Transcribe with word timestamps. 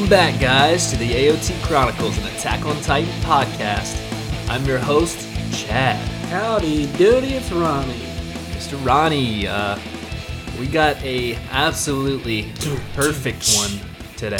Welcome 0.00 0.16
back, 0.16 0.40
guys, 0.40 0.90
to 0.92 0.96
the 0.96 1.10
AOT 1.10 1.62
Chronicles 1.64 2.16
and 2.16 2.26
Attack 2.28 2.64
on 2.64 2.80
Titan 2.80 3.12
podcast. 3.20 4.00
I'm 4.48 4.64
your 4.64 4.78
host, 4.78 5.28
Chad. 5.52 5.96
Howdy 6.30 6.86
doody, 6.96 7.34
it's 7.34 7.52
Ronnie. 7.52 7.92
Mr. 8.52 8.82
Ronnie, 8.82 9.46
uh, 9.46 9.78
we 10.58 10.68
got 10.68 10.96
a 11.02 11.34
absolutely 11.50 12.50
perfect 12.94 13.46
one 13.56 13.78
today. 14.16 14.36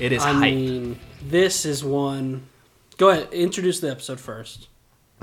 It 0.00 0.10
is 0.10 0.20
I 0.24 0.32
hype. 0.32 0.52
mean, 0.52 0.98
this 1.24 1.64
is 1.64 1.84
one. 1.84 2.48
Go 2.96 3.10
ahead, 3.10 3.32
introduce 3.32 3.78
the 3.78 3.92
episode 3.92 4.18
first. 4.18 4.66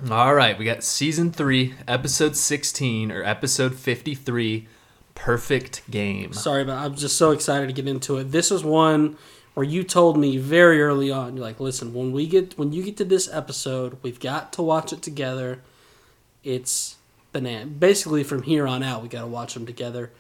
All 0.10 0.34
right, 0.34 0.58
we 0.58 0.64
got 0.64 0.86
season 0.86 1.34
three, 1.34 1.74
episode 1.86 2.38
16, 2.38 3.12
or 3.12 3.24
episode 3.24 3.76
53, 3.76 4.70
Perfect 5.20 5.90
Game. 5.92 6.34
Sorry, 6.34 6.64
but 6.64 6.78
I'm 6.78 6.96
just 6.96 7.18
so 7.18 7.32
excited 7.32 7.68
to 7.68 7.74
get 7.74 7.88
into 7.88 8.18
it. 8.18 8.32
This 8.32 8.52
is 8.52 8.64
one 8.64 9.18
where 9.54 9.66
you 9.66 9.84
told 9.84 10.18
me 10.18 10.38
very 10.38 10.82
early 10.82 11.12
on. 11.12 11.36
You're 11.36 11.46
like, 11.46 11.60
listen, 11.60 11.94
when 11.94 12.12
we 12.12 12.26
get 12.26 12.58
when 12.58 12.72
you 12.72 12.84
get 12.84 12.98
to 12.98 13.06
this 13.06 13.30
episode, 13.32 13.98
we've 14.02 14.20
got 14.20 14.54
to 14.54 14.62
watch 14.62 14.94
it 14.94 15.02
together. 15.02 15.62
It's 16.44 16.96
banana. 17.34 17.66
Basically, 17.66 18.24
from 18.24 18.44
here 18.44 18.66
on 18.66 18.82
out, 18.82 19.04
we 19.04 19.10
got 19.10 19.22
to 19.22 19.28
watch 19.28 19.54
them 19.54 19.66
together, 19.66 20.12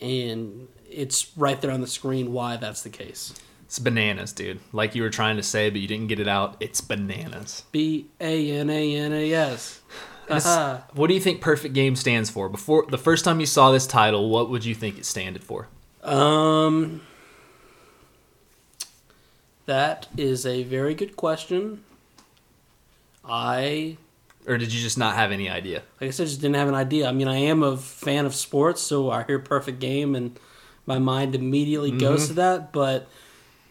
and 0.00 0.68
it's 0.90 1.36
right 1.36 1.60
there 1.60 1.70
on 1.70 1.82
the 1.82 1.86
screen 1.86 2.32
why 2.32 2.56
that's 2.56 2.82
the 2.82 2.90
case. 2.90 3.34
It's 3.66 3.78
bananas, 3.78 4.32
dude. 4.32 4.60
Like 4.72 4.94
you 4.94 5.02
were 5.02 5.10
trying 5.10 5.36
to 5.36 5.42
say, 5.42 5.68
but 5.68 5.82
you 5.82 5.86
didn't 5.86 6.06
get 6.06 6.18
it 6.18 6.28
out. 6.28 6.56
It's 6.58 6.80
bananas. 6.80 7.64
B 7.70 8.06
A 8.18 8.50
N 8.52 8.70
A 8.70 8.96
N 8.96 9.12
A 9.12 9.32
S. 9.34 9.82
Haha. 10.28 10.78
what 10.94 11.06
do 11.08 11.14
you 11.14 11.20
think 11.20 11.40
Perfect 11.40 11.74
Game 11.74 11.96
stands 11.96 12.30
for? 12.30 12.48
Before 12.48 12.84
the 12.88 12.98
first 12.98 13.24
time 13.24 13.40
you 13.40 13.46
saw 13.46 13.70
this 13.72 13.86
title, 13.86 14.28
what 14.30 14.50
would 14.50 14.64
you 14.64 14.74
think 14.74 14.98
it 14.98 15.04
standed 15.06 15.42
for? 15.44 15.68
Um, 16.02 17.02
that 19.66 20.06
is 20.16 20.46
a 20.46 20.62
very 20.62 20.94
good 20.94 21.16
question. 21.16 21.84
I, 23.24 23.96
Or 24.46 24.56
did 24.56 24.72
you 24.72 24.80
just 24.80 24.96
not 24.98 25.14
have 25.16 25.32
any 25.32 25.48
idea? 25.50 25.82
like 26.00 26.08
I 26.08 26.10
said, 26.10 26.26
just 26.28 26.40
didn't 26.40 26.56
have 26.56 26.68
an 26.68 26.74
idea. 26.74 27.08
I 27.08 27.12
mean, 27.12 27.28
I 27.28 27.36
am 27.36 27.62
a 27.62 27.76
fan 27.76 28.24
of 28.24 28.34
sports, 28.34 28.80
so 28.80 29.10
I 29.10 29.24
hear 29.24 29.38
perfect 29.38 29.80
game 29.80 30.14
and 30.14 30.38
my 30.86 30.98
mind 30.98 31.34
immediately 31.34 31.90
goes 31.90 32.22
Mm-hmm. 32.22 32.28
to 32.28 32.34
that, 32.34 32.72
but 32.72 33.06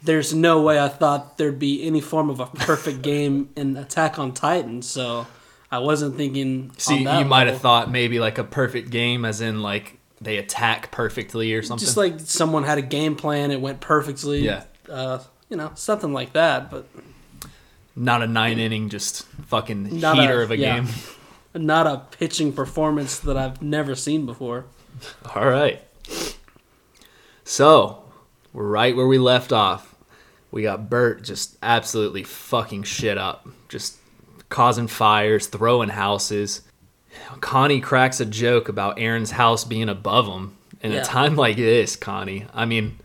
there's 0.04 0.32
no 0.36 0.62
way 0.62 0.80
I 0.80 0.88
thought 0.90 1.40
there'd 1.40 1.58
be 1.58 1.84
any 1.84 2.02
form 2.02 2.30
of 2.30 2.40
a 2.40 2.46
perfect 2.46 3.02
game 3.02 3.50
in 3.56 3.76
Attack 3.76 4.20
on 4.20 4.34
Titan, 4.34 4.84
so 4.84 5.26
I 5.72 5.80
wasn't 5.80 6.16
thinking. 6.16 6.72
See, 6.78 7.00
on 7.00 7.04
that 7.06 7.20
you 7.20 7.26
might 7.26 7.48
have 7.48 7.60
thought 7.60 7.92
maybe 7.92 8.20
like 8.20 8.38
a 8.38 8.44
perfect 8.44 8.90
game, 8.90 9.26
as 9.26 9.42
in 9.42 9.62
like 9.62 10.00
they 10.22 10.38
attack 10.38 10.92
perfectly 10.92 11.54
or 11.54 11.62
something. 11.62 11.86
Just 11.86 11.98
like 11.98 12.20
someone 12.20 12.64
had 12.64 12.78
a 12.78 12.82
game 12.82 13.16
plan, 13.16 13.52
it 13.52 13.62
went 13.62 13.82
perfectly. 13.82 14.40
Yeah. 14.40 14.64
Uh, 14.90 15.20
you 15.50 15.58
know, 15.58 15.72
something 15.76 16.14
like 16.14 16.34
that, 16.34 16.72
but 16.72 16.88
not 17.96 18.22
a 18.22 18.28
nine 18.28 18.60
inning, 18.60 18.90
just 18.90 19.24
fucking 19.48 20.00
Not 20.00 20.18
heater 20.18 20.42
a- 20.42 20.44
of 20.44 20.52
a 20.52 20.58
yeah. 20.58 20.80
game. 20.80 20.88
not 21.66 21.88
a 21.88 21.98
pitching 22.18 22.54
performance 22.54 23.20
that 23.20 23.36
I've 23.38 23.62
never 23.62 23.96
seen 23.96 24.26
before. 24.26 24.66
All 25.36 25.48
right. 25.48 25.82
So 27.44 28.04
we're 28.54 28.68
right 28.68 28.96
where 28.96 29.08
we 29.08 29.18
left 29.18 29.52
off. 29.52 29.96
We 30.52 30.64
got 30.64 30.90
Bert 30.90 31.24
just 31.24 31.58
absolutely 31.62 32.24
fucking 32.24 32.84
shit 32.84 33.18
up, 33.18 33.48
just 33.70 33.98
causing 34.50 34.88
fires, 34.88 35.48
throwing 35.48 35.90
houses. 35.90 36.62
Connie 37.42 37.82
cracks 37.82 38.20
a 38.20 38.26
joke 38.26 38.70
about 38.70 38.98
Eren's 38.98 39.32
house 39.32 39.64
being 39.64 39.90
above 39.90 40.28
him. 40.28 40.56
In 40.82 40.92
Yeah. 40.92 41.02
a 41.02 41.04
time 41.04 41.36
like 41.36 41.56
this, 41.58 41.96
Connie, 41.96 42.46
I 42.54 42.66
mean, 42.66 42.98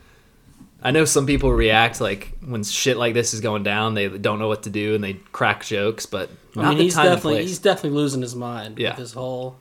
I 0.82 0.90
know 0.90 1.04
some 1.06 1.26
people 1.26 1.50
react 1.52 2.00
like 2.00 2.32
when 2.44 2.62
shit 2.64 2.96
like 2.98 3.14
this 3.14 3.32
is 3.32 3.40
going 3.40 3.62
down, 3.62 3.94
they 3.94 4.08
don't 4.08 4.38
know 4.38 4.48
what 4.48 4.64
to 4.64 4.70
do 4.70 4.94
and 4.94 5.02
they 5.02 5.14
crack 5.32 5.64
jokes, 5.64 6.04
but 6.04 6.28
I 6.56 6.68
mean, 6.70 6.78
he's 6.78 6.94
definitely 6.94 7.42
he's 7.46 7.58
definitely 7.58 7.96
losing 7.96 8.20
his 8.20 8.34
mind 8.36 8.78
Yeah. 8.78 8.90
with 8.90 8.98
this 8.98 9.12
whole. 9.14 9.56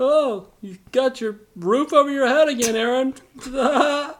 Oh, 0.00 0.46
you 0.62 0.78
got 0.92 1.20
your 1.20 1.36
roof 1.54 1.92
over 1.92 2.10
your 2.10 2.26
head 2.26 2.48
again, 2.48 2.74
Eren. 2.74 4.14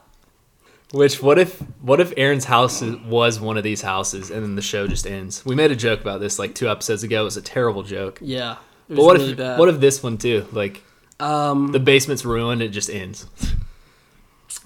Which 0.91 1.21
what 1.21 1.39
if 1.39 1.57
what 1.81 2.01
if 2.01 2.13
Eren's 2.15 2.45
house 2.45 2.81
was 2.81 3.39
one 3.39 3.57
of 3.57 3.63
these 3.63 3.81
houses 3.81 4.29
and 4.29 4.43
then 4.43 4.55
the 4.55 4.61
show 4.61 4.87
just 4.87 5.07
ends? 5.07 5.45
We 5.45 5.55
made 5.55 5.71
a 5.71 5.75
joke 5.75 6.01
about 6.01 6.19
this 6.19 6.37
like 6.37 6.53
two 6.53 6.69
episodes 6.69 7.03
ago. 7.03 7.21
It 7.21 7.25
was 7.25 7.37
a 7.37 7.41
terrible 7.41 7.83
joke. 7.83 8.19
yeah, 8.21 8.57
it 8.89 8.95
was 8.95 8.97
But 8.97 9.03
what 9.05 9.17
really 9.17 9.31
if 9.31 9.37
bad. 9.37 9.59
what 9.59 9.69
if 9.69 9.79
this 9.79 10.03
one 10.03 10.17
too? 10.17 10.45
Like 10.51 10.83
um, 11.19 11.71
the 11.71 11.79
basement's 11.79 12.25
ruined, 12.25 12.61
it 12.61 12.69
just 12.69 12.89
ends. 12.89 13.25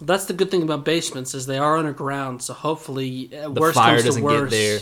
that's 0.01 0.25
the 0.25 0.33
good 0.33 0.49
thing 0.49 0.63
about 0.63 0.83
basements 0.83 1.35
is 1.35 1.45
they 1.45 1.57
are 1.59 1.77
underground, 1.77 2.41
so 2.41 2.53
hopefully, 2.53 3.29
uh, 3.37 3.49
The 3.49 3.61
worst 3.61 3.77
comes 3.77 4.03
doesn't 4.03 4.23
to 4.23 4.27
get 4.29 4.39
worst. 4.41 4.51
there. 4.51 4.79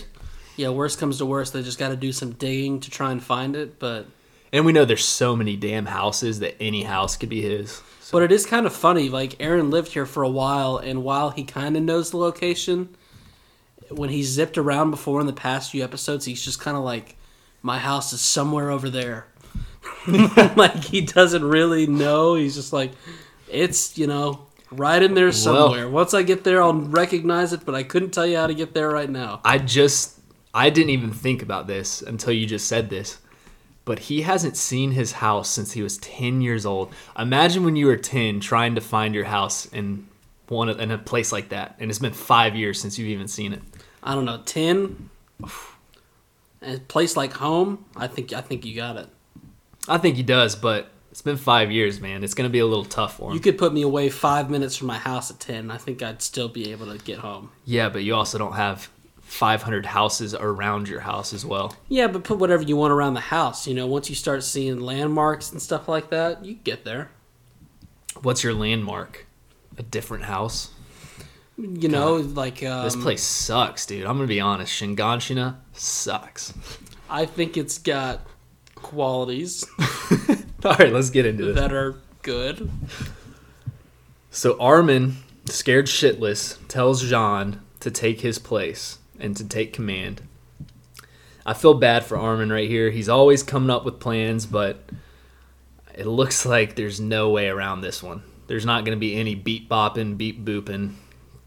Yeah, 0.55 0.69
worst 0.69 0.99
comes 0.99 1.17
to 1.17 1.25
worst, 1.25 1.51
they 1.51 1.61
just 1.63 1.79
got 1.79 1.89
to 1.89 1.95
do 1.97 2.11
some 2.11 2.31
digging 2.33 2.79
to 2.81 2.89
try 2.91 3.11
and 3.11 3.21
find 3.21 3.55
it. 3.55 3.79
But 3.79 4.05
And 4.53 4.65
we 4.65 4.71
know 4.71 4.85
there's 4.85 5.03
so 5.03 5.35
many 5.35 5.55
damn 5.57 5.87
houses 5.87 6.39
that 6.39 6.55
any 6.61 6.83
house 6.83 7.17
could 7.17 7.29
be 7.29 7.41
his. 7.41 7.81
But 8.13 8.21
it 8.21 8.31
is 8.31 8.45
kind 8.45 8.67
of 8.67 8.73
funny. 8.73 9.09
Like 9.09 9.31
Eren 9.39 9.71
lived 9.71 9.93
here 9.93 10.05
for 10.05 10.21
a 10.21 10.29
while, 10.29 10.77
and 10.77 11.03
while 11.03 11.31
he 11.31 11.43
kind 11.43 11.75
of 11.75 11.81
knows 11.81 12.11
the 12.11 12.17
location, 12.17 12.95
when 13.89 14.11
he 14.11 14.21
zipped 14.21 14.55
around 14.55 14.91
before 14.91 15.19
in 15.19 15.25
the 15.25 15.33
past 15.33 15.71
few 15.71 15.83
episodes, 15.83 16.25
he's 16.25 16.45
just 16.45 16.59
kind 16.59 16.77
of 16.77 16.83
like, 16.83 17.15
"My 17.63 17.79
house 17.79 18.13
is 18.13 18.21
somewhere 18.21 18.69
over 18.69 18.87
there." 18.87 19.25
like 20.55 20.75
he 20.83 21.01
doesn't 21.01 21.43
really 21.43 21.87
know. 21.87 22.35
He's 22.35 22.53
just 22.53 22.71
like, 22.71 22.91
"It's 23.49 23.97
you 23.97 24.05
know 24.05 24.45
right 24.71 25.01
in 25.01 25.15
there 25.15 25.31
somewhere." 25.31 25.89
Once 25.89 26.13
I 26.13 26.21
get 26.21 26.43
there, 26.43 26.61
I'll 26.61 26.73
recognize 26.73 27.51
it, 27.51 27.65
but 27.65 27.73
I 27.73 27.81
couldn't 27.81 28.11
tell 28.11 28.27
you 28.27 28.37
how 28.37 28.45
to 28.45 28.53
get 28.53 28.75
there 28.75 28.91
right 28.91 29.09
now. 29.09 29.41
I 29.43 29.57
just 29.57 30.19
I 30.53 30.69
didn't 30.69 30.91
even 30.91 31.11
think 31.11 31.41
about 31.41 31.65
this 31.65 32.03
until 32.03 32.31
you 32.31 32.45
just 32.45 32.67
said 32.67 32.91
this. 32.91 33.17
But 33.85 33.99
he 33.99 34.21
hasn't 34.21 34.55
seen 34.55 34.91
his 34.91 35.13
house 35.13 35.49
since 35.49 35.73
he 35.73 35.81
was 35.81 35.97
10 35.97 36.41
years 36.41 36.65
old. 36.65 36.93
Imagine 37.19 37.65
when 37.65 37.75
you 37.75 37.87
were 37.87 37.97
10 37.97 38.39
trying 38.39 38.75
to 38.75 38.81
find 38.81 39.13
your 39.13 39.25
house 39.25 39.65
in 39.67 40.07
one 40.47 40.69
in 40.69 40.91
a 40.91 40.97
place 40.97 41.31
like 41.31 41.49
that 41.49 41.75
and 41.79 41.89
it's 41.89 41.99
been 41.99 42.13
5 42.13 42.55
years 42.55 42.79
since 42.79 42.97
you've 42.97 43.09
even 43.09 43.27
seen 43.27 43.53
it. 43.53 43.61
I 44.03 44.13
don't 44.15 44.25
know, 44.25 44.41
ten. 44.45 45.09
A 46.61 46.77
place 46.77 47.17
like 47.17 47.33
home, 47.33 47.85
I 47.95 48.07
think 48.07 48.31
I 48.33 48.41
think 48.41 48.65
you 48.65 48.75
got 48.75 48.95
it. 48.97 49.07
I 49.87 49.97
think 49.97 50.15
he 50.15 50.23
does, 50.23 50.55
but 50.55 50.89
it's 51.11 51.21
been 51.21 51.37
5 51.37 51.71
years, 51.71 51.99
man. 51.99 52.23
It's 52.23 52.33
going 52.33 52.49
to 52.49 52.51
be 52.51 52.59
a 52.59 52.65
little 52.65 52.85
tough 52.85 53.17
for 53.17 53.29
him. 53.29 53.35
You 53.35 53.41
could 53.41 53.57
put 53.57 53.73
me 53.73 53.81
away 53.81 54.09
five 54.09 54.49
minutes 54.49 54.75
from 54.77 54.87
my 54.87 54.97
house 54.97 55.29
at 55.29 55.39
ten. 55.39 55.69
I 55.71 55.77
think 55.77 56.01
I'd 56.01 56.21
still 56.21 56.47
be 56.47 56.71
able 56.71 56.85
to 56.87 56.97
get 57.03 57.19
home. 57.19 57.51
yeah, 57.65 57.89
but 57.89 58.03
you 58.03 58.15
also 58.15 58.37
don't 58.37 58.53
have 58.53 58.89
500 59.33 59.87
houses 59.87 60.35
around 60.35 60.87
your 60.87 60.99
house 60.99 61.33
as 61.33 61.43
well. 61.43 61.75
Yeah, 61.89 62.07
but 62.07 62.23
put 62.23 62.37
whatever 62.37 62.61
you 62.61 62.77
want 62.77 62.93
around 62.93 63.15
the 63.15 63.19
house. 63.19 63.67
You 63.67 63.73
know, 63.73 63.87
once 63.87 64.07
you 64.07 64.15
start 64.15 64.43
seeing 64.43 64.79
landmarks 64.79 65.51
and 65.51 65.59
stuff 65.61 65.87
like 65.87 66.11
that, 66.11 66.45
you 66.45 66.53
get 66.53 66.85
there. 66.85 67.09
What's 68.21 68.43
your 68.43 68.53
landmark? 68.53 69.25
A 69.77 69.83
different 69.83 70.25
house? 70.25 70.69
You 71.57 71.89
know, 71.89 72.17
like 72.17 72.63
um, 72.63 72.83
This 72.83 72.95
place 72.95 73.23
sucks, 73.23 73.87
dude. 73.87 74.05
I'm 74.05 74.17
going 74.17 74.27
to 74.27 74.33
be 74.33 74.39
honest. 74.39 74.71
Shiganshina 74.71 75.55
sucks. 75.73 76.53
I 77.09 77.25
think 77.25 77.57
it's 77.57 77.79
got 77.79 78.21
qualities 78.75 79.65
All 80.65 80.75
right, 80.75 80.91
let's 80.93 81.09
get 81.09 81.25
into 81.25 81.45
this. 81.45 81.55
that 81.55 81.73
are 81.73 81.95
good. 82.21 82.69
So 84.29 84.59
Armin, 84.59 85.17
scared 85.45 85.87
shitless, 85.87 86.57
tells 86.67 87.03
Jean 87.03 87.61
to 87.79 87.89
take 87.89 88.21
his 88.21 88.37
place 88.39 88.99
and 89.19 89.35
to 89.37 89.47
take 89.47 89.73
command. 89.73 90.21
I 91.45 91.53
feel 91.53 91.73
bad 91.73 92.05
for 92.05 92.17
Armin 92.17 92.51
right 92.51 92.69
here. 92.69 92.89
He's 92.89 93.09
always 93.09 93.43
coming 93.43 93.69
up 93.69 93.83
with 93.83 93.99
plans, 93.99 94.45
but 94.45 94.83
it 95.93 96.05
looks 96.05 96.45
like 96.45 96.75
there's 96.75 96.99
no 96.99 97.29
way 97.29 97.47
around 97.49 97.81
this 97.81 98.01
one. 98.01 98.23
There's 98.47 98.65
not 98.65 98.85
going 98.85 98.95
to 98.95 98.99
be 98.99 99.15
any 99.15 99.35
beat 99.35 99.69
bopping, 99.69 100.17
beat 100.17 100.43
booping 100.45 100.93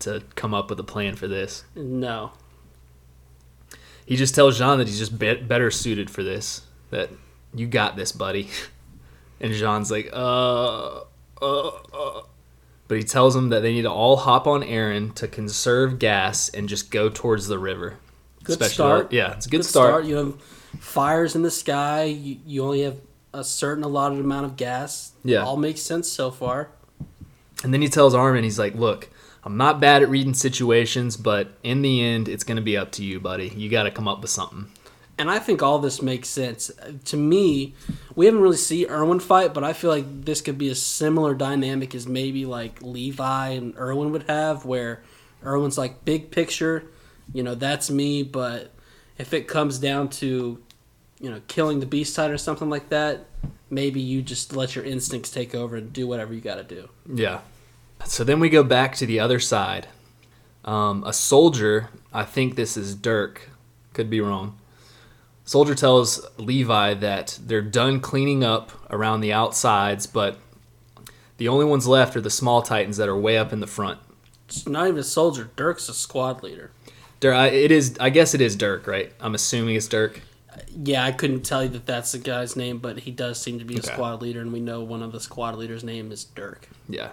to 0.01 0.23
come 0.35 0.53
up 0.55 0.69
with 0.71 0.79
a 0.81 0.85
plan 0.85 1.17
for 1.17 1.27
this. 1.29 1.65
No, 1.75 2.33
He 4.05 4.17
just 4.17 4.35
tells 4.35 4.59
Jean 4.59 4.79
that 4.79 4.87
he's 4.87 4.99
just 4.99 5.19
be- 5.19 5.35
better 5.35 5.71
suited 5.71 6.11
for 6.11 6.23
this. 6.23 6.63
That 6.91 7.11
you 7.55 7.67
got 7.67 7.97
this, 7.97 8.13
buddy. 8.13 8.49
And 9.39 9.53
Jean's 9.53 9.91
like, 9.91 10.09
uh, 10.15 11.01
uh, 11.43 11.69
uh. 11.69 12.23
But 12.89 12.99
he 12.99 13.05
tells 13.05 13.35
them 13.35 13.49
that 13.49 13.61
they 13.61 13.73
need 13.73 13.83
to 13.83 13.91
all 13.91 14.17
hop 14.17 14.47
on 14.47 14.63
Eren 14.63 15.13
to 15.17 15.27
conserve 15.27 15.99
gas 15.99 16.49
and 16.51 16.69
just 16.69 16.91
go 16.91 17.09
towards 17.09 17.49
the 17.49 17.59
river. 17.59 17.97
good 18.45 18.53
Especially- 18.53 18.75
start. 18.75 19.13
Yeah, 19.13 19.33
it's 19.33 19.47
a 19.47 19.51
good, 19.51 19.65
start. 19.65 20.05
You 20.05 20.17
have 20.17 20.35
fires 20.79 21.35
in 21.35 21.43
the 21.43 21.51
sky. 21.51 22.05
You, 22.05 22.37
you 22.47 22.63
only 22.65 22.83
have 22.83 22.99
a 23.35 23.43
certain 23.43 23.83
allotted 23.83 24.21
amount 24.21 24.47
of 24.47 24.57
gas. 24.57 25.13
Yeah. 25.25 25.43
all 25.45 25.57
makes 25.57 25.81
sense 25.83 26.09
so 26.09 26.31
far. 26.31 26.69
And 27.65 27.75
then 27.75 27.83
he 27.83 27.89
tells 27.89 28.15
Armin, 28.15 28.45
he's 28.45 28.59
like, 28.59 28.75
look, 28.77 29.09
I'm 29.43 29.57
not 29.57 29.81
bad 29.81 30.03
at 30.03 30.09
reading 30.09 30.35
situations, 30.35 31.17
but 31.17 31.49
in 31.65 31.83
the 31.83 32.03
end, 32.03 32.29
it's 32.29 32.45
going 32.45 32.57
to 32.57 32.63
be 32.63 32.77
up 32.77 32.93
to 32.93 33.05
you, 33.05 33.19
buddy. 33.19 33.49
You 33.49 33.69
got 33.69 33.85
to 33.85 33.91
come 33.91 34.07
up 34.07 34.21
with 34.21 34.31
something. 34.31 34.67
And 35.19 35.31
I 35.31 35.39
think 35.39 35.63
all 35.63 35.79
this 35.79 36.03
makes 36.03 36.29
sense. 36.29 36.71
To 37.07 37.17
me, 37.17 37.75
we 38.15 38.27
haven't 38.27 38.43
really 38.43 38.57
seen 38.57 38.91
Erwin 38.91 39.19
fight, 39.19 39.55
but 39.55 39.65
I 39.65 39.73
feel 39.73 39.91
like 39.91 40.25
this 40.25 40.43
could 40.43 40.59
be 40.59 40.69
a 40.69 40.75
similar 40.75 41.35
dynamic 41.35 41.95
as 41.95 42.07
maybe 42.07 42.45
like 42.45 42.83
Levi 42.83 43.49
and 43.49 43.75
Erwin 43.79 44.13
would 44.13 44.25
have, 44.25 44.67
where 44.67 45.03
Erwin's 45.43 45.79
like 45.79 46.05
big 46.05 46.31
picture, 46.31 46.85
you 47.33 47.43
know, 47.43 47.55
that's 47.55 47.91
me, 47.91 48.23
but 48.23 48.73
if 49.17 49.33
it 49.33 49.49
comes 49.49 49.79
down 49.79 50.09
to, 50.11 50.63
you 51.19 51.31
know, 51.31 51.41
killing 51.49 51.81
the 51.81 51.87
beast 51.87 52.13
side 52.13 52.31
or 52.31 52.37
something 52.37 52.69
like 52.69 52.91
that, 52.91 53.25
maybe 53.71 54.01
you 54.01 54.21
just 54.21 54.55
let 54.55 54.75
your 54.75 54.85
instincts 54.85 55.31
take 55.31 55.55
over 55.55 55.77
and 55.77 55.93
do 55.93 56.07
whatever 56.07 56.35
you 56.35 56.41
got 56.41 56.57
to 56.57 56.63
do. 56.63 56.89
Yeah. 57.11 57.41
So 58.05 58.23
then 58.23 58.39
we 58.39 58.51
go 58.51 58.63
back 58.63 58.95
to 58.97 59.07
the 59.07 59.19
other 59.19 59.41
side. 59.41 59.89
Um, 60.65 61.05
a 61.05 61.13
soldier, 61.13 61.89
I 62.13 62.25
think 62.25 62.57
this 62.57 62.77
is 62.77 62.95
Dirk, 62.95 63.49
could 63.95 64.11
be 64.11 64.21
wrong. 64.21 64.59
Soldier 65.47 65.75
tells 65.75 66.27
Levi 66.39 66.93
that 66.95 67.39
they're 67.41 67.63
done 67.63 68.01
cleaning 68.01 68.43
up 68.45 68.73
around 68.91 69.21
the 69.23 69.33
outsides, 69.33 70.07
but 70.07 70.39
the 71.39 71.47
only 71.49 71.65
ones 71.65 71.87
left 71.87 72.17
are 72.17 72.21
the 72.21 72.31
small 72.31 72.61
titans 72.63 72.97
that 72.99 73.09
are 73.09 73.17
way 73.17 73.39
up 73.39 73.53
in 73.53 73.61
the 73.61 73.67
front. 73.67 74.01
It's 74.49 74.67
not 74.67 74.89
even 74.89 74.99
a 75.01 75.05
soldier. 75.05 75.51
Dirk's 75.57 75.89
a 75.89 75.95
squad 75.95 76.43
leader. 76.43 76.73
Dirk, 77.21 77.53
it 77.53 77.71
is. 77.71 77.97
I 77.99 78.11
guess 78.11 78.35
it 78.35 78.41
is 78.41 78.57
Dirk, 78.57 78.87
right? 78.87 79.13
I'm 79.21 79.35
assuming 79.35 79.77
it's 79.77 79.87
Dirk. 79.89 80.21
Yeah, 80.69 81.05
I 81.05 81.13
couldn't 81.13 81.43
tell 81.43 81.63
you 81.63 81.69
that 81.71 81.87
that's 81.87 82.13
the 82.13 82.19
guy's 82.19 82.57
name, 82.57 82.79
but 82.79 82.99
he 83.01 83.11
does 83.11 83.41
seem 83.41 83.59
to 83.61 83.65
be 83.65 83.77
a 83.77 83.79
Okay. 83.79 83.93
squad 83.93 84.21
leader, 84.23 84.41
and 84.43 84.53
we 84.53 84.61
know 84.61 84.83
one 84.83 85.03
of 85.03 85.13
the 85.13 85.21
squad 85.21 85.55
leaders' 85.57 85.83
name 85.85 86.11
is 86.13 86.25
Dirk. 86.25 86.69
Yeah, 86.89 87.11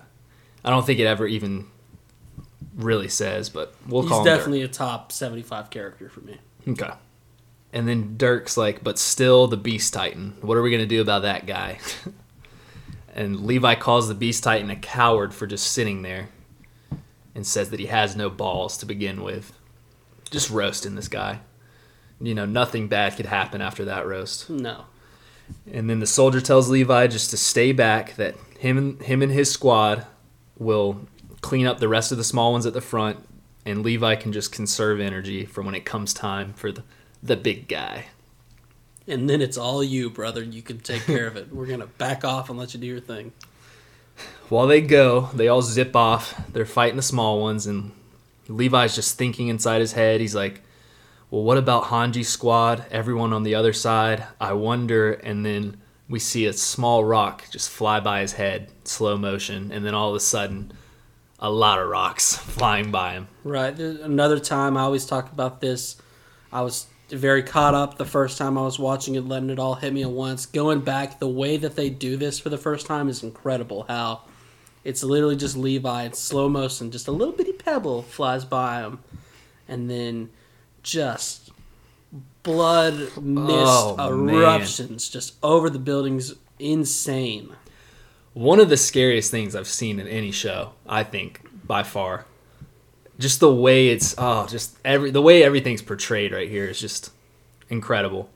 I 0.66 0.70
don't 0.72 0.86
think 0.86 1.00
it 1.00 1.06
ever 1.06 1.28
even 1.28 1.68
really 2.76 3.08
says, 3.08 3.50
but 3.50 3.74
we'll 3.88 4.02
He's 4.02 4.10
call 4.10 4.20
him 4.22 4.26
Dirk. 4.26 4.38
definitely 4.40 4.62
a 4.64 4.68
top 4.68 5.12
75 5.12 5.70
character 5.70 6.10
for 6.10 6.22
me. 6.22 6.38
Okay. 6.68 6.90
And 7.74 7.88
then 7.88 8.18
Dirk's 8.18 8.56
like, 8.56 8.84
but 8.84 9.00
still 9.00 9.48
the 9.48 9.58
Beast 9.58 9.94
Titan. 9.94 10.38
What 10.42 10.58
are 10.58 10.62
we 10.62 10.70
going 10.70 10.84
to 10.84 10.88
do 10.88 11.02
about 11.02 11.24
that 11.24 11.48
guy? 11.48 11.80
and 13.16 13.46
Levi 13.46 13.76
calls 13.76 14.08
the 14.08 14.14
Beast 14.14 14.44
Titan 14.44 14.70
a 14.70 14.76
coward 14.76 15.34
for 15.34 15.48
just 15.48 15.72
sitting 15.72 16.04
there 16.04 16.30
and 17.34 17.46
says 17.46 17.72
that 17.72 17.80
he 17.80 17.88
has 17.88 18.16
no 18.16 18.30
balls 18.30 18.78
to 18.78 18.86
begin 18.86 19.24
with. 19.24 19.54
Just 20.30 20.52
roasting 20.52 20.94
this 20.94 21.08
guy. 21.08 21.40
You 22.22 22.36
know, 22.36 22.46
nothing 22.46 22.88
bad 22.88 23.18
could 23.18 23.26
happen 23.26 23.60
after 23.60 23.86
that 23.86 24.06
roast. 24.06 24.52
No. 24.52 24.86
And 25.72 25.90
then 25.90 26.00
the 26.00 26.08
soldier 26.08 26.42
tells 26.42 26.70
Levi 26.70 27.08
just 27.08 27.32
to 27.32 27.38
stay 27.38 27.72
back, 27.72 28.16
that 28.16 28.36
him 28.60 28.78
and 28.78 29.02
him 29.02 29.22
and 29.22 29.32
his 29.32 29.52
squad 29.52 30.06
will 30.58 31.08
clean 31.42 31.66
up 31.66 31.80
the 31.80 31.90
rest 31.90 32.12
of 32.12 32.18
the 32.18 32.24
small 32.24 32.52
ones 32.52 32.66
at 32.66 32.74
the 32.74 32.82
front, 32.82 33.18
and 33.66 33.84
Levi 33.84 34.16
can 34.16 34.32
just 34.32 34.52
conserve 34.52 35.00
energy 35.00 35.46
for 35.46 35.62
when 35.62 35.76
it 35.76 35.86
comes 35.86 36.14
time 36.14 36.54
for 36.54 36.72
the, 36.72 36.84
the 37.24 37.38
big 37.38 37.68
guy. 37.68 38.06
And 39.08 39.30
then 39.30 39.42
it's 39.42 39.58
all 39.58 39.84
you, 39.84 40.10
brother. 40.10 40.44
You 40.44 40.62
can 40.62 40.80
take 40.80 41.06
care 41.06 41.26
of 41.26 41.36
it. 41.36 41.54
We're 41.54 41.66
going 41.66 41.80
to 41.80 41.88
back 41.88 42.24
off 42.24 42.50
and 42.50 42.60
let 42.60 42.74
you 42.74 42.80
do 42.80 42.88
your 42.88 43.00
thing. 43.00 43.32
While 44.50 44.68
they 44.68 44.82
go, 44.82 45.30
they 45.34 45.48
all 45.48 45.62
zip 45.62 45.96
off. 45.96 46.40
They're 46.52 46.66
fighting 46.66 46.98
the 46.98 47.02
small 47.02 47.42
ones, 47.42 47.66
and 47.66 47.92
Levi's 48.48 48.96
just 48.96 49.18
thinking 49.18 49.48
inside 49.48 49.82
his 49.82 49.94
head. 49.94 50.22
He's 50.22 50.36
like, 50.36 50.62
Well, 51.32 51.44
what 51.44 51.58
about 51.58 51.86
Hanji's 51.86 52.30
squad? 52.30 52.86
Everyone 52.92 53.34
on 53.34 53.44
the 53.44 53.56
other 53.56 53.74
side? 53.74 54.26
I 54.40 54.54
wonder. 54.54 55.14
And 55.14 55.46
then 55.46 55.82
we 56.08 56.20
see 56.20 56.46
a 56.46 56.54
small 56.54 57.04
rock 57.04 57.46
just 57.50 57.70
fly 57.70 58.00
by 58.00 58.22
his 58.22 58.34
head, 58.34 58.70
slow 58.84 59.18
motion, 59.18 59.72
and 59.72 59.84
then 59.86 59.96
all 59.96 60.10
of 60.10 60.16
a 60.16 60.20
sudden, 60.20 60.72
a 61.40 61.50
lot 61.50 61.80
of 61.80 61.90
rocks 61.90 62.36
flying 62.38 62.92
by 62.92 63.14
him. 63.14 63.28
Right. 63.44 63.78
Another 63.78 64.40
time, 64.40 64.78
I 64.78 64.82
always 64.82 65.06
talk 65.06 65.32
about 65.32 65.60
this. 65.60 65.98
I 66.52 66.62
was 66.62 66.86
very 67.10 67.44
caught 67.44 67.74
up 67.74 67.98
the 67.98 68.06
first 68.06 68.38
time 68.38 68.58
I 68.58 68.62
was 68.64 68.80
watching 68.80 69.16
it, 69.16 69.22
letting 69.28 69.50
it 69.50 69.60
all 69.60 69.76
hit 69.76 69.94
me 69.94 70.02
at 70.04 70.10
once. 70.10 70.46
Going 70.46 70.82
back, 70.82 71.20
the 71.20 71.28
way 71.28 71.58
that 71.58 71.76
they 71.76 71.90
do 71.90 72.18
this 72.18 72.40
for 72.40 72.50
the 72.50 72.58
first 72.58 72.86
time 72.86 73.08
is 73.10 73.22
incredible. 73.24 73.86
How 73.88 74.22
it's 74.84 75.04
literally 75.04 75.36
just 75.36 75.56
Levi 75.56 76.04
in 76.04 76.14
slow 76.14 76.50
motion, 76.50 76.92
just 76.92 77.08
a 77.08 77.12
little 77.12 77.34
bitty 77.34 77.54
pebble 77.54 78.02
flies 78.02 78.46
by 78.46 78.82
him, 78.82 79.00
and 79.68 79.90
then 79.90 80.30
just 80.82 81.52
blood 82.44 82.96
mist 83.00 83.18
Oh, 83.20 84.16
man. 84.18 84.36
eruptions 84.36 85.08
just 85.10 85.36
over 85.44 85.70
the 85.70 85.80
buildings. 85.80 86.34
Insane. 86.60 87.56
One 88.34 88.60
of 88.60 88.70
the 88.70 88.78
scariest 88.78 89.30
things 89.32 89.56
I've 89.56 89.68
seen 89.68 90.00
in 90.00 90.08
any 90.08 90.32
show, 90.32 90.74
I 90.88 91.04
think, 91.04 91.42
by 91.66 91.84
far. 91.84 92.26
Just 93.24 93.40
the 93.40 93.54
way 93.54 93.88
it's 93.88 94.16
oh, 94.18 94.46
just 94.48 94.78
every 94.84 95.10
the 95.10 95.22
way 95.22 95.44
everything's 95.44 95.82
portrayed 95.82 96.34
right 96.34 96.50
here 96.50 96.66
is 96.66 96.78
just 96.78 97.10
incredible. 97.70 98.30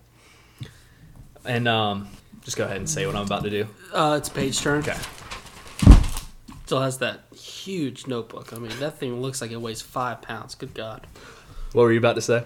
And 1.43 1.67
um 1.67 2.07
just 2.45 2.55
go 2.55 2.63
ahead 2.63 2.77
and 2.77 2.89
say 2.89 3.05
what 3.05 3.13
I'm 3.13 3.25
about 3.25 3.43
to 3.43 3.49
do. 3.49 3.67
Uh, 3.93 4.15
it's 4.17 4.29
page 4.29 4.61
turn. 4.61 4.79
Okay. 4.79 4.95
Still 6.65 6.79
has 6.79 6.99
that 6.99 7.23
huge 7.35 8.07
notebook. 8.07 8.53
I 8.53 8.59
mean, 8.59 8.71
that 8.79 8.97
thing 8.97 9.21
looks 9.21 9.41
like 9.41 9.51
it 9.51 9.57
weighs 9.57 9.81
five 9.81 10.21
pounds. 10.21 10.55
Good 10.55 10.73
God. 10.73 11.05
What 11.73 11.83
were 11.83 11.91
you 11.91 11.99
about 11.99 12.15
to 12.15 12.21
say? 12.21 12.45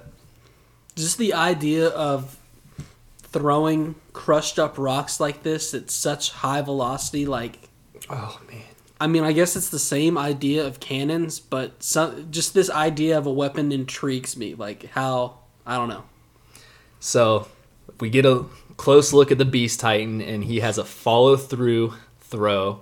Just 0.95 1.19
the 1.19 1.35
idea 1.35 1.89
of 1.89 2.39
throwing 3.19 3.93
crushed 4.13 4.57
up 4.57 4.79
rocks 4.79 5.19
like 5.19 5.43
this 5.43 5.75
at 5.75 5.91
such 5.91 6.31
high 6.31 6.61
velocity, 6.61 7.27
like, 7.27 7.59
Oh 8.09 8.41
man. 8.49 8.63
I 9.01 9.07
mean, 9.07 9.23
I 9.23 9.31
guess 9.31 9.55
it's 9.55 9.69
the 9.69 9.79
same 9.79 10.15
idea 10.15 10.65
of 10.65 10.79
cannons, 10.79 11.39
but 11.39 11.81
some, 11.81 12.29
just 12.31 12.53
this 12.53 12.69
idea 12.69 13.17
of 13.17 13.25
a 13.25 13.31
weapon 13.31 13.71
intrigues 13.71 14.37
me. 14.37 14.53
Like, 14.53 14.85
how, 14.91 15.39
I 15.65 15.75
don't 15.75 15.89
know. 15.89 16.03
So 16.99 17.47
we 17.99 18.11
get 18.11 18.27
a 18.27 18.45
close 18.77 19.11
look 19.11 19.31
at 19.31 19.39
the 19.39 19.45
Beast 19.45 19.79
Titan, 19.79 20.21
and 20.21 20.43
he 20.43 20.59
has 20.59 20.77
a 20.77 20.85
follow 20.85 21.35
through 21.35 21.93
throw, 22.19 22.81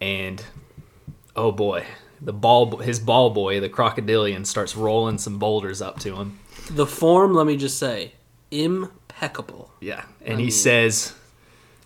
and 0.00 0.44
oh 1.34 1.50
boy, 1.50 1.84
the 2.20 2.32
ball, 2.32 2.76
his 2.78 3.00
ball 3.00 3.30
boy, 3.30 3.58
the 3.58 3.68
crocodilian, 3.68 4.44
starts 4.44 4.76
rolling 4.76 5.18
some 5.18 5.38
boulders 5.40 5.82
up 5.82 5.98
to 6.00 6.14
him. 6.16 6.38
The 6.70 6.86
form, 6.86 7.34
let 7.34 7.46
me 7.46 7.56
just 7.56 7.78
say, 7.78 8.12
impeccable. 8.52 9.72
Yeah, 9.80 10.04
and 10.24 10.34
I 10.34 10.36
he 10.36 10.42
mean- 10.44 10.50
says, 10.52 11.14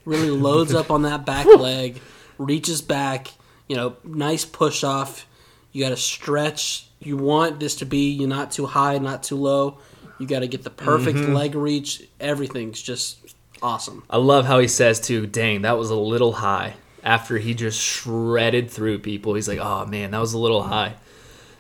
really 0.05 0.31
loads 0.31 0.75
up 0.75 0.91
on 0.91 1.03
that 1.03 1.25
back 1.25 1.47
leg, 1.59 2.01
reaches 2.39 2.83
back, 2.83 3.29
you 3.69 3.77
know, 3.77 3.97
nice 4.05 4.45
push 4.45 4.85
off. 4.85 5.27
You 5.73 5.83
got 5.83 5.91
to 5.91 5.97
stretch. 5.97 6.89
You 7.01 7.17
want 7.17 7.61
this 7.61 7.77
to 7.77 7.87
be 7.87 8.11
you're 8.11 8.29
not 8.29 8.53
too 8.53 8.67
high, 8.67 8.99
not 8.99 9.23
too 9.23 9.37
low. 9.37 9.79
You 10.19 10.27
got 10.27 10.41
to 10.41 10.49
get 10.49 10.63
the 10.63 10.71
perfect 10.71 11.19
mm-hmm. 11.19 11.33
leg 11.33 11.55
reach. 11.55 12.03
Everything's 12.21 12.81
just 12.81 13.19
awesome. 13.63 14.05
I 14.09 14.19
love 14.19 14.47
how 14.47 14.59
he 14.59 14.69
says 14.69 15.01
too, 15.01 15.27
dang, 15.27 15.63
that 15.63 15.79
was 15.79 15.91
a 15.91 15.97
little 15.97 16.33
high. 16.33 16.75
After 17.03 17.37
he 17.37 17.55
just 17.55 17.81
shredded 17.81 18.71
through 18.71 19.01
people, 19.01 19.35
he's 19.35 19.49
like, 19.49 19.59
oh 19.59 19.85
man, 19.87 20.13
that 20.13 20.21
was 20.21 20.33
a 20.33 20.39
little 20.39 20.63
high. 20.63 20.95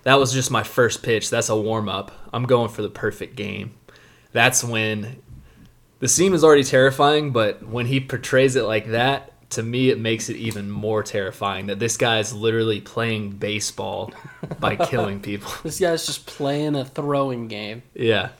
That 0.04 0.18
was 0.18 0.32
just 0.32 0.50
my 0.50 0.62
first 0.62 1.02
pitch. 1.02 1.30
That's 1.30 1.48
a 1.48 1.56
warm 1.56 1.88
up. 1.88 2.12
I'm 2.32 2.44
going 2.44 2.68
for 2.68 2.82
the 2.82 2.90
perfect 2.90 3.36
game. 3.36 3.74
That's 4.32 4.62
when 4.64 5.22
the 6.00 6.08
scene 6.08 6.34
is 6.34 6.44
already 6.44 6.64
terrifying, 6.64 7.30
but 7.32 7.66
when 7.66 7.86
he 7.86 8.00
portrays 8.00 8.56
it 8.56 8.64
like 8.64 8.88
that, 8.88 9.32
to 9.54 9.62
me, 9.62 9.90
it 9.90 9.98
makes 9.98 10.28
it 10.28 10.36
even 10.36 10.70
more 10.70 11.02
terrifying 11.02 11.66
that 11.66 11.78
this 11.78 11.96
guy 11.96 12.18
is 12.20 12.32
literally 12.32 12.80
playing 12.80 13.30
baseball 13.30 14.12
by 14.60 14.76
killing 14.86 15.20
people. 15.20 15.50
This 15.62 15.80
guy's 15.80 16.06
just 16.06 16.26
playing 16.26 16.76
a 16.76 16.84
throwing 16.84 17.48
game. 17.48 17.82
yeah. 17.94 18.30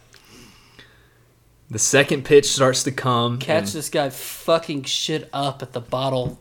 The 1.71 1.79
second 1.79 2.25
pitch 2.25 2.47
starts 2.47 2.83
to 2.85 2.93
come. 2.93 3.39
Catch 3.39 3.65
and- 3.65 3.73
this 3.73 3.89
guy 3.89 4.11
fucking 4.11 4.85
shit 4.85 5.29
up 5.33 5.63
at 5.63 5.73
the 5.73 5.81
bottle 5.81 6.39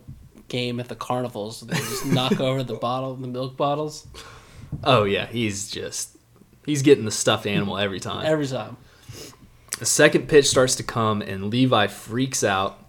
game 0.49 0.79
at 0.79 0.89
the 0.89 0.95
carnivals. 0.95 1.61
They 1.61 1.75
just 1.75 2.05
knock 2.05 2.39
over 2.39 2.61
the 2.61 2.75
bottle, 2.75 3.15
the 3.15 3.27
milk 3.27 3.57
bottles 3.57 4.05
Oh 4.83 5.03
yeah, 5.05 5.25
he's 5.27 5.71
just 5.71 6.17
he's 6.65 6.81
getting 6.81 7.05
the 7.05 7.11
stuffed 7.11 7.47
animal 7.47 7.77
every 7.77 7.99
time. 7.99 8.25
every 8.25 8.47
time. 8.47 8.77
The 9.79 9.85
second 9.85 10.27
pitch 10.27 10.47
starts 10.47 10.75
to 10.75 10.83
come 10.83 11.21
and 11.21 11.49
Levi 11.49 11.87
freaks 11.87 12.43
out 12.43 12.82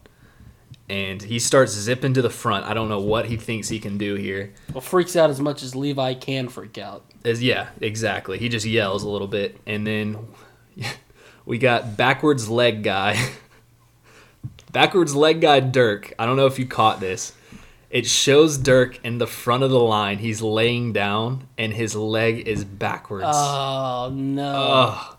and 0.89 1.23
he 1.23 1.39
starts 1.39 1.73
zipping 1.73 2.15
to 2.15 2.23
the 2.23 2.31
front. 2.31 2.67
I 2.67 2.75
don't 2.75 2.89
know 2.89 3.01
what 3.01 3.27
he 3.27 3.37
thinks 3.37 3.69
he 3.69 3.79
can 3.79 3.97
do 3.99 4.15
here. 4.15 4.53
Well, 4.73 4.81
freaks 4.81 5.17
out 5.17 5.31
as 5.31 5.41
much 5.41 5.63
as 5.63 5.75
Levi 5.75 6.15
can 6.15 6.49
freak 6.49 6.79
out. 6.79 7.05
As 7.25 7.43
yeah, 7.43 7.69
exactly. 7.81 8.39
He 8.39 8.49
just 8.49 8.67
yells 8.67 9.03
a 9.03 9.09
little 9.09 9.29
bit 9.29 9.59
and 9.67 9.87
then 9.87 10.19
we 11.47 11.59
got 11.59 11.97
backwards 11.97 12.49
leg 12.49 12.83
guy. 12.83 13.31
backwards 14.73 15.15
leg 15.15 15.41
guy 15.41 15.61
Dirk. 15.61 16.13
I 16.19 16.27
don't 16.27 16.37
know 16.37 16.47
if 16.47 16.59
you 16.59 16.67
caught 16.67 17.01
this. 17.01 17.33
It 17.89 18.07
shows 18.07 18.59
Dirk 18.59 18.99
in 19.05 19.19
the 19.19 19.27
front 19.27 19.63
of 19.63 19.71
the 19.71 19.79
line. 19.79 20.19
He's 20.19 20.43
laying 20.43 20.93
down 20.93 21.47
and 21.57 21.73
his 21.73 21.95
leg 21.95 22.47
is 22.49 22.65
backwards. 22.65 23.25
Oh 23.29 24.11
no! 24.13 24.53
Ugh. 24.53 25.14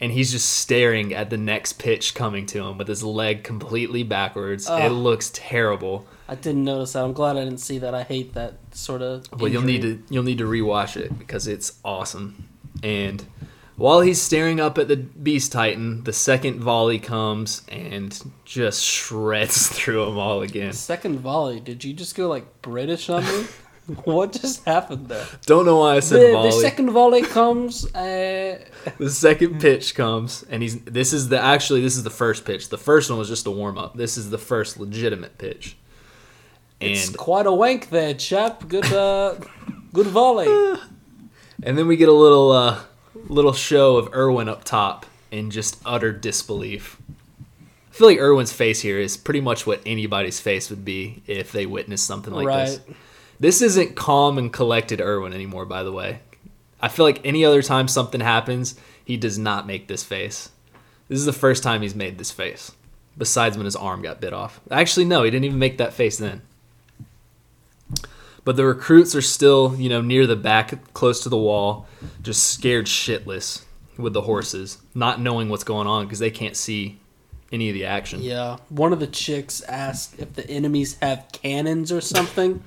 And 0.00 0.12
he's 0.12 0.30
just 0.30 0.48
staring 0.48 1.12
at 1.12 1.28
the 1.28 1.36
next 1.36 1.74
pitch 1.74 2.14
coming 2.14 2.46
to 2.46 2.64
him 2.64 2.78
with 2.78 2.86
his 2.86 3.02
leg 3.02 3.42
completely 3.42 4.04
backwards. 4.04 4.68
It 4.70 4.90
looks 4.90 5.30
terrible. 5.34 6.06
I 6.28 6.34
didn't 6.36 6.64
notice 6.64 6.92
that. 6.92 7.04
I'm 7.04 7.14
glad 7.14 7.36
I 7.36 7.44
didn't 7.44 7.58
see 7.58 7.78
that. 7.78 7.94
I 7.94 8.04
hate 8.04 8.34
that 8.34 8.54
sort 8.70 9.02
of. 9.02 9.24
Well, 9.32 9.50
you'll 9.50 9.62
need 9.62 9.82
to 9.82 10.02
you'll 10.08 10.22
need 10.22 10.38
to 10.38 10.48
rewatch 10.48 10.96
it 10.96 11.18
because 11.18 11.48
it's 11.48 11.78
awesome. 11.84 12.48
And 12.82 13.24
while 13.76 14.00
he's 14.00 14.20
staring 14.20 14.60
up 14.60 14.76
at 14.76 14.88
the 14.88 14.96
Beast 14.96 15.52
Titan, 15.52 16.04
the 16.04 16.12
second 16.12 16.60
volley 16.60 16.98
comes 16.98 17.62
and 17.68 18.32
just 18.44 18.84
shreds 18.84 19.68
through 19.72 20.04
them 20.04 20.18
all 20.18 20.42
again. 20.42 20.72
Second 20.72 21.20
volley. 21.20 21.60
Did 21.60 21.84
you 21.84 21.92
just 21.92 22.14
go 22.14 22.28
like 22.28 22.60
British 22.60 23.08
on 23.08 23.24
me? 23.24 23.46
what 24.04 24.32
just 24.32 24.64
happened 24.64 25.08
there? 25.08 25.26
Don't 25.46 25.64
know 25.64 25.78
why 25.78 25.96
I 25.96 26.00
said 26.00 26.20
The, 26.20 26.32
volley. 26.32 26.50
the 26.50 26.60
second 26.60 26.90
volley 26.90 27.22
comes. 27.22 27.86
Uh, 27.94 28.58
The 28.98 29.10
second 29.10 29.60
pitch 29.60 29.94
comes, 29.94 30.44
and 30.50 30.62
he's. 30.62 30.80
This 30.82 31.12
is 31.12 31.28
the 31.28 31.40
actually. 31.40 31.80
This 31.80 31.96
is 31.96 32.02
the 32.02 32.10
first 32.10 32.44
pitch. 32.44 32.68
The 32.68 32.78
first 32.78 33.08
one 33.10 33.18
was 33.18 33.28
just 33.28 33.46
a 33.46 33.50
warm 33.50 33.78
up. 33.78 33.96
This 33.96 34.16
is 34.18 34.30
the 34.30 34.38
first 34.38 34.78
legitimate 34.78 35.38
pitch. 35.38 35.76
it's 36.80 37.10
quite 37.10 37.46
a 37.46 37.52
wank 37.52 37.90
there, 37.90 38.14
chap. 38.14 38.68
Good, 38.68 38.92
uh, 38.92 39.36
good 39.92 40.06
volley. 40.06 40.46
and 41.62 41.76
then 41.78 41.86
we 41.86 41.96
get 41.96 42.08
a 42.08 42.12
little 42.12 42.52
uh, 42.52 42.80
little 43.28 43.52
show 43.52 43.96
of 43.96 44.14
Erwin 44.14 44.48
up 44.48 44.64
top 44.64 45.06
in 45.30 45.50
just 45.50 45.80
utter 45.84 46.12
disbelief. 46.12 46.96
I 47.90 47.94
feel 47.94 48.06
like 48.08 48.18
Erwin's 48.18 48.52
face 48.52 48.80
here 48.80 48.98
is 48.98 49.16
pretty 49.16 49.40
much 49.40 49.66
what 49.66 49.80
anybody's 49.84 50.38
face 50.40 50.70
would 50.70 50.84
be 50.84 51.22
if 51.26 51.50
they 51.52 51.66
witnessed 51.66 52.06
something 52.06 52.32
like. 52.32 52.46
Right. 52.46 52.66
This 52.66 52.80
isn't 53.40 53.96
calm 53.96 54.38
and 54.38 54.52
collected 54.52 55.00
Erwin 55.00 55.32
anymore, 55.32 55.64
by 55.64 55.82
the 55.82 55.92
way. 55.92 56.20
I 56.80 56.88
feel 56.88 57.04
like 57.04 57.24
any 57.24 57.44
other 57.44 57.62
time 57.62 57.88
something 57.88 58.20
happens, 58.20 58.74
he 59.04 59.16
does 59.16 59.38
not 59.38 59.66
make 59.66 59.88
this 59.88 60.04
face. 60.04 60.50
This 61.08 61.18
is 61.18 61.26
the 61.26 61.32
first 61.32 61.62
time 61.62 61.82
he's 61.82 61.94
made 61.94 62.18
this 62.18 62.30
face, 62.30 62.72
besides 63.16 63.56
when 63.56 63.64
his 63.64 63.76
arm 63.76 64.02
got 64.02 64.20
bit 64.20 64.32
off. 64.32 64.60
Actually, 64.70 65.06
no, 65.06 65.22
he 65.22 65.30
didn't 65.30 65.46
even 65.46 65.58
make 65.58 65.78
that 65.78 65.94
face 65.94 66.18
then. 66.18 66.42
But 68.44 68.56
the 68.56 68.64
recruits 68.64 69.14
are 69.14 69.22
still, 69.22 69.74
you 69.76 69.88
know, 69.88 70.00
near 70.00 70.26
the 70.26 70.36
back, 70.36 70.92
close 70.94 71.22
to 71.22 71.28
the 71.28 71.36
wall, 71.36 71.86
just 72.22 72.46
scared 72.46 72.86
shitless 72.86 73.64
with 73.96 74.12
the 74.12 74.22
horses, 74.22 74.78
not 74.94 75.20
knowing 75.20 75.48
what's 75.48 75.64
going 75.64 75.86
on 75.86 76.06
because 76.06 76.18
they 76.18 76.30
can't 76.30 76.56
see 76.56 76.98
any 77.52 77.68
of 77.68 77.74
the 77.74 77.84
action. 77.84 78.22
Yeah. 78.22 78.58
One 78.68 78.92
of 78.92 79.00
the 79.00 79.06
chicks 79.06 79.60
asked 79.62 80.18
if 80.18 80.34
the 80.34 80.48
enemies 80.48 80.96
have 81.02 81.26
cannons 81.32 81.90
or 81.90 82.00
something. 82.00 82.62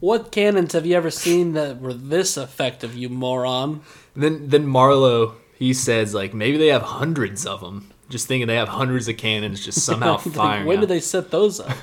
What 0.00 0.30
cannons 0.32 0.72
have 0.74 0.86
you 0.86 0.94
ever 0.96 1.10
seen 1.10 1.52
that 1.54 1.80
were 1.80 1.92
this 1.94 2.36
effective, 2.36 2.94
you 2.94 3.08
moron? 3.08 3.82
Then 4.14 4.48
then 4.48 4.66
Marlowe 4.66 5.34
he 5.58 5.74
says 5.74 6.14
like 6.14 6.32
maybe 6.34 6.56
they 6.56 6.68
have 6.68 6.82
hundreds 6.82 7.44
of 7.46 7.60
them. 7.60 7.90
Just 8.08 8.26
thinking 8.26 8.46
they 8.46 8.56
have 8.56 8.68
hundreds 8.68 9.06
of 9.08 9.16
cannons 9.16 9.64
just 9.64 9.80
somehow 9.84 10.12
Like, 10.16 10.32
firing. 10.34 10.66
when 10.66 10.78
out. 10.78 10.80
did 10.82 10.88
they 10.90 11.00
set 11.00 11.30
those 11.30 11.60
up? 11.60 11.76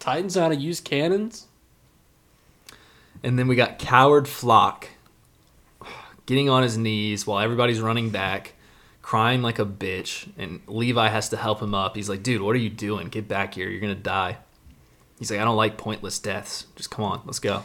Titans 0.00 0.36
know 0.36 0.42
how 0.42 0.48
to 0.48 0.56
use 0.56 0.80
cannons? 0.80 1.46
And 3.22 3.38
then 3.38 3.46
we 3.48 3.56
got 3.56 3.78
Coward 3.78 4.28
Flock 4.28 4.88
getting 6.26 6.48
on 6.50 6.62
his 6.62 6.76
knees 6.76 7.26
while 7.26 7.38
everybody's 7.38 7.80
running 7.80 8.10
back, 8.10 8.54
crying 9.00 9.40
like 9.42 9.58
a 9.58 9.64
bitch, 9.64 10.28
and 10.36 10.60
Levi 10.66 11.08
has 11.08 11.28
to 11.30 11.36
help 11.36 11.62
him 11.62 11.74
up. 11.74 11.96
He's 11.96 12.08
like, 12.08 12.22
"Dude, 12.22 12.42
what 12.42 12.54
are 12.56 12.58
you 12.58 12.68
doing? 12.70 13.08
Get 13.08 13.28
back 13.28 13.54
here. 13.54 13.68
You're 13.68 13.80
going 13.80 13.94
to 13.96 14.02
die." 14.02 14.38
He's 15.18 15.30
like, 15.30 15.40
"I 15.40 15.44
don't 15.44 15.56
like 15.56 15.76
pointless 15.76 16.18
deaths. 16.18 16.66
Just 16.76 16.90
come 16.90 17.04
on, 17.04 17.22
let's 17.24 17.38
go." 17.38 17.62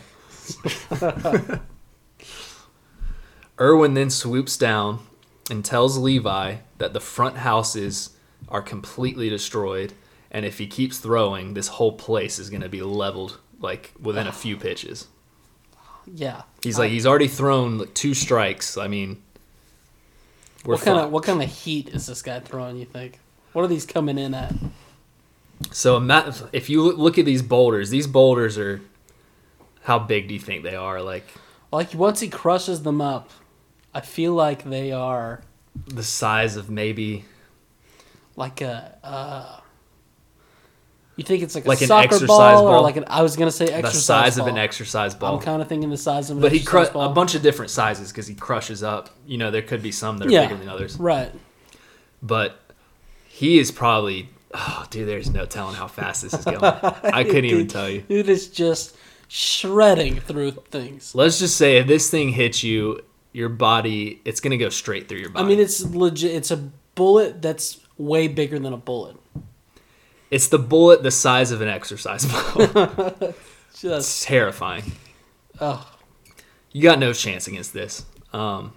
Erwin 3.59 3.93
then 3.93 4.09
swoops 4.09 4.57
down 4.57 4.99
and 5.49 5.65
tells 5.65 5.97
Levi 5.97 6.57
that 6.77 6.93
the 6.93 6.99
front 6.99 7.37
houses 7.37 8.11
are 8.47 8.61
completely 8.61 9.29
destroyed, 9.29 9.93
and 10.31 10.45
if 10.45 10.57
he 10.57 10.67
keeps 10.67 10.97
throwing, 10.99 11.53
this 11.53 11.67
whole 11.67 11.93
place 11.93 12.39
is 12.39 12.49
going 12.49 12.61
to 12.61 12.69
be 12.69 12.81
leveled 12.81 13.39
like 13.59 13.93
within 13.99 14.27
a 14.27 14.31
few 14.31 14.57
pitches. 14.57 15.07
Yeah. 16.05 16.43
He's 16.63 16.77
uh, 16.77 16.83
like 16.83 16.91
he's 16.91 17.05
already 17.05 17.27
thrown 17.27 17.79
like, 17.79 17.93
two 17.93 18.13
strikes. 18.13 18.77
I 18.77 18.87
mean, 18.87 19.21
we're 20.65 20.75
what 20.75 20.83
kind 20.83 20.97
fine. 20.97 21.05
of 21.05 21.11
what 21.11 21.23
kind 21.23 21.41
of 21.41 21.49
heat 21.49 21.89
is 21.89 22.07
this 22.07 22.21
guy 22.21 22.39
throwing? 22.39 22.77
You 22.77 22.85
think? 22.85 23.19
What 23.53 23.63
are 23.63 23.67
these 23.67 23.85
coming 23.85 24.17
in 24.17 24.33
at? 24.33 24.53
So 25.71 25.97
if 26.53 26.69
you 26.69 26.91
look 26.93 27.17
at 27.17 27.25
these 27.25 27.41
boulders, 27.41 27.89
these 27.89 28.07
boulders 28.07 28.57
are 28.57 28.81
how 29.83 29.99
big 29.99 30.27
do 30.27 30.33
you 30.33 30.39
think 30.39 30.63
they 30.63 30.75
are? 30.75 31.01
Like 31.01 31.25
Like 31.71 31.93
once 31.93 32.19
he 32.19 32.29
crushes 32.29 32.83
them 32.83 33.01
up, 33.01 33.29
I 33.93 34.01
feel 34.01 34.33
like 34.33 34.63
they 34.63 34.91
are 34.91 35.41
the 35.87 36.03
size 36.03 36.55
of 36.55 36.69
maybe 36.69 37.25
like 38.35 38.61
a. 38.61 38.97
Uh, 39.03 39.59
you 41.15 41.25
think 41.25 41.43
it's 41.43 41.53
like, 41.53 41.65
Like 41.65 41.81
a 41.81 41.83
an 41.83 41.87
soccer 41.89 42.05
exercise 42.05 42.27
ball, 42.27 42.67
or 42.67 42.81
like 42.81 42.95
an? 42.95 43.03
I 43.07 43.21
was 43.23 43.35
gonna 43.35 43.51
say 43.51 43.65
exercise. 43.65 43.93
the 43.93 43.99
size 43.99 44.37
ball. 44.37 44.47
of 44.47 44.53
an 44.53 44.57
exercise 44.59 45.13
ball. 45.15 45.35
I'm 45.37 45.41
kind 45.43 45.61
of 45.61 45.67
thinking 45.67 45.89
the 45.89 45.97
size 45.97 46.29
of 46.29 46.37
an 46.37 46.41
but 46.41 46.53
he 46.53 46.59
exercise 46.59 46.87
cru- 46.89 46.93
ball. 47.01 47.11
a 47.11 47.13
bunch 47.13 47.35
of 47.35 47.41
different 47.41 47.71
sizes 47.71 48.09
because 48.11 48.27
he 48.27 48.35
crushes 48.35 48.81
up. 48.83 49.09
You 49.27 49.37
know, 49.37 49.51
there 49.51 49.61
could 49.61 49.83
be 49.83 49.91
some 49.91 50.17
that 50.19 50.29
are 50.29 50.31
Yeah. 50.31 50.43
bigger 50.47 50.57
than 50.57 50.69
others, 50.69 50.97
Right. 50.97 51.31
but 52.23 52.57
he 53.27 53.59
is 53.59 53.71
probably. 53.71 54.29
Oh, 54.53 54.85
dude, 54.89 55.07
there's 55.07 55.29
no 55.29 55.45
telling 55.45 55.75
how 55.75 55.87
fast 55.87 56.23
this 56.23 56.33
is 56.33 56.43
going. 56.43 56.57
I 56.63 57.23
couldn't 57.23 57.45
even 57.45 57.67
tell 57.67 57.87
you. 57.89 58.03
It 58.09 58.29
is 58.29 58.47
just 58.47 58.95
shredding 59.27 60.19
through 60.19 60.51
things. 60.71 61.13
Let's 61.13 61.37
just 61.39 61.55
say 61.57 61.77
if 61.77 61.87
this 61.87 62.09
thing 62.09 62.29
hits 62.29 62.63
you, 62.63 63.01
your 63.31 63.49
body, 63.49 64.21
it's 64.25 64.39
gonna 64.39 64.57
go 64.57 64.69
straight 64.69 65.07
through 65.07 65.19
your 65.19 65.29
body. 65.29 65.45
I 65.45 65.47
mean, 65.47 65.59
it's 65.59 65.81
legit. 65.85 66.31
It's 66.33 66.49
a 66.51 66.57
bullet 66.95 67.41
that's 67.41 67.79
way 67.97 68.27
bigger 68.27 68.57
than 68.57 68.73
a 68.73 68.77
bullet. 68.77 69.17
It's 70.31 70.47
the 70.47 70.59
bullet 70.59 71.03
the 71.03 71.11
size 71.11 71.51
of 71.51 71.61
an 71.61 71.67
exercise 71.67 72.25
ball. 72.25 72.65
Just 73.73 73.83
it's 73.83 74.25
terrifying. 74.25 74.83
oh, 75.61 75.87
You 76.71 76.81
got 76.81 76.97
no 76.99 77.13
chance 77.13 77.47
against 77.47 77.71
this. 77.73 78.03
Um, 78.33 78.73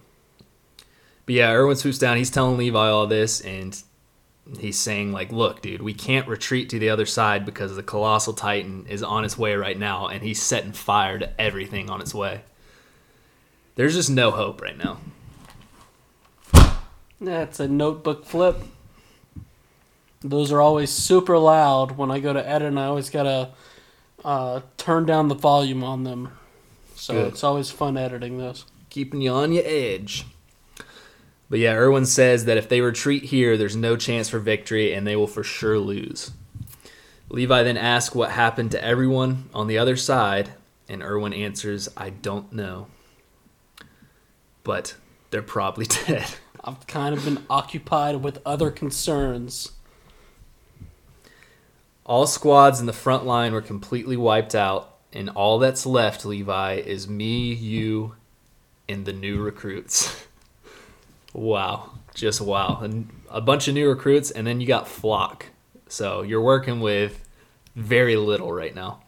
but 1.24 1.34
yeah, 1.34 1.50
Erwin 1.52 1.76
swoops 1.76 1.98
down. 1.98 2.18
He's 2.18 2.30
telling 2.30 2.58
Levi 2.58 2.88
all 2.88 3.06
this, 3.06 3.40
and 3.40 3.80
he's 4.58 4.78
saying 4.78 5.12
like, 5.12 5.32
"Look, 5.32 5.62
dude, 5.62 5.82
we 5.82 5.94
can't 5.94 6.28
retreat 6.28 6.68
to 6.70 6.78
the 6.78 6.90
other 6.90 7.06
side 7.06 7.44
because 7.44 7.74
the 7.76 7.82
colossal 7.82 8.32
titan 8.32 8.86
is 8.88 9.02
on 9.02 9.24
its 9.24 9.38
way 9.38 9.54
right 9.54 9.78
now, 9.78 10.08
and 10.08 10.22
he's 10.22 10.42
setting 10.42 10.72
fire 10.72 11.18
to 11.18 11.40
everything 11.40 11.90
on 11.90 12.00
its 12.00 12.14
way. 12.14 12.42
There's 13.74 13.94
just 13.94 14.10
no 14.10 14.30
hope 14.30 14.60
right 14.60 14.76
now." 14.76 14.98
that's 17.20 17.60
a 17.60 17.68
notebook 17.68 18.26
flip. 18.26 18.56
Those 20.22 20.50
are 20.52 20.60
always 20.60 20.90
super 20.90 21.38
loud 21.38 21.96
when 21.96 22.10
I 22.10 22.18
go 22.20 22.32
to 22.32 22.48
edit, 22.48 22.68
and 22.68 22.80
I 22.80 22.86
always 22.86 23.10
gotta 23.10 23.50
uh, 24.24 24.60
turn 24.76 25.06
down 25.06 25.28
the 25.28 25.34
volume 25.34 25.82
on 25.84 26.04
them. 26.04 26.30
So 26.94 27.14
Good. 27.14 27.28
it's 27.32 27.44
always 27.44 27.70
fun 27.70 27.96
editing 27.96 28.38
those. 28.38 28.64
keeping 28.90 29.20
you 29.20 29.30
on 29.30 29.52
your 29.52 29.64
edge. 29.66 30.26
But 31.52 31.58
yeah, 31.58 31.74
Erwin 31.74 32.06
says 32.06 32.46
that 32.46 32.56
if 32.56 32.70
they 32.70 32.80
retreat 32.80 33.24
here, 33.24 33.58
there's 33.58 33.76
no 33.76 33.94
chance 33.94 34.30
for 34.30 34.38
victory 34.38 34.94
and 34.94 35.06
they 35.06 35.16
will 35.16 35.26
for 35.26 35.44
sure 35.44 35.78
lose. 35.78 36.30
Levi 37.28 37.62
then 37.62 37.76
asks 37.76 38.14
what 38.14 38.30
happened 38.30 38.70
to 38.70 38.82
everyone 38.82 39.50
on 39.52 39.66
the 39.66 39.76
other 39.76 39.94
side, 39.94 40.52
and 40.88 41.02
Erwin 41.02 41.34
answers, 41.34 41.90
I 41.94 42.08
don't 42.08 42.54
know. 42.54 42.86
But 44.64 44.94
they're 45.28 45.42
probably 45.42 45.84
dead. 46.06 46.36
I've 46.64 46.86
kind 46.86 47.14
of 47.14 47.22
been 47.22 47.44
occupied 47.50 48.22
with 48.22 48.40
other 48.46 48.70
concerns. 48.70 49.72
All 52.06 52.26
squads 52.26 52.80
in 52.80 52.86
the 52.86 52.94
front 52.94 53.26
line 53.26 53.52
were 53.52 53.60
completely 53.60 54.16
wiped 54.16 54.54
out, 54.54 54.96
and 55.12 55.28
all 55.28 55.58
that's 55.58 55.84
left, 55.84 56.24
Levi, 56.24 56.76
is 56.76 57.06
me, 57.06 57.52
you, 57.52 58.14
and 58.88 59.04
the 59.04 59.12
new 59.12 59.38
recruits. 59.38 60.24
wow. 61.32 61.90
Just 62.14 62.40
wow. 62.40 62.80
And 62.82 63.08
a 63.30 63.40
bunch 63.40 63.68
of 63.68 63.74
new 63.74 63.88
recruits, 63.88 64.30
and 64.30 64.46
then 64.46 64.60
you 64.60 64.66
got 64.66 64.86
Flock. 64.86 65.46
So 65.88 66.22
you're 66.22 66.42
working 66.42 66.80
with 66.80 67.26
very 67.74 68.16
little 68.16 68.52
right 68.52 68.74
now. 68.74 69.02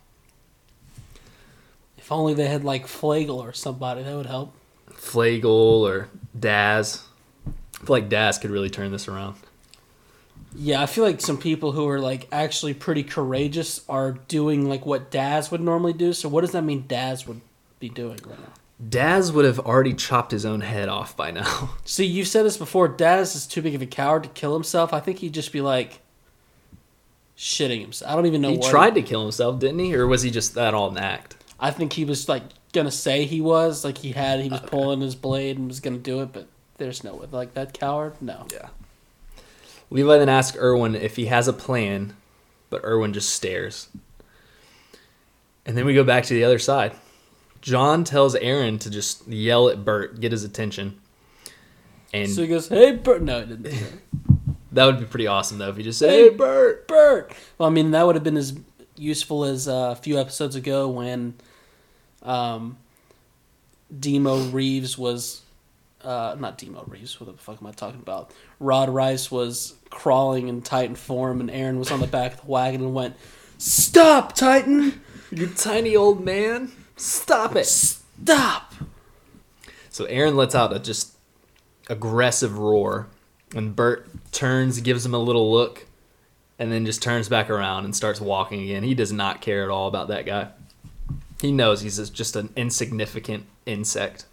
If 1.99 2.13
only 2.13 2.35
they 2.35 2.47
had 2.47 2.65
like 2.65 2.87
Flegel 2.87 3.43
or 3.43 3.53
somebody, 3.53 4.03
that 4.03 4.15
would 4.15 4.27
help. 4.27 4.55
Flegel 4.91 5.87
or 5.87 6.09
Daz. 6.39 7.03
I 7.47 7.51
feel 7.79 7.97
like 7.97 8.09
Daz 8.09 8.39
could 8.39 8.51
really 8.51 8.71
turn 8.71 8.93
this 8.93 9.09
around. 9.09 9.37
Yeah, 10.55 10.83
I 10.83 10.87
feel 10.87 11.05
like 11.05 11.21
some 11.21 11.39
people 11.39 11.73
who 11.73 11.89
are 11.89 11.99
like 11.99 12.29
actually 12.31 12.75
pretty 12.75 13.03
courageous 13.03 13.81
are 13.89 14.13
doing 14.13 14.69
like 14.69 14.87
what 14.87 15.11
Daz 15.11 15.51
would 15.51 15.61
normally 15.61 15.93
do. 15.93 16.13
So 16.13 16.29
what 16.29 16.43
does 16.43 16.53
that 16.53 16.63
mean 16.63 16.85
Daz 16.87 17.27
would 17.27 17.41
be 17.81 17.89
doing 17.89 18.19
right 18.25 18.39
now? 18.39 18.53
Daz 18.87 19.33
would 19.33 19.45
have 19.45 19.61
already 19.61 19.95
chopped 19.95 20.33
his 20.33 20.45
own 20.45 20.61
head 20.61 20.89
off 20.89 21.17
by 21.17 21.31
now. 21.31 21.71
See, 21.85 22.05
you've 22.05 22.29
said 22.29 22.45
this 22.45 22.57
before. 22.57 22.89
Daz 22.89 23.35
is 23.35 23.47
too 23.47 23.63
big 23.63 23.75
of 23.75 23.83
a 23.83 23.87
coward 23.87 24.25
to 24.25 24.29
kill 24.31 24.55
himself. 24.55 24.93
I 24.93 25.01
think 25.01 25.19
he'd 25.19 25.33
just 25.33 25.53
be 25.53 25.61
like 25.61 26.01
shitting 27.37 27.81
himself. 27.81 28.11
I 28.11 28.15
don't 28.17 28.27
even 28.27 28.41
know. 28.41 28.51
he 28.51 28.59
tried 28.59 28.95
to 28.95 29.03
kill 29.03 29.23
himself, 29.23 29.59
didn't 29.61 29.79
he? 29.79 29.95
Or 29.95 30.07
was 30.07 30.23
he 30.23 30.31
just 30.31 30.55
that 30.55 30.75
all 30.75 30.91
an 30.91 30.99
act? 30.99 31.37
I 31.59 31.71
think 31.71 31.93
he 31.93 32.05
was 32.05 32.29
like 32.29 32.43
gonna 32.73 32.91
say 32.91 33.25
he 33.25 33.41
was 33.41 33.85
like 33.85 33.99
he 33.99 34.13
had 34.13 34.41
he 34.41 34.49
was 34.49 34.61
pulling 34.61 35.01
his 35.01 35.15
blade 35.15 35.57
and 35.57 35.69
was 35.69 35.81
gonna 35.81 35.99
do 35.99 36.21
it, 36.21 36.33
but 36.33 36.47
there's 36.79 37.05
no 37.05 37.15
way 37.15 37.27
like 37.31 37.55
that 37.55 37.73
coward. 37.73 38.15
No. 38.21 38.47
Yeah. 38.53 38.69
Levi 39.91 40.19
then 40.19 40.29
asks 40.29 40.57
Erwin 40.59 40.95
if 40.95 41.17
he 41.17 41.27
has 41.27 41.47
a 41.47 41.53
plan, 41.53 42.17
but 42.71 42.85
Erwin 42.85 43.13
just 43.13 43.31
stares. 43.31 43.89
And 45.65 45.77
then 45.77 45.87
we 45.87 45.95
go 45.95 46.05
back 46.05 46.25
to 46.25 46.35
the 46.35 46.45
other 46.45 46.59
side. 46.59 46.93
Jean 47.65 48.05
tells 48.05 48.35
Eren 48.37 48.79
to 48.81 48.91
just 48.91 49.27
yell 49.27 49.71
at 49.71 49.87
Bert, 49.87 50.21
get 50.21 50.33
his 50.33 50.45
attention. 50.45 51.01
And 52.13 52.31
so 52.31 52.43
he 52.43 52.49
goes, 52.49 52.69
"Hey, 52.69 52.95
Bert." 52.95 53.23
No, 53.23 53.41
he 53.41 53.47
didn't. 53.47 53.75
that 54.73 54.85
would 54.85 55.01
be 55.01 55.07
pretty 55.07 55.27
awesome 55.27 55.57
though 55.57 55.71
if 55.71 55.77
he 55.79 55.83
just 55.83 55.99
said, 55.99 56.11
Hey, 56.11 56.25
"Hey 56.25 56.29
Bert." 56.29 56.87
Bert. 56.87 57.33
Well, 57.57 57.67
I 57.67 57.73
mean, 57.73 57.93
that 57.93 58.05
would 58.05 58.17
have 58.17 58.23
been 58.23 58.37
as 58.37 58.55
useful 58.97 59.47
as 59.47 59.67
uh, 59.67 59.93
a 59.93 59.97
few 59.97 60.21
episodes 60.21 60.57
ago 60.57 60.89
when 60.89 61.35
um, 62.23 62.77
Dimo 63.99 64.53
Reeves 64.53 64.99
was 64.99 65.41
uh, 66.03 66.37
not 66.39 66.59
Dimo 66.59 66.87
Reeves. 66.87 67.19
What 67.19 67.35
the 67.35 67.43
fuck 67.43 67.63
am 67.63 67.67
I 67.67 67.73
talking 67.73 68.01
about? 68.01 68.31
Rod 68.61 68.91
Reiss 68.91 69.31
was 69.31 69.73
crawling 69.89 70.49
in 70.49 70.61
Titan 70.61 70.97
form, 70.97 71.41
and 71.41 71.49
Eren 71.49 71.79
was 71.79 71.91
on 71.91 72.01
the 72.01 72.07
back 72.07 72.35
of 72.35 72.41
the 72.43 72.47
wagon 72.47 72.83
and 72.83 72.93
went, 72.93 73.17
"Stop, 73.57 74.35
Titan! 74.35 75.01
You 75.31 75.47
tiny 75.47 75.97
old 75.97 76.23
man, 76.23 76.71
stop 76.97 77.57
it!" 77.57 77.67
Stop!" 77.67 78.75
So 79.91 80.07
Eren 80.07 80.35
lets 80.35 80.55
out 80.55 80.73
a 80.75 80.79
just 80.79 81.13
aggressive 81.89 82.59
roar, 82.59 83.07
and 83.55 83.77
Bert 83.77 84.09
turns, 84.33 84.81
gives 84.81 85.05
him 85.07 85.15
a 85.15 85.19
little 85.19 85.51
look, 85.53 85.87
and 86.59 86.73
then 86.73 86.87
just 86.87 87.03
turns 87.03 87.29
back 87.29 87.51
around 87.51 87.85
and 87.85 87.95
starts 87.95 88.21
walking 88.21 88.63
again. 88.63 88.83
He 88.83 88.95
does 88.95 89.13
not 89.13 89.41
care 89.41 89.63
at 89.65 89.71
all 89.71 89.87
about 89.89 90.09
that 90.09 90.27
guy. 90.27 90.49
He 91.41 91.53
knows 91.53 91.83
he's 91.83 91.97
just- 91.97 92.15
just 92.15 92.37
an 92.37 92.51
insignificant 92.57 93.45
insect. 93.67 94.25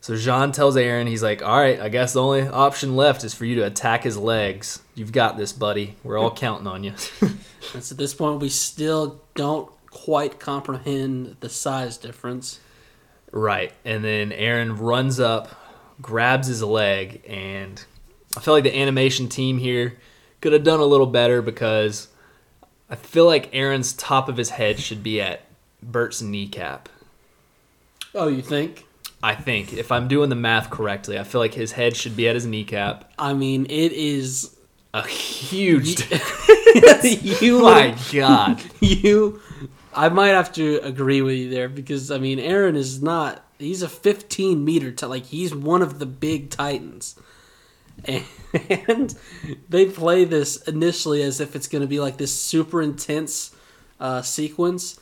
So 0.00 0.16
Jean 0.16 0.50
tells 0.52 0.76
Eren, 0.76 1.06
he's 1.06 1.22
like, 1.22 1.42
"All 1.42 1.58
right, 1.58 1.78
I 1.78 1.90
guess 1.90 2.14
the 2.14 2.22
only 2.22 2.48
option 2.48 2.96
left 2.96 3.22
is 3.22 3.34
for 3.34 3.44
you 3.44 3.54
to 3.56 3.66
attack 3.66 4.04
his 4.04 4.16
legs. 4.16 4.80
You've 4.94 5.12
got 5.12 5.36
this, 5.36 5.52
buddy. 5.52 5.96
We're 6.02 6.16
all 6.18 6.30
counting 6.30 6.66
on 6.66 6.84
you." 6.84 6.94
And 7.74 7.84
so 7.84 7.92
at 7.92 7.98
this 7.98 8.14
point, 8.14 8.40
we 8.40 8.48
still 8.48 9.20
don't 9.34 9.70
quite 9.90 10.38
comprehend 10.38 11.36
the 11.40 11.48
size 11.48 11.96
difference. 11.96 12.60
Right. 13.32 13.72
And 13.84 14.04
then 14.04 14.30
Eren 14.30 14.78
runs 14.78 15.20
up, 15.20 15.48
grabs 16.00 16.48
his 16.48 16.62
leg, 16.62 17.22
and 17.28 17.84
I 18.36 18.40
feel 18.40 18.54
like 18.54 18.64
the 18.64 18.76
animation 18.76 19.28
team 19.28 19.58
here 19.58 19.98
could 20.40 20.52
have 20.52 20.64
done 20.64 20.80
a 20.80 20.84
little 20.84 21.06
better 21.06 21.42
because 21.42 22.08
I 22.88 22.96
feel 22.96 23.26
like 23.26 23.52
Eren's 23.52 23.92
top 23.92 24.28
of 24.28 24.36
his 24.36 24.50
head 24.50 24.78
should 24.78 25.02
be 25.02 25.20
at 25.20 25.42
Bert's 25.82 26.22
kneecap. 26.22 26.88
Oh, 28.14 28.28
you 28.28 28.42
think? 28.42 28.86
I 29.22 29.34
think. 29.34 29.72
If 29.74 29.92
I'm 29.92 30.08
doing 30.08 30.30
the 30.30 30.36
math 30.36 30.70
correctly, 30.70 31.18
I 31.18 31.24
feel 31.24 31.40
like 31.40 31.54
his 31.54 31.72
head 31.72 31.96
should 31.96 32.16
be 32.16 32.28
at 32.28 32.34
his 32.34 32.46
kneecap. 32.46 33.12
I 33.18 33.34
mean, 33.34 33.66
it 33.66 33.92
is. 33.92 34.56
A 34.92 35.06
huge. 35.06 36.10
you 37.32 37.60
My 37.62 37.96
God. 38.12 38.60
you 38.80 39.40
I 39.94 40.08
might 40.08 40.28
have 40.28 40.52
to 40.52 40.80
agree 40.82 41.22
with 41.22 41.36
you 41.36 41.50
there 41.50 41.68
because 41.68 42.10
I 42.10 42.18
mean 42.18 42.38
Eren 42.38 42.76
is 42.76 43.02
not 43.02 43.44
he's 43.58 43.82
a 43.82 43.88
15 43.88 44.64
meter 44.64 44.90
t- 44.92 45.06
like 45.06 45.26
he's 45.26 45.54
one 45.54 45.82
of 45.82 45.98
the 45.98 46.06
big 46.06 46.50
titans. 46.50 47.16
And 48.04 49.14
they 49.68 49.86
play 49.86 50.24
this 50.24 50.56
initially 50.62 51.22
as 51.22 51.40
if 51.40 51.54
it's 51.54 51.68
going 51.68 51.82
to 51.82 51.88
be 51.88 52.00
like 52.00 52.16
this 52.16 52.34
super 52.34 52.80
intense 52.80 53.54
uh, 53.98 54.22
sequence 54.22 54.98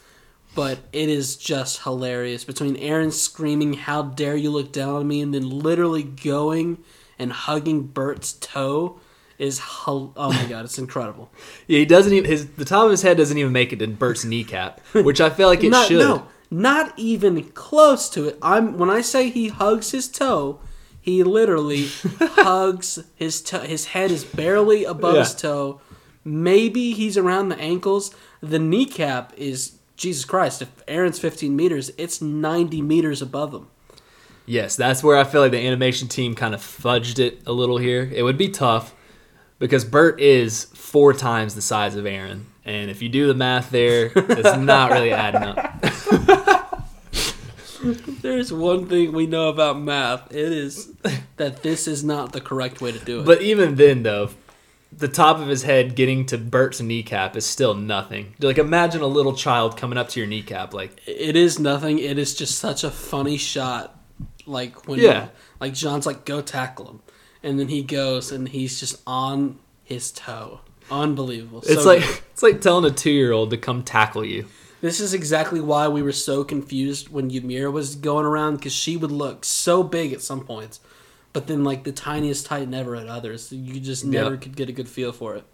but 0.54 0.78
it 0.92 1.08
is 1.08 1.36
just 1.36 1.84
hilarious. 1.84 2.44
Between 2.44 2.74
Eren 2.76 3.12
screaming 3.12 3.74
how 3.74 4.02
dare 4.02 4.34
you 4.34 4.50
look 4.50 4.72
down 4.72 4.96
on 4.96 5.06
me 5.06 5.20
and 5.20 5.32
then 5.32 5.48
literally 5.48 6.02
going 6.02 6.78
and 7.16 7.32
hugging 7.32 7.86
Bert's 7.86 8.32
toe 8.32 8.98
is 9.38 9.60
oh 9.86 10.12
my 10.16 10.44
god 10.46 10.64
it's 10.64 10.78
incredible 10.78 11.30
Yeah, 11.66 11.78
he 11.78 11.84
doesn't 11.86 12.12
even. 12.12 12.28
His 12.30 12.46
the 12.50 12.64
top 12.64 12.84
of 12.86 12.90
his 12.90 13.02
head 13.02 13.16
doesn't 13.16 13.38
even 13.38 13.52
make 13.52 13.72
it 13.72 13.78
to 13.78 13.86
Bert's 13.86 14.24
kneecap, 14.24 14.80
which 14.92 15.20
I 15.20 15.30
feel 15.30 15.48
like 15.48 15.62
it 15.64 15.70
not, 15.70 15.86
should. 15.88 15.98
No, 15.98 16.26
not 16.50 16.92
even 16.96 17.42
close 17.50 18.08
to 18.10 18.26
it. 18.28 18.38
I'm 18.42 18.78
when 18.78 18.90
I 18.90 19.00
say 19.00 19.30
he 19.30 19.48
hugs 19.48 19.92
his 19.92 20.08
toe, 20.08 20.58
he 21.00 21.22
literally 21.22 21.86
hugs 22.20 22.98
his 23.14 23.40
toe. 23.42 23.60
His 23.60 23.86
head 23.86 24.10
is 24.10 24.24
barely 24.24 24.84
above 24.84 25.14
Yeah. 25.14 25.20
his 25.20 25.34
toe. 25.34 25.80
Maybe 26.24 26.92
he's 26.92 27.16
around 27.16 27.48
the 27.48 27.58
ankles. 27.58 28.14
The 28.42 28.58
kneecap 28.58 29.32
is 29.36 29.78
Jesus 29.96 30.24
Christ. 30.24 30.62
If 30.62 30.84
Eren's 30.86 31.18
15 31.18 31.54
meters, 31.56 31.90
it's 31.96 32.20
90 32.20 32.82
meters 32.82 33.22
above 33.22 33.54
him. 33.54 33.68
Yes, 34.46 34.76
that's 34.76 35.02
where 35.02 35.16
I 35.18 35.24
feel 35.24 35.40
like 35.42 35.50
the 35.52 35.66
animation 35.66 36.08
team 36.08 36.34
kind 36.34 36.54
of 36.54 36.60
fudged 36.60 37.18
it 37.18 37.40
a 37.46 37.52
little 37.52 37.78
here. 37.78 38.10
It 38.14 38.22
would 38.22 38.38
be 38.38 38.48
tough 38.48 38.94
because 39.58 39.84
Bert 39.84 40.20
is 40.20 40.64
four 40.74 41.12
times 41.12 41.54
the 41.54 41.62
size 41.62 41.94
of 41.96 42.04
Eren. 42.04 42.42
And 42.64 42.90
if 42.90 43.00
you 43.02 43.08
do 43.08 43.26
the 43.26 43.34
math 43.34 43.70
there, 43.70 44.10
it's 44.14 44.58
not 44.58 44.90
really 44.90 45.12
adding 45.12 45.42
up. 45.42 45.84
There's 48.22 48.52
one 48.52 48.86
thing 48.88 49.12
we 49.12 49.26
know 49.26 49.48
about 49.48 49.78
math. 49.80 50.32
It 50.34 50.52
is 50.52 50.92
that 51.36 51.62
this 51.62 51.86
is 51.86 52.02
not 52.02 52.32
the 52.32 52.40
correct 52.40 52.80
way 52.80 52.90
to 52.92 52.98
do 52.98 53.20
it. 53.20 53.26
But 53.26 53.40
even 53.40 53.76
then, 53.76 54.02
though, 54.02 54.30
the 54.92 55.06
top 55.08 55.38
of 55.38 55.46
his 55.46 55.62
head 55.62 55.94
getting 55.94 56.26
to 56.26 56.38
Bert's 56.38 56.80
kneecap 56.80 57.36
is 57.36 57.46
still 57.46 57.74
nothing. 57.74 58.34
Like, 58.40 58.58
imagine 58.58 59.00
a 59.00 59.06
little 59.06 59.32
child 59.34 59.76
coming 59.76 59.96
up 59.96 60.08
to 60.10 60.20
your 60.20 60.26
kneecap. 60.28 60.74
Like, 60.74 61.00
it 61.06 61.36
is 61.36 61.58
nothing. 61.60 61.98
It 62.00 62.18
is 62.18 62.34
just 62.34 62.58
such 62.58 62.82
a 62.84 62.90
funny 62.90 63.36
shot. 63.36 63.94
Like 64.44 64.88
when, 64.88 64.98
Yeah. 64.98 65.28
like 65.60 65.74
Jean's 65.74 66.04
like, 66.06 66.24
go 66.24 66.40
tackle 66.40 66.86
him, 66.90 67.00
and 67.42 67.58
then 67.58 67.68
he 67.68 67.82
goes 67.82 68.32
and 68.32 68.48
he's 68.48 68.80
just 68.80 69.00
on 69.06 69.58
his 69.84 70.10
toe. 70.12 70.60
Unbelievable. 70.90 71.60
it's 71.66 71.82
So 71.82 71.88
like 71.88 72.00
good. 72.02 72.18
it's 72.32 72.42
like 72.42 72.60
telling 72.60 72.84
a 72.90 72.94
two 72.94 73.10
year 73.10 73.32
old 73.32 73.50
to 73.50 73.56
come 73.56 73.82
tackle 73.82 74.24
you. 74.24 74.46
this 74.80 75.00
is 75.00 75.12
exactly 75.12 75.60
why 75.60 75.86
we 75.88 76.02
were 76.02 76.12
so 76.12 76.44
confused 76.44 77.08
when 77.10 77.30
Ymir 77.30 77.70
was 77.70 77.94
going 77.94 78.24
around 78.24 78.56
because 78.56 78.72
she 78.72 78.96
would 78.96 79.10
look 79.12 79.44
so 79.44 79.82
big 79.82 80.12
at 80.12 80.22
some 80.22 80.40
points, 80.44 80.80
but 81.32 81.46
then 81.46 81.62
like 81.64 81.84
the 81.84 81.92
tiniest 81.92 82.46
titan 82.46 82.72
ever 82.74 82.96
at 82.96 83.06
others. 83.06 83.52
You 83.52 83.80
just 83.80 84.04
never 84.04 84.30
Yep. 84.32 84.40
could 84.40 84.56
get 84.56 84.68
a 84.68 84.72
good 84.72 84.88
feel 84.88 85.12
for 85.12 85.34
it. 85.36 85.44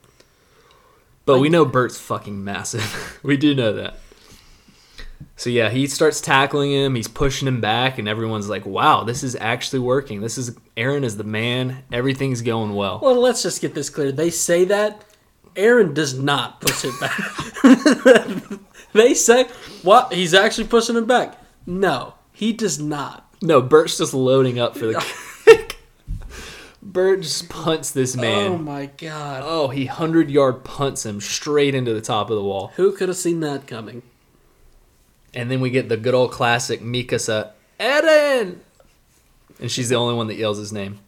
But 1.26 1.38
we 1.40 1.48
know 1.48 1.64
Bert's 1.64 1.98
fucking 1.98 2.44
massive. 2.44 3.18
we 3.22 3.36
do 3.38 3.54
know 3.54 3.72
that. 3.72 3.98
So 5.36 5.50
yeah, 5.50 5.68
he 5.70 5.86
starts 5.88 6.20
tackling 6.20 6.70
him. 6.70 6.94
He's 6.94 7.08
pushing 7.08 7.48
him 7.48 7.60
back, 7.60 7.98
and 7.98 8.08
everyone's 8.08 8.48
like, 8.48 8.64
"Wow, 8.64 9.02
this 9.02 9.22
is 9.24 9.36
actually 9.40 9.80
working. 9.80 10.20
This 10.20 10.38
is 10.38 10.56
Eren 10.76 11.02
is 11.02 11.16
the 11.16 11.24
man. 11.24 11.82
Everything's 11.92 12.40
going 12.40 12.74
well." 12.74 13.00
Well, 13.02 13.20
let's 13.20 13.42
just 13.42 13.60
get 13.60 13.74
this 13.74 13.90
clear. 13.90 14.12
They 14.12 14.30
say 14.30 14.64
that 14.66 15.04
Eren 15.56 15.92
does 15.92 16.16
not 16.18 16.60
push 16.60 16.84
it 16.84 17.00
back. 17.00 18.60
they 18.92 19.14
say, 19.14 19.48
"What? 19.82 20.12
He's 20.12 20.34
actually 20.34 20.68
pushing 20.68 20.96
it 20.96 21.06
back." 21.06 21.36
No, 21.66 22.14
he 22.32 22.52
does 22.52 22.78
not. 22.78 23.28
No, 23.42 23.60
Bert's 23.60 23.98
just 23.98 24.14
loading 24.14 24.58
up 24.60 24.76
for 24.76 24.86
the 24.86 25.04
kick. 25.44 25.78
Bert 26.80 27.22
just 27.22 27.48
punts 27.48 27.90
this 27.90 28.14
man. 28.14 28.52
Oh 28.52 28.58
my 28.58 28.86
god! 28.86 29.42
Oh, 29.44 29.68
he 29.68 29.86
hundred 29.86 30.30
yard 30.30 30.62
punts 30.64 31.04
him 31.04 31.20
straight 31.20 31.74
into 31.74 31.92
the 31.92 32.00
top 32.00 32.30
of 32.30 32.36
the 32.36 32.42
wall, 32.44 32.70
Who 32.76 32.92
could 32.92 33.08
have 33.08 33.16
seen 33.16 33.40
that 33.40 33.66
coming? 33.66 34.02
And 35.34 35.50
then 35.50 35.60
we 35.60 35.70
get 35.70 35.88
the 35.88 35.96
good 35.96 36.14
old 36.14 36.30
classic 36.30 36.80
Mikasa, 36.80 37.50
Eren, 37.80 38.58
and 39.60 39.70
she's 39.70 39.88
the 39.88 39.96
only 39.96 40.14
one 40.14 40.28
that 40.28 40.36
yells 40.36 40.58
his 40.58 40.72
name. 40.72 41.00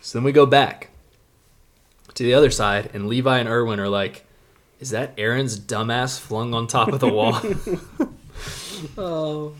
So 0.00 0.18
then 0.18 0.24
we 0.24 0.32
go 0.32 0.46
back 0.46 0.88
to 2.14 2.22
the 2.22 2.34
other 2.34 2.50
side, 2.50 2.90
and 2.92 3.08
Levi 3.08 3.38
and 3.38 3.48
Erwin 3.48 3.80
are 3.80 3.88
like, 3.88 4.26
"Is 4.78 4.90
that 4.90 5.16
Eren's 5.16 5.58
dumbass 5.58 6.18
flung 6.18 6.52
on 6.54 6.66
top 6.66 6.88
of 6.88 7.00
the 7.00 7.08
wall?" 7.08 7.40
Oh, 8.96 9.54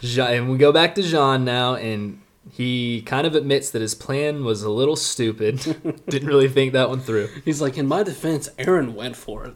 Jean, 0.00 0.26
and 0.26 0.50
we 0.50 0.58
go 0.58 0.72
back 0.72 0.96
to 0.96 1.02
Jean 1.02 1.44
now, 1.44 1.76
and 1.76 2.20
he 2.50 3.00
kind 3.02 3.26
of 3.26 3.34
admits 3.36 3.70
that 3.70 3.80
his 3.80 3.94
plan 3.94 4.44
was 4.44 4.62
a 4.62 4.70
little 4.70 4.96
stupid. 4.96 5.58
Didn't 6.08 6.28
really 6.28 6.48
think 6.48 6.72
that 6.72 6.88
one 6.88 7.00
through. 7.00 7.28
he's 7.44 7.60
like, 7.60 7.78
in 7.78 7.86
my 7.86 8.02
defense, 8.02 8.48
Eren 8.58 8.94
went 8.94 9.16
for 9.16 9.44
it. 9.46 9.54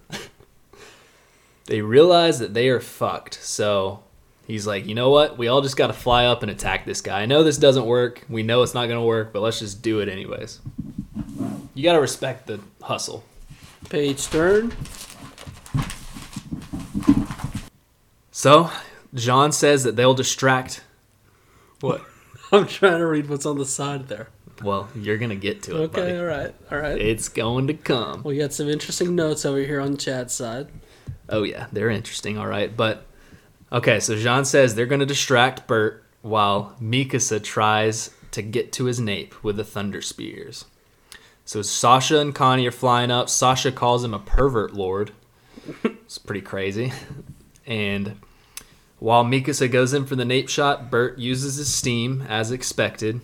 They 1.68 1.83
realize 1.83 2.38
that 2.38 2.54
they 2.54 2.70
are 2.70 2.81
fucked, 2.81 3.35
so 3.44 4.02
he's 4.46 4.66
like, 4.66 4.87
you 4.87 4.94
know 4.94 5.11
what? 5.11 5.37
We 5.37 5.48
all 5.48 5.61
just 5.61 5.76
got 5.76 5.88
to 5.88 5.92
fly 5.92 6.24
up 6.24 6.42
and 6.42 6.50
attack 6.50 6.87
this 6.87 7.02
guy. 7.02 7.20
I 7.20 7.26
know 7.26 7.44
this 7.44 7.59
doesn't 7.59 7.85
work. 7.85 8.24
We 8.31 8.42
know 8.42 8.62
it's 8.62 8.72
not 8.72 8.87
going 8.87 8.98
to 8.98 9.04
work, 9.04 9.35
but 9.35 9.42
let's 9.42 9.59
just 9.59 9.83
do 9.83 10.00
it 10.00 10.09
anyways. 10.09 10.61
You 11.74 11.83
got 11.85 11.92
to 11.92 12.00
respect 12.00 12.46
the 12.46 12.61
hustle. 12.83 13.22
Page 13.90 14.26
turn. 14.28 14.72
So 18.33 18.70
Jean 19.14 19.52
says 19.52 19.85
that 19.85 19.94
they'll 19.94 20.14
distract. 20.14 20.83
What? 21.81 22.02
I'm 22.52 22.66
trying 22.66 22.98
to 23.00 23.07
read 23.07 23.28
what's 23.28 23.44
on 23.44 23.59
the 23.59 23.66
side 23.66 24.09
there. 24.09 24.28
Well, 24.62 24.88
you're 24.96 25.18
going 25.18 25.31
to 25.31 25.37
get 25.37 25.62
to 25.64 25.76
it, 25.76 25.85
Okay, 25.87 26.00
buddy. 26.00 26.16
all 26.18 26.24
right, 26.24 26.54
all 26.72 26.78
right. 26.78 26.98
It's 26.98 27.28
going 27.28 27.66
to 27.68 27.74
come. 27.74 28.22
We 28.24 28.38
got 28.38 28.52
some 28.54 28.68
interesting 28.68 29.14
notes 29.14 29.44
over 29.44 29.59
here 29.59 29.81
on 29.81 29.96
Chad's 29.98 30.33
side. 30.35 30.68
Oh 31.29 31.43
yeah, 31.43 31.67
they're 31.73 31.91
interesting. 31.91 32.38
All 32.38 32.47
right, 32.47 32.75
but 32.77 33.07
okay. 33.73 34.01
So 34.01 34.17
Jean 34.17 34.45
says 34.45 34.75
they're 34.75 34.87
going 34.87 35.01
to 35.01 35.07
distract 35.07 35.67
Bert 35.67 36.05
while 36.23 36.77
Mikasa 36.81 37.43
tries 37.43 38.11
to 38.33 38.43
get 38.43 38.73
to 38.73 38.85
his 38.85 39.01
nape 39.01 39.43
with 39.43 39.57
the 39.57 39.64
thunder 39.64 40.03
spears. 40.03 40.64
So 41.45 41.62
Sasha 41.62 42.19
and 42.19 42.35
Connie 42.35 42.67
are 42.67 42.73
flying 42.73 43.11
up. 43.11 43.29
Sasha 43.31 43.73
calls 43.73 44.05
him 44.05 44.12
a 44.12 44.19
pervert 44.19 44.75
lord. 44.75 45.12
It's 45.85 46.19
pretty 46.19 46.43
crazy. 46.43 46.93
And 47.67 48.19
while 48.99 49.25
Mikasa 49.25 49.71
goes 49.71 49.95
in 49.95 50.07
for 50.07 50.17
the 50.17 50.25
nape 50.25 50.49
shot, 50.49 50.91
Bert 50.91 51.19
uses 51.19 51.57
his 51.57 51.73
steam 51.73 52.23
as 52.29 52.51
expected 52.51 53.21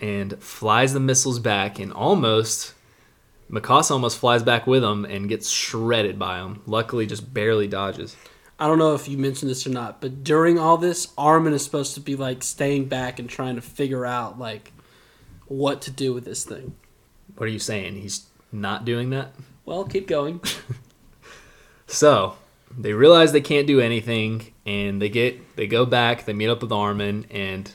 and 0.00 0.42
flies 0.42 0.92
the 0.92 1.00
missiles 1.00 1.40
back 1.40 1.78
and 1.78 1.92
almost 1.92 2.74
Mikasa 3.50 3.92
almost 3.92 4.18
flies 4.18 4.42
back 4.42 4.66
with 4.66 4.84
him 4.84 5.04
and 5.04 5.28
gets 5.28 5.48
shredded 5.48 6.18
by 6.18 6.38
him. 6.38 6.62
Luckily, 6.66 7.06
just 7.06 7.32
barely 7.32 7.66
dodges. 7.66 8.16
I 8.58 8.66
don't 8.66 8.78
know 8.78 8.94
if 8.94 9.08
you 9.08 9.16
mentioned 9.16 9.50
this 9.50 9.66
or 9.66 9.70
not, 9.70 10.00
but 10.00 10.24
during 10.24 10.58
all 10.58 10.76
this, 10.76 11.12
Armin 11.16 11.54
is 11.54 11.64
supposed 11.64 11.94
to 11.94 12.00
be 12.00 12.16
like 12.16 12.42
staying 12.42 12.86
back 12.86 13.18
and 13.18 13.28
trying 13.28 13.54
to 13.54 13.62
figure 13.62 14.04
out 14.04 14.38
like 14.38 14.72
what 15.46 15.80
to 15.82 15.90
do 15.90 16.12
with 16.12 16.24
this 16.24 16.44
thing. 16.44 16.74
What 17.36 17.48
are 17.48 17.52
you 17.52 17.58
saying? 17.58 17.96
He's 17.96 18.26
not 18.50 18.84
doing 18.84 19.10
that? 19.10 19.32
Well, 19.64 19.84
keep 19.84 20.06
going. 20.08 20.40
So 21.88 22.36
they 22.76 22.92
realize 22.92 23.32
they 23.32 23.40
can't 23.40 23.66
do 23.66 23.80
anything, 23.80 24.52
and 24.64 25.02
they 25.02 25.08
get 25.08 25.56
they 25.56 25.66
go 25.66 25.84
back. 25.84 26.26
They 26.26 26.34
meet 26.34 26.48
up 26.48 26.62
with 26.62 26.70
Armin, 26.70 27.26
and 27.30 27.68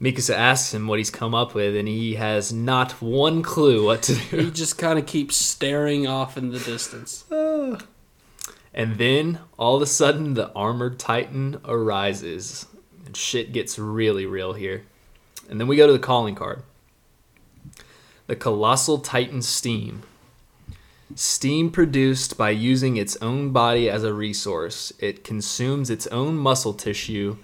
Mikasa 0.00 0.34
asks 0.34 0.72
him 0.72 0.86
what 0.86 0.98
he's 0.98 1.10
come 1.10 1.34
up 1.34 1.54
with, 1.54 1.76
and 1.76 1.86
he 1.86 2.14
has 2.14 2.52
not 2.52 2.92
one 3.02 3.42
clue 3.42 3.84
what 3.84 4.02
to 4.04 4.14
do. 4.14 4.38
he 4.38 4.50
just 4.50 4.78
kind 4.78 4.98
of 4.98 5.06
keeps 5.06 5.36
staring 5.36 6.06
off 6.06 6.38
in 6.38 6.50
the 6.50 6.58
distance. 6.58 7.24
And 8.72 8.98
then 8.98 9.40
all 9.58 9.76
of 9.76 9.82
a 9.82 9.86
sudden, 9.86 10.34
the 10.34 10.52
armored 10.52 10.98
titan 10.98 11.60
arises, 11.64 12.66
and 13.04 13.16
shit 13.16 13.52
gets 13.52 13.78
really 13.78 14.26
real 14.26 14.52
here. 14.52 14.84
And 15.48 15.58
then 15.58 15.66
we 15.66 15.76
go 15.76 15.86
to 15.86 15.92
the 15.92 15.98
calling 15.98 16.36
card. 16.36 16.62
The 18.28 18.36
colossal 18.36 18.98
titan 18.98 19.42
steam. 19.42 20.02
Steam 21.16 21.72
produced 21.72 22.38
by 22.38 22.50
using 22.50 22.96
its 22.96 23.16
own 23.16 23.50
body 23.50 23.90
as 23.90 24.04
a 24.04 24.14
resource. 24.14 24.92
It 25.00 25.24
consumes 25.24 25.90
its 25.90 26.06
own 26.06 26.36
muscle 26.36 26.74
tissue, 26.74 27.38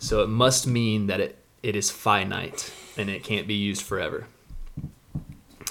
so 0.00 0.24
it 0.24 0.28
must 0.28 0.66
mean 0.66 1.06
that 1.06 1.20
it, 1.20 1.43
it 1.64 1.74
is 1.74 1.90
finite 1.90 2.72
and 2.96 3.08
it 3.08 3.24
can't 3.24 3.46
be 3.48 3.54
used 3.54 3.82
forever. 3.82 4.26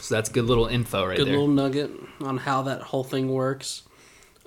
So 0.01 0.15
that's 0.15 0.27
good 0.29 0.45
little 0.45 0.65
info 0.65 1.05
right 1.05 1.15
Good 1.17 1.27
there. 1.27 1.35
Good 1.35 1.39
little 1.39 1.53
nugget 1.55 1.91
on 2.19 2.37
how 2.37 2.63
that 2.63 2.81
whole 2.81 3.03
thing 3.03 3.29
works. 3.29 3.83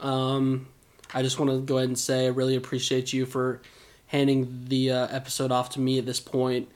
Um, 0.00 0.66
I 1.14 1.22
just 1.22 1.38
want 1.38 1.50
to 1.52 1.60
go 1.60 1.78
ahead 1.78 1.88
and 1.88 1.98
say 1.98 2.26
I 2.26 2.28
really 2.28 2.56
appreciate 2.56 3.12
you 3.12 3.24
for 3.24 3.62
handing 4.08 4.64
the 4.68 4.90
uh, 4.90 5.06
episode 5.10 5.52
off 5.52 5.70
to 5.70 5.80
me 5.80 5.98
at 5.98 6.04
this 6.04 6.20
point. 6.20 6.68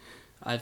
I 0.42 0.60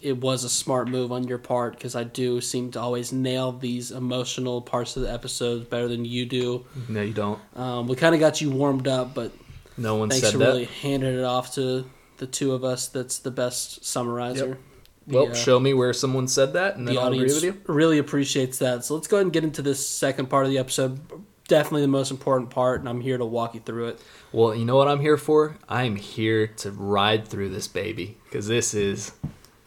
it 0.00 0.18
was 0.18 0.44
a 0.44 0.48
smart 0.48 0.86
move 0.86 1.10
on 1.10 1.24
your 1.26 1.38
part 1.38 1.72
because 1.72 1.96
I 1.96 2.04
do 2.04 2.40
seem 2.40 2.70
to 2.72 2.80
always 2.80 3.12
nail 3.12 3.50
these 3.50 3.90
emotional 3.90 4.60
parts 4.62 4.96
of 4.96 5.02
the 5.02 5.12
episodes 5.12 5.64
better 5.64 5.88
than 5.88 6.04
you 6.04 6.24
do. 6.26 6.64
no, 6.88 7.02
you 7.02 7.12
don't. 7.12 7.40
Um, 7.56 7.88
we 7.88 7.96
kind 7.96 8.14
of 8.14 8.20
got 8.20 8.40
you 8.40 8.50
warmed 8.50 8.86
up, 8.86 9.12
but 9.14 9.32
No 9.76 9.96
one 9.96 10.08
thanks 10.10 10.24
said 10.24 10.32
for 10.34 10.38
that. 10.38 10.46
really 10.46 10.66
handing 10.66 11.18
it 11.18 11.24
off 11.24 11.54
to 11.56 11.90
the 12.18 12.26
two 12.26 12.52
of 12.52 12.62
us. 12.64 12.86
That's 12.88 13.18
the 13.18 13.30
best 13.30 13.84
summarizer. 13.84 14.58
Well, 15.06 15.26
The, 15.26 15.32
uh, 15.32 15.34
show 15.34 15.58
me 15.58 15.72
where 15.72 15.92
someone 15.94 16.28
said 16.28 16.52
that, 16.52 16.76
and 16.76 16.86
then 16.86 16.94
the 16.94 17.00
I'll 17.00 17.06
agree 17.08 17.20
audience 17.20 17.34
with 17.36 17.44
you. 17.44 17.60
really 17.66 17.98
appreciates 17.98 18.58
that. 18.58 18.84
So 18.84 18.94
let's 18.94 19.08
go 19.08 19.16
ahead 19.16 19.24
and 19.26 19.32
get 19.32 19.42
into 19.44 19.62
this 19.62 19.84
second 19.86 20.26
part 20.28 20.44
of 20.44 20.50
the 20.50 20.58
episode. 20.58 21.00
Definitely 21.48 21.80
the 21.82 21.88
most 21.88 22.10
important 22.10 22.50
part, 22.50 22.80
and 22.80 22.88
I'm 22.88 23.00
here 23.00 23.16
to 23.16 23.24
walk 23.24 23.54
you 23.54 23.60
through 23.60 23.88
it. 23.88 24.00
Well, 24.32 24.54
you 24.54 24.66
know 24.66 24.76
what 24.76 24.86
I'm 24.86 25.00
here 25.00 25.16
for? 25.16 25.56
I'm 25.66 25.96
here 25.96 26.46
to 26.58 26.70
ride 26.70 27.26
through 27.26 27.48
this 27.48 27.66
baby 27.68 28.18
because 28.24 28.48
this 28.48 28.74
is 28.74 29.12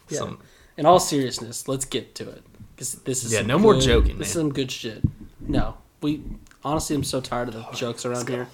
Yeah. 0.08 0.18
some. 0.20 0.38
In 0.76 0.86
all 0.86 1.00
seriousness, 1.00 1.66
let's 1.66 1.84
get 1.84 2.14
to 2.14 2.28
it 2.30 2.44
because 2.76 2.94
this 3.02 3.24
is 3.24 3.32
Yeah, 3.32 3.42
no 3.42 3.58
more 3.58 3.74
joking, 3.80 4.18
This 4.18 4.28
is 4.30 4.36
man. 4.36 4.42
some 4.44 4.52
good 4.52 4.70
shit. 4.70 5.02
No, 5.40 5.74
we 6.00 6.22
honestly, 6.62 6.94
I'm 6.94 7.02
so 7.02 7.20
tired 7.20 7.48
of 7.48 7.54
the 7.54 7.64
jokes 7.74 8.06
around 8.06 8.28
here. 8.28 8.46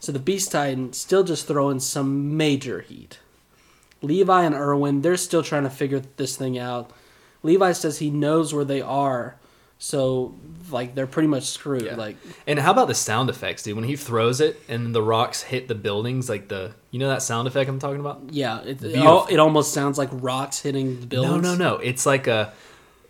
So 0.00 0.12
the 0.12 0.18
Beast 0.18 0.52
Titan 0.52 0.92
still 0.92 1.24
just 1.24 1.46
throwing 1.46 1.80
some 1.80 2.36
major 2.36 2.80
heat. 2.80 3.18
Levi 4.00 4.44
and 4.44 4.54
Erwin, 4.54 5.02
they're 5.02 5.16
still 5.16 5.42
trying 5.42 5.64
to 5.64 5.70
figure 5.70 6.00
this 6.16 6.36
thing 6.36 6.56
out. 6.58 6.90
Levi 7.42 7.72
says 7.72 7.98
he 7.98 8.10
knows 8.10 8.54
where 8.54 8.64
they 8.64 8.80
are, 8.80 9.36
so 9.78 10.34
like 10.70 10.94
they're 10.94 11.06
pretty 11.06 11.26
much 11.28 11.44
screwed. 11.44 11.82
Yeah. 11.82 11.96
Like 11.96 12.16
And 12.46 12.58
how 12.60 12.70
about 12.72 12.86
the 12.88 12.94
sound 12.94 13.28
effects, 13.30 13.62
dude? 13.64 13.74
When 13.76 13.84
he 13.84 13.96
throws 13.96 14.40
it 14.40 14.60
and 14.68 14.94
the 14.94 15.02
rocks 15.02 15.42
hit 15.42 15.66
the 15.68 15.74
buildings, 15.74 16.28
like 16.28 16.48
the 16.48 16.72
you 16.92 16.98
know 17.00 17.08
that 17.08 17.22
sound 17.22 17.48
effect 17.48 17.68
I'm 17.68 17.78
talking 17.80 18.00
about? 18.00 18.20
Yeah, 18.30 18.60
it, 18.62 18.82
it, 18.82 18.96
al- 18.96 19.26
it 19.30 19.38
almost 19.38 19.72
sounds 19.72 19.98
like 19.98 20.08
rocks 20.12 20.60
hitting 20.60 21.00
the 21.00 21.06
buildings. 21.06 21.42
No, 21.42 21.54
no, 21.54 21.70
no. 21.72 21.76
It's 21.76 22.06
like 22.06 22.26
a, 22.28 22.52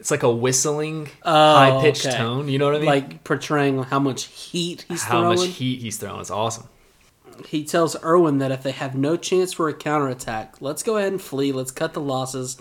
it's 0.01 0.11
like 0.11 0.23
a 0.23 0.31
whistling, 0.31 1.09
Oh, 1.23 1.33
high 1.57 1.81
pitched 1.83 2.07
okay. 2.07 2.17
tone. 2.17 2.49
You 2.49 2.59
know 2.59 2.67
what 2.67 2.77
I 2.77 2.79
mean? 2.79 2.87
Like 2.87 3.25
portraying 3.25 3.83
how 3.83 3.99
much 3.99 4.25
heat 4.25 4.85
he's 4.89 5.03
how 5.03 5.21
throwing. 5.21 5.39
much 5.39 5.49
heat 5.49 5.81
he's 5.81 5.97
throwing. 5.99 6.21
It's 6.21 6.31
awesome. 6.31 6.67
He 7.47 7.65
tells 7.65 8.03
Erwin 8.03 8.39
that 8.39 8.53
if 8.53 8.63
they 8.63 8.73
have 8.73 8.95
no 8.95 9.17
chance 9.17 9.53
for 9.53 9.69
a 9.69 9.75
counterattack, 9.75 10.61
let's 10.61 10.83
go 10.83 10.97
ahead 10.97 11.13
and 11.13 11.23
flee. 11.23 11.53
Let's 11.53 11.71
cut 11.71 11.95
the 11.95 12.01
losses. 12.01 12.61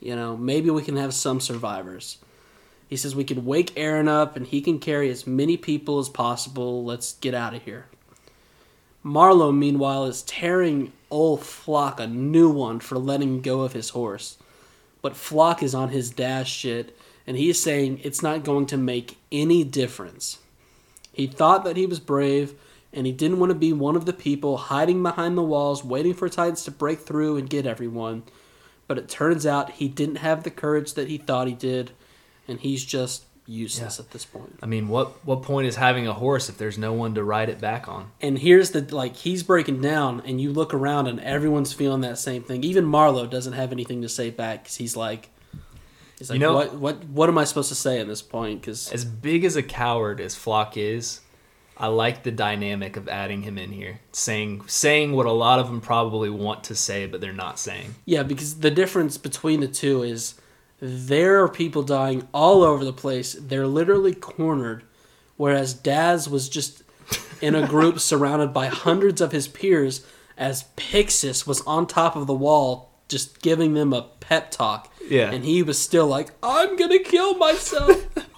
You 0.00 0.16
know, 0.16 0.36
maybe 0.36 0.70
we 0.70 0.82
can 0.82 0.96
have 0.96 1.14
some 1.14 1.40
survivors. 1.40 2.18
He 2.88 2.96
says 2.96 3.16
we 3.16 3.24
can 3.24 3.44
wake 3.44 3.74
Eren 3.74 4.08
up 4.08 4.36
and 4.36 4.46
he 4.46 4.60
can 4.60 4.78
carry 4.78 5.10
as 5.10 5.26
many 5.26 5.56
people 5.56 5.98
as 5.98 6.08
possible. 6.08 6.84
Let's 6.84 7.14
get 7.14 7.34
out 7.34 7.54
of 7.54 7.62
here. 7.62 7.86
Marlowe, 9.02 9.52
meanwhile, 9.52 10.04
is 10.06 10.22
tearing 10.22 10.92
old 11.10 11.42
Flock 11.42 12.00
a 12.00 12.06
new 12.06 12.50
one 12.50 12.80
for 12.80 12.98
letting 12.98 13.40
go 13.40 13.60
of 13.60 13.72
his 13.72 13.90
horse. 13.90 14.36
But 15.00 15.16
Flock 15.16 15.62
is 15.62 15.74
on 15.74 15.90
his 15.90 16.10
dash 16.10 16.52
shit, 16.52 16.96
and 17.26 17.36
he's 17.36 17.60
saying 17.60 18.00
it's 18.02 18.22
not 18.22 18.44
going 18.44 18.66
to 18.66 18.76
make 18.76 19.16
any 19.30 19.62
difference. 19.62 20.38
He 21.12 21.26
thought 21.28 21.64
that 21.64 21.76
he 21.76 21.86
was 21.86 22.00
brave, 22.00 22.54
and 22.96 23.06
he 23.06 23.12
didn't 23.12 23.38
want 23.38 23.50
to 23.50 23.54
be 23.54 23.72
one 23.72 23.94
of 23.94 24.06
the 24.06 24.12
people 24.12 24.56
hiding 24.56 25.02
behind 25.02 25.36
the 25.38 25.42
walls, 25.42 25.84
waiting 25.84 26.14
for 26.14 26.28
Titans 26.28 26.64
to 26.64 26.70
break 26.72 27.00
through 27.00 27.36
and 27.36 27.48
get 27.48 27.66
everyone. 27.66 28.24
But 28.88 28.98
it 28.98 29.08
turns 29.08 29.46
out 29.46 29.72
he 29.72 29.86
didn't 29.88 30.16
have 30.16 30.42
the 30.42 30.50
courage 30.50 30.94
that 30.94 31.08
he 31.08 31.18
thought 31.18 31.46
he 31.46 31.54
did, 31.54 31.90
and 32.48 32.58
he's 32.60 32.84
just 32.84 33.24
useless 33.48 33.98
Yeah. 33.98 34.04
at 34.04 34.10
this 34.10 34.24
point. 34.24 34.58
I 34.62 34.66
mean, 34.66 34.88
what 34.88 35.24
what 35.24 35.42
point 35.42 35.66
is 35.68 35.76
having 35.76 36.06
a 36.08 36.12
horse 36.14 36.48
if 36.48 36.58
there's 36.58 36.78
no 36.78 36.92
one 36.92 37.14
to 37.14 37.22
ride 37.22 37.48
it 37.48 37.60
back 37.60 37.86
on? 37.88 38.10
And 38.20 38.38
here's 38.38 38.70
the 38.70 38.80
like 38.94 39.14
he's 39.16 39.42
breaking 39.44 39.80
down, 39.80 40.22
and 40.26 40.40
you 40.40 40.52
look 40.52 40.72
around, 40.74 41.06
and 41.06 41.20
everyone's 41.20 41.72
feeling 41.72 42.00
that 42.00 42.18
same 42.18 42.42
thing. 42.42 42.64
Even 42.64 42.84
Marlowe 42.84 43.26
doesn't 43.26 43.52
have 43.52 43.70
anything 43.72 44.02
to 44.02 44.08
say 44.08 44.30
back 44.30 44.64
because 44.64 44.76
he's 44.76 44.96
like, 44.96 45.28
he's 46.18 46.30
like, 46.30 46.40
You 46.40 46.46
know- 46.46 46.54
what 46.54 46.74
what 46.74 47.04
what 47.04 47.28
am 47.28 47.38
I 47.38 47.44
supposed 47.44 47.68
to 47.68 47.74
say 47.76 48.00
at 48.00 48.06
this 48.06 48.22
point? 48.22 48.60
Because 48.60 48.90
As 48.92 49.04
big 49.04 49.44
as 49.44 49.54
a 49.56 49.62
coward 49.62 50.20
as 50.20 50.34
Flock 50.34 50.76
is, 50.76 51.20
I 51.78 51.88
like 51.88 52.22
the 52.22 52.30
dynamic 52.30 52.96
of 52.96 53.08
adding 53.08 53.42
him 53.42 53.58
in 53.58 53.70
here, 53.70 54.00
saying 54.12 54.62
saying 54.66 55.12
what 55.12 55.26
a 55.26 55.32
lot 55.32 55.58
of 55.58 55.66
them 55.66 55.80
probably 55.80 56.30
want 56.30 56.64
to 56.64 56.74
say, 56.74 57.06
but 57.06 57.20
they're 57.20 57.32
not 57.32 57.58
saying. 57.58 57.96
Yeah, 58.04 58.22
because 58.22 58.60
the 58.60 58.70
difference 58.70 59.18
between 59.18 59.60
the 59.60 59.68
two 59.68 60.02
is 60.02 60.34
there 60.80 61.42
are 61.42 61.48
people 61.48 61.82
dying 61.82 62.28
all 62.32 62.62
over 62.62 62.84
the 62.84 62.92
place. 62.92 63.34
They're 63.38 63.66
literally 63.66 64.14
cornered, 64.14 64.84
whereas 65.36 65.74
Daz 65.74 66.28
was 66.28 66.48
just 66.48 66.82
in 67.40 67.54
a 67.54 67.66
group 67.66 68.00
surrounded 68.00 68.54
by 68.54 68.66
hundreds 68.66 69.20
of 69.20 69.32
his 69.32 69.48
peers 69.48 70.06
as 70.38 70.64
Pixis 70.76 71.46
was 71.46 71.60
on 71.62 71.86
top 71.86 72.16
of 72.16 72.26
the 72.26 72.34
wall 72.34 72.92
just 73.08 73.40
giving 73.40 73.74
them 73.74 73.92
a 73.92 74.02
pep 74.20 74.50
talk. 74.50 74.92
Yeah. 75.08 75.30
And 75.30 75.44
he 75.44 75.62
was 75.62 75.78
still 75.78 76.06
like, 76.06 76.30
I'm 76.42 76.76
going 76.76 76.90
to 76.90 76.98
kill 76.98 77.36
myself. 77.36 78.06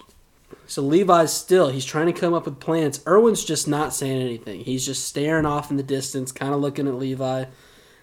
so 0.69 0.83
Levi's 0.83 1.33
still, 1.33 1.69
he's 1.69 1.83
trying 1.83 2.05
to 2.05 2.13
come 2.13 2.35
up 2.35 2.45
with 2.45 2.59
plans. 2.59 3.01
Erwin's 3.07 3.43
just 3.43 3.67
not 3.67 3.91
saying 3.91 4.21
anything. 4.21 4.59
He's 4.59 4.85
just 4.85 5.07
staring 5.07 5.47
off 5.47 5.71
in 5.71 5.77
the 5.77 5.83
distance, 5.83 6.31
kind 6.31 6.53
of 6.53 6.61
looking 6.61 6.87
at 6.87 6.93
Levi. 6.93 7.45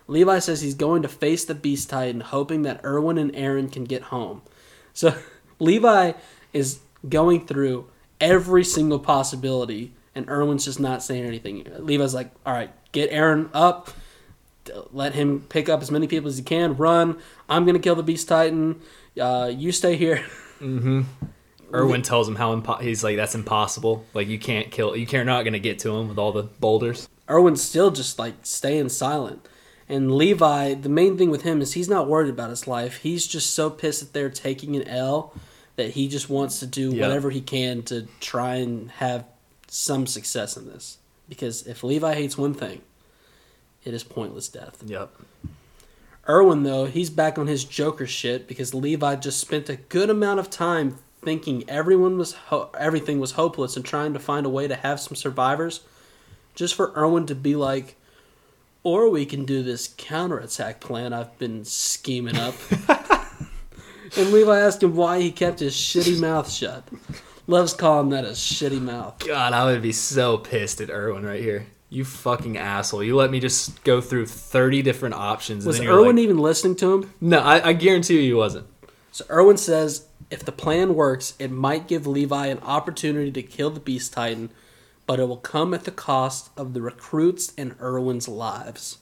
Levi 0.09 0.39
says 0.41 0.63
he's 0.63 0.75
going 0.75 1.03
to 1.03 1.09
face 1.09 1.45
the 1.45 1.55
Beast 1.55 1.89
Titan, 1.89 2.21
hoping 2.21 2.63
that 2.63 2.81
Erwin 2.83 3.19
and 3.19 3.33
Eren 3.35 3.71
can 3.71 3.85
get 3.85 4.03
home. 4.03 4.43
So 4.95 5.17
Levi 5.61 6.15
is 6.53 6.81
going 7.09 7.47
through 7.47 7.87
every 8.21 8.65
single 8.65 8.99
possibility, 8.99 9.93
and 10.13 10.29
Erwin's 10.29 10.65
just 10.65 10.81
not 10.81 11.05
saying 11.05 11.25
anything. 11.25 11.69
Levi's 11.79 12.15
like, 12.15 12.33
all 12.45 12.53
right, 12.53 12.73
get 12.91 13.13
Eren 13.13 13.49
up, 13.55 13.91
let 14.91 15.15
him 15.15 15.43
pick 15.49 15.69
up 15.69 15.83
as 15.83 15.93
many 15.93 16.09
people 16.09 16.29
as 16.29 16.37
he 16.37 16.43
can, 16.43 16.77
run. 16.77 17.21
I'm 17.49 17.65
going 17.65 17.77
to 17.77 17.81
kill 17.81 17.95
the 17.95 18.03
Beast 18.03 18.27
Titan. 18.27 18.81
Uh, 19.21 19.53
you 19.55 19.71
stay 19.71 19.95
here. 19.97 20.25
Erwin 21.75 22.03
tells 22.03 22.29
him 22.29 22.37
how 22.37 22.55
impo- 22.55 22.81
he's 22.81 23.03
like 23.05 23.17
that's 23.17 23.35
impossible. 23.35 24.05
Like 24.15 24.29
you 24.29 24.39
can't 24.39 24.71
kill. 24.71 24.97
You 24.97 25.07
can't 25.07 25.27
not 25.27 25.45
gonna 25.45 25.59
get 25.59 25.79
to 25.81 25.95
him 25.97 26.09
with 26.09 26.19
all 26.19 26.33
the 26.33 26.45
boulders. 26.45 27.09
Erwin's 27.29 27.63
still 27.63 27.91
just 27.91 28.19
like 28.19 28.35
staying 28.43 28.89
silent. 28.91 29.47
And 29.89 30.13
Levi, 30.15 30.75
the 30.75 30.89
main 30.89 31.17
thing 31.17 31.31
with 31.31 31.43
him 31.43 31.61
is 31.61 31.75
he's 31.75 31.89
not 31.89 32.09
worried 32.09 32.31
about 32.31 32.51
his 32.51 32.67
life. 32.67 32.99
He's 32.99 33.27
just 33.27 33.53
so 33.55 33.71
pissed 33.71 34.01
that 34.01 34.13
they're 34.13 34.31
taking 34.31 34.75
an 34.77 34.87
L 34.89 35.33
that 35.77 35.91
he 35.91 36.09
just 36.09 36.29
wants 36.31 36.59
to 36.61 36.67
do 36.67 36.93
Yeah. 36.93 37.03
whatever 37.07 37.31
he 37.31 37.41
can 37.41 37.83
to 37.85 38.09
try 38.21 38.57
and 38.57 38.91
have 38.93 39.25
some 39.69 40.07
success 40.07 40.57
in 40.57 40.67
this. 40.67 40.99
Because 41.29 41.67
if 41.67 41.85
Levi 41.85 42.15
hates 42.15 42.39
one 42.39 42.55
thing, 42.55 42.81
it 43.85 43.93
is 43.95 44.03
pointless 44.03 44.49
death. 44.49 44.83
Yep. 44.85 45.11
Erwin, 46.29 46.65
though, 46.65 46.87
he's 46.87 47.11
back 47.11 47.39
on 47.39 47.47
his 47.47 47.65
Joker 47.65 48.07
shit 48.07 48.49
because 48.49 48.75
Levi 48.75 49.17
just 49.17 49.39
spent 49.39 49.69
a 49.69 49.77
good 49.77 50.11
amount 50.11 50.41
of 50.41 50.51
time 50.51 50.99
thinking 51.27 51.69
everyone 51.69 52.17
was 52.17 52.35
ho- 52.35 52.71
everything 52.79 53.19
was 53.19 53.33
hopeless 53.33 53.75
and 53.75 53.85
trying 53.85 54.13
to 54.13 54.19
find 54.21 54.47
a 54.47 54.49
way 54.49 54.69
to 54.69 54.77
have 54.77 55.01
some 55.01 55.17
survivors, 55.17 55.81
just 56.55 56.73
for 56.77 56.93
Erwin 56.97 57.27
to 57.27 57.35
be 57.35 57.57
like, 57.57 57.97
or 58.85 59.11
we 59.11 59.27
can 59.27 59.45
do 59.45 59.65
this 59.65 59.93
counterattack 59.99 60.79
plan 60.81 61.13
I've 61.13 61.37
been 61.37 61.65
scheming 61.65 62.37
up. 62.37 62.55
and 64.17 64.33
Levi 64.33 64.57
asked 64.57 64.85
him 64.85 64.95
why 64.95 65.21
he 65.21 65.33
kept 65.33 65.59
his 65.59 65.75
shitty 65.75 66.21
mouth 66.21 66.49
shut. 66.49 66.85
Loves 67.49 67.75
calling 67.75 68.11
that 68.11 68.25
a 68.25 68.29
shitty 68.29 68.81
mouth. 68.81 69.19
God, 69.19 69.53
I 69.53 69.65
would 69.65 69.83
be 69.83 69.91
so 69.93 70.39
pissed 70.39 70.81
at 70.81 70.91
Erwin 70.91 71.25
right 71.25 71.43
here. 71.43 71.67
You 71.91 72.05
fucking 72.05 72.57
asshole! 72.57 73.03
You 73.03 73.17
let 73.17 73.33
me 73.33 73.41
just 73.41 73.83
go 73.83 74.01
through 74.01 74.27
thirty 74.27 74.81
different 74.81 75.17
options. 75.17 75.67
Was 75.67 75.81
Erwin 75.81 76.17
like- 76.17 76.23
even 76.23 76.39
listening 76.39 76.77
to 76.77 76.95
him? 76.95 77.15
no, 77.21 77.41
I, 77.41 77.71
I 77.71 77.73
guarantee 77.73 78.15
you, 78.15 78.23
he 78.23 78.33
wasn't. 78.33 78.69
So 79.11 79.25
Erwin 79.29 79.57
says 79.57 80.07
if 80.31 80.45
the 80.45 80.53
plan 80.53 80.95
works, 80.95 81.35
it 81.39 81.51
might 81.51 81.87
give 81.87 82.07
Levi 82.07 82.47
an 82.47 82.59
opportunity 82.61 83.31
to 83.33 83.43
kill 83.43 83.71
the 83.71 83.81
Beast 83.81 84.13
Titan, 84.13 84.51
but 85.07 85.21
it 85.21 85.29
will 85.29 85.37
come 85.37 85.73
at 85.73 85.85
the 85.85 85.91
cost 85.91 86.51
of 86.57 86.75
the 86.75 86.83
recruits 86.83 87.53
and 87.57 87.77
Erwin's 87.81 88.29
lives. 88.29 88.99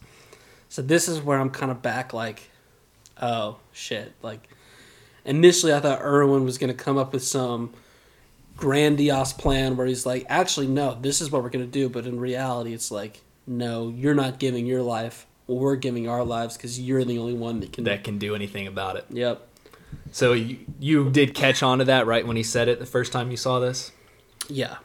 So 0.68 0.82
this 0.82 1.08
is 1.08 1.20
where 1.20 1.38
I'm 1.38 1.50
kind 1.50 1.70
of 1.70 1.80
back 1.82 2.12
like, 2.12 2.50
oh 3.20 3.58
shit. 3.72 4.12
Like 4.22 4.48
initially 5.24 5.72
I 5.72 5.80
thought 5.80 6.00
Erwin 6.02 6.44
was 6.44 6.58
gonna 6.58 6.74
come 6.74 6.98
up 6.98 7.12
with 7.12 7.24
some 7.24 7.72
grandiose 8.56 9.32
plan 9.32 9.76
where 9.76 9.87
he's 9.87 10.04
like, 10.04 10.26
actually 10.28 10.66
no, 10.66 10.98
this 11.00 11.20
is 11.20 11.30
what 11.30 11.42
we're 11.42 11.50
gonna 11.50 11.66
do, 11.66 11.88
but 11.88 12.06
in 12.06 12.20
reality 12.20 12.74
it's 12.74 12.90
like, 12.90 13.22
no, 13.46 13.88
you're 13.88 14.14
not 14.14 14.38
giving 14.38 14.66
your 14.66 14.82
life. 14.82 15.26
We're 15.46 15.76
giving 15.76 16.08
our 16.08 16.24
lives 16.24 16.56
because 16.56 16.80
you're 16.80 17.04
the 17.04 17.18
only 17.18 17.34
one 17.34 17.60
that 17.60 17.72
can. 17.72 17.84
That 17.84 18.02
can 18.02 18.18
do 18.18 18.34
anything 18.34 18.66
about 18.66 18.96
it. 18.96 19.04
Yep. 19.10 19.46
So 20.12 20.33
you, 20.33 20.59
you 20.78 21.11
did 21.11 21.35
catch 21.35 21.62
on 21.62 21.78
to 21.78 21.85
that 21.87 22.07
right 22.07 22.26
when 22.26 22.37
he 22.37 22.42
said 22.42 22.68
it 22.68 22.78
the 22.78 22.87
first 22.87 23.12
time 23.12 23.30
you 23.30 23.37
saw 23.37 23.59
this. 23.59 23.92
Yeah. 24.48 24.76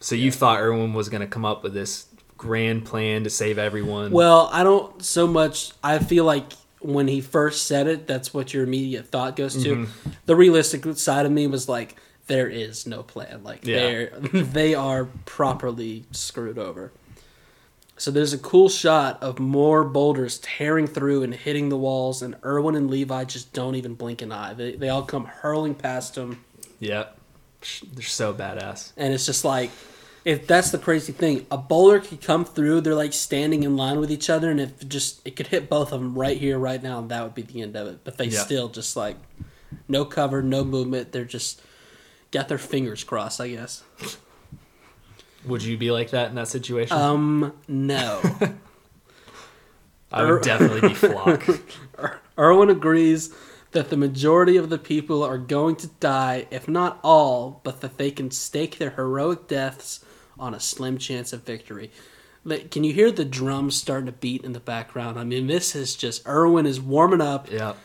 So 0.00 0.14
you 0.14 0.30
thought 0.30 0.60
Erwin 0.60 0.92
was 0.92 1.08
going 1.08 1.20
to 1.20 1.26
come 1.26 1.44
up 1.44 1.62
with 1.62 1.72
this 1.74 2.06
grand 2.36 2.84
plan 2.84 3.24
to 3.24 3.30
save 3.30 3.58
everyone. 3.58 4.10
Well, 4.12 4.48
I 4.52 4.62
don't 4.62 5.02
so 5.02 5.26
much. 5.26 5.72
I 5.82 5.98
feel 5.98 6.24
like 6.24 6.52
when 6.80 7.08
he 7.08 7.20
first 7.20 7.66
said 7.66 7.86
it, 7.86 8.06
that's 8.06 8.34
what 8.34 8.52
your 8.52 8.64
immediate 8.64 9.06
thought 9.08 9.36
goes 9.36 9.62
to. 9.62 9.76
Mm-hmm. 9.76 10.10
The 10.26 10.36
realistic 10.36 10.84
side 10.98 11.24
of 11.24 11.32
me 11.32 11.46
was 11.46 11.68
like, 11.68 11.96
there 12.26 12.48
is 12.48 12.86
no 12.86 13.02
plan. 13.02 13.42
Like 13.44 13.64
Yeah. 13.66 13.76
they're 13.76 14.10
they 14.42 14.74
are 14.74 15.06
properly 15.24 16.04
screwed 16.10 16.58
over. 16.58 16.92
So 17.96 18.10
there's 18.10 18.32
a 18.32 18.38
cool 18.38 18.68
shot 18.68 19.22
of 19.22 19.38
more 19.38 19.84
boulders 19.84 20.38
tearing 20.38 20.86
through 20.88 21.22
and 21.22 21.32
hitting 21.32 21.68
the 21.68 21.76
walls, 21.76 22.22
and 22.22 22.34
Erwin 22.44 22.74
and 22.74 22.90
Levi 22.90 23.24
just 23.24 23.52
don't 23.52 23.76
even 23.76 23.94
blink 23.94 24.20
an 24.20 24.32
eye. 24.32 24.52
They 24.54 24.72
they 24.74 24.88
all 24.88 25.02
come 25.02 25.26
hurling 25.26 25.74
past 25.74 26.16
them. 26.16 26.44
Yep. 26.80 27.18
They're 27.94 28.02
so 28.04 28.34
badass. 28.34 28.92
And 28.96 29.14
it's 29.14 29.24
just 29.24 29.44
like, 29.44 29.70
if 30.24 30.46
that's 30.46 30.70
the 30.70 30.78
crazy 30.78 31.12
thing, 31.12 31.46
a 31.50 31.56
bowler 31.56 32.00
could 32.00 32.20
come 32.20 32.44
through. 32.44 32.80
They're 32.80 32.94
like 32.96 33.12
standing 33.12 33.62
in 33.62 33.76
line 33.76 34.00
with 34.00 34.10
each 34.10 34.28
other, 34.28 34.50
and 34.50 34.60
if 34.60 34.86
just 34.88 35.20
it 35.24 35.36
could 35.36 35.46
hit 35.46 35.70
both 35.70 35.92
of 35.92 36.00
them 36.00 36.18
right 36.18 36.36
here, 36.36 36.58
right 36.58 36.82
now, 36.82 36.98
and 36.98 37.10
that 37.10 37.22
would 37.22 37.34
be 37.34 37.42
the 37.42 37.62
end 37.62 37.76
of 37.76 37.86
it. 37.86 38.00
But 38.02 38.18
they 38.18 38.26
Yeah. 38.26 38.40
still 38.40 38.68
just 38.68 38.96
like 38.96 39.16
no 39.88 40.04
cover, 40.04 40.42
no 40.42 40.64
movement. 40.64 41.12
They're 41.12 41.24
just 41.24 41.62
got 42.32 42.48
their 42.48 42.58
fingers 42.58 43.04
crossed, 43.04 43.40
I 43.40 43.48
guess. 43.48 43.84
Would 45.46 45.62
you 45.62 45.76
be 45.76 45.90
like 45.90 46.10
that 46.10 46.28
in 46.30 46.34
that 46.36 46.48
situation? 46.48 46.96
Um, 46.96 47.52
no. 47.68 48.20
I 50.12 50.22
would 50.22 50.30
Er- 50.30 50.40
definitely 50.40 50.88
be 50.88 50.94
flock. 50.94 51.44
Erwin 52.38 52.70
agrees 52.70 53.34
that 53.72 53.90
the 53.90 53.96
majority 53.96 54.56
of 54.56 54.70
the 54.70 54.78
people 54.78 55.22
are 55.24 55.38
going 55.38 55.74
to 55.76 55.88
die, 56.00 56.46
if 56.50 56.68
not 56.68 57.00
all, 57.02 57.60
but 57.64 57.80
that 57.80 57.98
they 57.98 58.10
can 58.10 58.30
stake 58.30 58.78
their 58.78 58.90
heroic 58.90 59.48
deaths 59.48 60.04
on 60.38 60.54
a 60.54 60.60
slim 60.60 60.98
chance 60.98 61.32
of 61.32 61.42
victory. 61.42 61.90
Can 62.70 62.84
you 62.84 62.92
hear 62.92 63.10
the 63.10 63.24
drums 63.24 63.74
starting 63.76 64.06
to 64.06 64.12
beat 64.12 64.44
in 64.44 64.52
the 64.52 64.60
background? 64.60 65.18
I 65.18 65.24
mean, 65.24 65.46
this 65.46 65.74
is 65.74 65.96
just 65.96 66.26
Erwin 66.28 66.66
is 66.66 66.80
warming 66.80 67.20
up. 67.22 67.50
yep. 67.50 67.76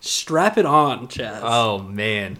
Strap 0.00 0.56
it 0.56 0.64
on, 0.64 1.08
Chaz. 1.08 1.40
Oh 1.42 1.80
man, 1.80 2.38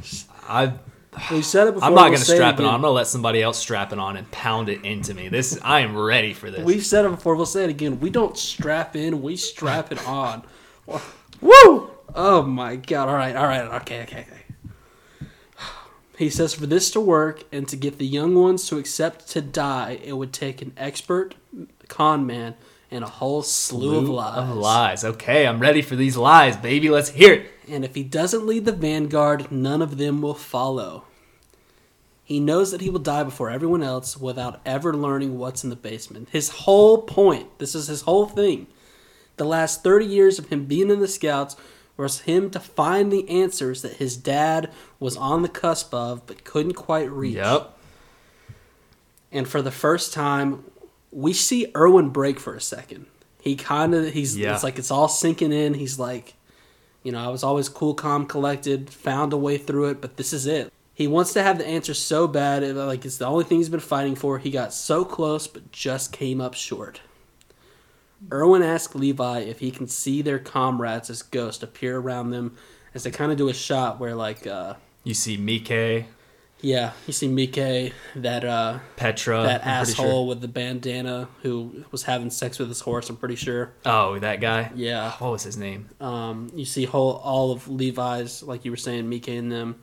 I 0.48 0.74
we 1.30 1.42
said 1.42 1.68
it 1.68 1.74
before. 1.74 1.88
I'm 1.88 1.94
not 1.94 2.02
we'll 2.02 2.12
gonna 2.12 2.24
say 2.24 2.34
strap 2.34 2.54
it 2.54 2.60
again. 2.60 2.66
on. 2.66 2.74
I'm 2.74 2.80
gonna 2.80 2.92
let 2.92 3.06
somebody 3.06 3.42
else 3.42 3.58
strap 3.58 3.92
it 3.92 3.98
on 3.98 4.16
and 4.16 4.30
pound 4.30 4.68
it 4.68 4.84
into 4.84 5.14
me. 5.14 5.28
This 5.28 5.58
I 5.62 5.80
am 5.80 5.96
ready 5.96 6.32
for 6.32 6.50
this. 6.50 6.64
We've 6.64 6.84
said 6.84 7.04
it 7.04 7.10
before. 7.10 7.36
We'll 7.36 7.46
say 7.46 7.64
it 7.64 7.70
again. 7.70 8.00
We 8.00 8.10
don't 8.10 8.36
strap 8.36 8.96
in. 8.96 9.22
We 9.22 9.36
strap 9.36 9.92
it 9.92 10.06
on. 10.06 10.44
Woo! 11.40 11.90
Oh 12.14 12.42
my 12.42 12.76
god! 12.76 13.08
All 13.08 13.14
right, 13.14 13.36
all 13.36 13.46
right, 13.46 13.62
okay, 13.82 14.02
okay, 14.02 14.26
okay. 14.28 15.26
He 16.18 16.30
says 16.30 16.54
for 16.54 16.66
this 16.66 16.90
to 16.92 17.00
work 17.00 17.44
and 17.52 17.68
to 17.68 17.76
get 17.76 17.98
the 17.98 18.06
young 18.06 18.34
ones 18.34 18.66
to 18.68 18.78
accept 18.78 19.28
to 19.28 19.40
die, 19.40 20.00
it 20.02 20.14
would 20.14 20.32
take 20.32 20.60
an 20.62 20.72
expert 20.76 21.36
con 21.86 22.26
man 22.26 22.54
and 22.90 23.04
a 23.04 23.08
whole 23.08 23.42
slew 23.42 23.98
of 23.98 24.08
lies. 24.08 24.38
Of 24.38 24.56
lies. 24.56 25.04
Okay, 25.04 25.46
I'm 25.46 25.60
ready 25.60 25.82
for 25.82 25.96
these 25.96 26.16
lies, 26.16 26.56
baby. 26.56 26.88
Let's 26.88 27.10
hear 27.10 27.34
it. 27.34 27.46
And 27.68 27.84
if 27.84 27.94
he 27.94 28.02
doesn't 28.02 28.46
lead 28.46 28.64
the 28.64 28.72
vanguard, 28.72 29.52
none 29.52 29.82
of 29.82 29.98
them 29.98 30.22
will 30.22 30.34
follow. 30.34 31.04
He 32.28 32.40
knows 32.40 32.72
that 32.72 32.82
he 32.82 32.90
will 32.90 32.98
die 32.98 33.22
before 33.22 33.48
everyone 33.48 33.82
else 33.82 34.14
without 34.14 34.60
ever 34.66 34.92
learning 34.94 35.38
what's 35.38 35.64
in 35.64 35.70
the 35.70 35.76
basement. 35.76 36.28
His 36.30 36.50
whole 36.50 37.00
point, 37.00 37.58
this 37.58 37.74
is 37.74 37.86
his 37.86 38.02
whole 38.02 38.26
thing. 38.26 38.66
The 39.38 39.46
last 39.46 39.82
30 39.82 40.04
years 40.04 40.38
of 40.38 40.50
him 40.50 40.66
being 40.66 40.90
in 40.90 41.00
the 41.00 41.08
Scouts 41.08 41.56
was 41.96 42.20
him 42.20 42.50
to 42.50 42.60
find 42.60 43.10
the 43.10 43.26
answers 43.30 43.80
that 43.80 43.94
his 43.94 44.14
dad 44.18 44.70
was 45.00 45.16
on 45.16 45.40
the 45.40 45.48
cusp 45.48 45.94
of 45.94 46.26
but 46.26 46.44
couldn't 46.44 46.74
quite 46.74 47.10
reach. 47.10 47.36
Yep. 47.36 47.74
And 49.32 49.48
for 49.48 49.62
the 49.62 49.70
first 49.70 50.12
time, 50.12 50.64
we 51.10 51.32
see 51.32 51.72
Erwin 51.74 52.10
break 52.10 52.38
for 52.38 52.54
a 52.54 52.60
second. 52.60 53.06
He 53.40 53.56
kind 53.56 53.94
of 53.94 54.12
he's 54.12 54.36
Yeah. 54.36 54.52
it's 54.52 54.62
like 54.62 54.78
it's 54.78 54.90
all 54.90 55.08
sinking 55.08 55.54
in. 55.54 55.72
He's 55.72 55.98
like, 55.98 56.34
you 57.02 57.10
know, 57.10 57.20
I 57.24 57.28
was 57.28 57.42
always 57.42 57.70
cool, 57.70 57.94
calm, 57.94 58.26
collected, 58.26 58.90
found 58.90 59.32
a 59.32 59.38
way 59.38 59.56
through 59.56 59.88
it, 59.88 60.02
but 60.02 60.18
this 60.18 60.34
is 60.34 60.46
it. 60.46 60.70
He 60.98 61.06
wants 61.06 61.32
to 61.34 61.44
have 61.44 61.58
the 61.58 61.66
answer 61.66 61.94
so 61.94 62.26
bad, 62.26 62.64
it- 62.64 62.74
like 62.74 63.04
it's 63.04 63.18
the 63.18 63.26
only 63.26 63.44
thing 63.44 63.58
he's 63.58 63.68
been 63.68 63.78
fighting 63.78 64.16
for. 64.16 64.38
He 64.40 64.50
got 64.50 64.74
so 64.74 65.04
close, 65.04 65.46
but 65.46 65.70
just 65.70 66.10
came 66.10 66.40
up 66.40 66.54
short. 66.54 67.02
Erwin 68.32 68.62
asks 68.64 68.96
Levi 68.96 69.38
if 69.42 69.60
he 69.60 69.70
can 69.70 69.86
see 69.86 70.22
their 70.22 70.40
comrades 70.40 71.08
as 71.08 71.22
ghosts 71.22 71.62
appear 71.62 71.98
around 71.98 72.30
them, 72.30 72.56
as 72.94 73.04
they 73.04 73.12
kind 73.12 73.30
of 73.30 73.38
do 73.38 73.48
a 73.48 73.54
shot 73.54 74.00
where, 74.00 74.16
like, 74.16 74.44
uh, 74.44 74.74
You 75.04 75.14
see 75.14 75.36
Mike, 75.36 76.06
yeah, 76.60 76.90
you 77.06 77.12
see 77.12 77.28
Mike, 77.28 77.92
that 78.16 78.44
uh, 78.44 78.80
Petra, 78.96 79.44
that 79.44 79.62
I'm 79.62 79.68
asshole 79.68 80.04
sure. 80.22 80.26
with 80.26 80.40
the 80.40 80.48
bandana 80.48 81.28
who 81.42 81.84
was 81.92 82.02
having 82.02 82.30
sex 82.30 82.58
with 82.58 82.66
his 82.70 82.80
horse. 82.80 83.08
I'm 83.08 83.16
pretty 83.16 83.36
sure. 83.36 83.70
Oh, 83.86 84.18
that 84.18 84.40
guy. 84.40 84.72
Yeah. 84.74 85.12
What 85.20 85.30
was 85.30 85.44
his 85.44 85.56
name? 85.56 85.88
Um, 86.00 86.50
you 86.56 86.64
see 86.64 86.86
whole 86.86 87.12
all 87.22 87.52
of 87.52 87.68
Levi's, 87.68 88.42
like 88.42 88.64
you 88.64 88.72
were 88.72 88.76
saying, 88.76 89.08
Mike 89.08 89.28
and 89.28 89.52
them. 89.52 89.80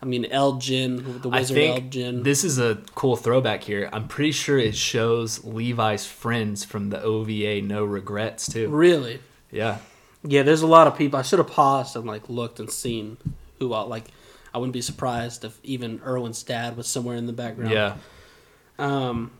I 0.00 0.06
mean, 0.06 0.26
Elgin, 0.26 1.20
the 1.22 1.28
I 1.30 1.40
wizard 1.40 1.54
think 1.56 1.84
Elgin. 1.84 2.22
this 2.22 2.44
is 2.44 2.58
a 2.58 2.76
cool 2.94 3.16
throwback 3.16 3.64
here. 3.64 3.88
I'm 3.92 4.06
pretty 4.06 4.30
sure 4.32 4.56
it 4.58 4.76
shows 4.76 5.44
Levi's 5.44 6.06
friends 6.06 6.64
from 6.64 6.90
the 6.90 7.02
OVA 7.02 7.62
No 7.62 7.84
Regrets 7.84 8.48
too. 8.48 8.68
really? 8.68 9.20
Yeah. 9.50 9.78
Yeah, 10.22 10.42
there's 10.42 10.62
a 10.62 10.66
lot 10.66 10.86
of 10.86 10.96
people. 10.96 11.18
I 11.18 11.22
should 11.22 11.38
have 11.38 11.48
paused 11.48 11.96
and 11.96 12.04
like 12.06 12.28
looked 12.28 12.60
and 12.60 12.70
seen 12.70 13.16
who 13.58 13.72
all 13.72 13.86
like. 13.86 14.04
I 14.54 14.58
wouldn't 14.58 14.72
be 14.72 14.82
surprised 14.82 15.44
if 15.44 15.58
even 15.62 16.00
Erwin's 16.04 16.42
dad 16.42 16.76
was 16.76 16.86
somewhere 16.88 17.16
in 17.16 17.26
the 17.26 17.32
background. 17.32 17.72
Yeah. 17.72 17.96
Um, 18.78 19.30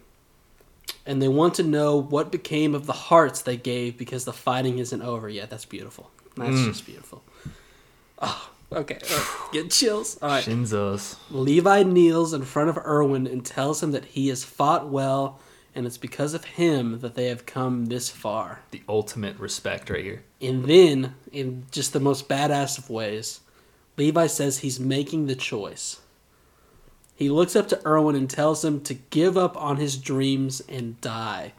and 1.07 1.21
they 1.23 1.29
want 1.29 1.55
to 1.55 1.63
know 1.63 1.97
what 1.97 2.31
became 2.31 2.75
of 2.75 2.87
the 2.87 2.93
hearts 2.93 3.43
they 3.43 3.57
gave 3.57 3.97
because 3.97 4.25
the 4.25 4.33
fighting 4.33 4.79
isn't 4.79 5.03
over 5.03 5.29
yet. 5.29 5.51
That's 5.51 5.65
beautiful. 5.65 6.11
That's 6.37 6.51
Mm. 6.51 6.67
just 6.67 6.85
beautiful. 6.87 7.23
Oh, 8.21 8.51
okay. 8.73 8.99
right. 9.11 9.49
Get 9.53 9.71
chills. 9.71 10.19
All 10.21 10.29
right. 10.29 10.45
Shinzo's. 10.45 11.17
Levi 11.31 11.83
kneels 11.83 12.33
in 12.35 12.43
front 12.43 12.71
of 12.71 12.79
Erwin 12.79 13.27
and 13.27 13.45
tells 13.45 13.83
him 13.83 13.93
that 13.93 14.05
he 14.07 14.29
has 14.29 14.45
fought 14.45 14.89
well, 14.89 15.41
and 15.75 15.87
it's 15.87 15.99
because 15.99 16.35
of 16.35 16.45
him 16.45 17.01
that 17.01 17.15
they 17.15 17.27
have 17.27 17.47
come 17.47 17.87
this 17.87 18.09
far. 18.09 18.61
The 18.71 18.83
ultimate 18.89 19.39
respect 19.39 19.91
right 19.91 20.05
here. 20.05 20.23
And 20.41 20.65
then, 20.65 21.15
in 21.33 21.67
just 21.71 21.93
the 21.93 22.01
most 22.01 22.29
badass 22.29 22.79
of 22.79 22.91
ways, 22.91 23.41
Levi 23.97 24.27
says 24.27 24.59
he's 24.59 24.79
making 24.79 25.27
the 25.27 25.35
choice. 25.35 26.01
He 27.15 27.29
looks 27.29 27.57
up 27.57 27.69
to 27.69 27.87
Erwin 27.87 28.15
and 28.15 28.31
tells 28.31 28.65
him 28.65 28.81
to 28.83 28.95
give 28.95 29.37
up 29.37 29.57
on 29.57 29.77
his 29.77 29.97
dreams 29.97 30.63
and 30.69 31.01
die. 31.01 31.53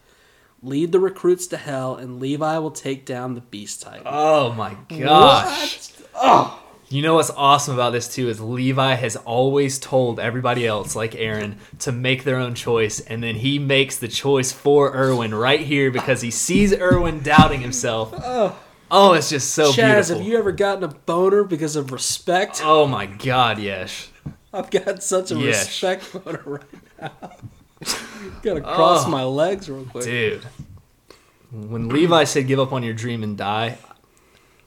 Lead 0.64 0.92
the 0.94 1.00
recruits 1.00 1.48
to 1.48 1.58
hell, 1.58 1.96
and 1.96 2.20
Levi 2.20 2.58
will 2.60 2.72
take 2.72 3.06
down 3.06 3.36
the 3.36 3.42
beast 3.42 3.82
type. 3.82 4.04
Oh 4.06 4.54
my 4.54 4.78
gosh. 4.88 5.90
Oh. 6.16 6.62
You 6.92 7.04
know 7.04 7.14
what's 7.16 7.30
awesome 7.30 7.76
about 7.76 7.92
this 7.92 8.14
too 8.14 8.30
is 8.30 8.42
Levi 8.42 8.96
has 8.96 9.16
always 9.16 9.78
told 9.78 10.20
everybody 10.20 10.66
else, 10.66 10.96
like 10.96 11.12
Eren, 11.12 11.58
to 11.80 11.92
make 11.92 12.24
their 12.24 12.38
own 12.38 12.56
choice, 12.56 13.00
and 13.00 13.22
then 13.22 13.36
he 13.36 13.60
makes 13.60 13.98
the 14.00 14.08
choice 14.08 14.52
for 14.52 14.92
Erwin 14.96 15.36
right 15.36 15.60
here 15.60 15.92
because 15.92 16.22
he 16.22 16.32
sees 16.32 16.74
Erwin 16.74 17.22
doubting 17.22 17.62
himself. 17.62 18.12
Oh. 18.18 18.58
oh, 18.90 19.14
it's 19.14 19.30
just 19.30 19.52
so 19.54 19.72
Chaz, 19.72 19.76
beautiful. 19.76 20.18
have 20.18 20.26
you 20.28 20.38
ever 20.40 20.52
gotten 20.52 20.84
a 20.84 20.88
boner 20.88 21.44
because 21.44 21.76
of 21.76 21.92
respect? 21.92 22.60
Oh 22.64 22.88
my 22.88 23.06
God, 23.06 23.60
yes. 23.60 24.10
I've 24.52 24.72
got 24.72 25.04
such 25.04 25.30
a 25.32 25.36
Yes. 25.36 25.68
respect 25.68 26.12
boner 26.26 26.42
right 26.44 26.64
now. 27.00 27.12
Gotta 28.42 28.62
cross 28.62 29.06
Oh. 29.06 29.10
my 29.10 29.24
legs 29.24 29.70
real 29.70 29.86
quick. 29.86 30.06
Dude, 30.06 30.44
when 31.52 31.88
Levi 31.90 32.24
said 32.24 32.48
give 32.48 32.60
up 32.60 32.74
on 32.74 32.82
your 32.82 32.96
dream 32.96 33.22
and 33.22 33.38
die, 33.38 33.78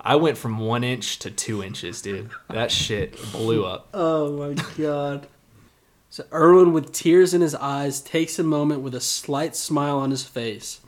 I 0.05 0.17
went 0.17 0.37
from 0.37 0.59
one 0.59 0.83
inch 0.83 1.19
to 1.21 1.31
two 1.31 1.63
inches, 1.63 2.03
dude. 2.03 2.31
That 2.51 2.71
shit 2.71 3.17
blew 3.33 3.65
up. 3.65 3.89
Oh 3.95 4.33
my 4.33 4.63
god. 4.77 5.29
So 6.11 6.25
Erwin, 6.33 6.73
with 6.73 6.93
tears 6.93 7.33
in 7.33 7.41
his 7.41 7.55
eyes, 7.55 8.01
takes 8.01 8.39
a 8.39 8.43
moment 8.43 8.83
with 8.83 8.95
a 8.95 9.01
slight 9.01 9.57
smile 9.57 9.99
on 9.99 10.11
his 10.11 10.25
face. 10.25 10.81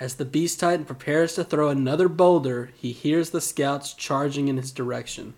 As 0.00 0.14
the 0.14 0.24
Beast 0.24 0.58
Titan 0.58 0.86
prepares 0.86 1.34
to 1.34 1.44
throw 1.44 1.68
another 1.68 2.08
boulder, 2.08 2.70
he 2.76 2.92
hears 2.92 3.30
the 3.30 3.40
scouts 3.40 3.92
charging 3.92 4.48
in 4.48 4.56
his 4.56 4.72
direction. 4.72 5.34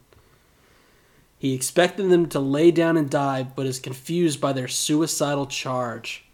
He 1.36 1.54
expected 1.54 2.08
them 2.08 2.28
to 2.28 2.38
lay 2.38 2.70
down 2.70 2.96
and 2.96 3.10
die, 3.10 3.42
but 3.42 3.66
is 3.66 3.80
confused 3.80 4.40
by 4.40 4.52
their 4.52 4.68
suicidal 4.68 5.46
charge. 5.46 6.24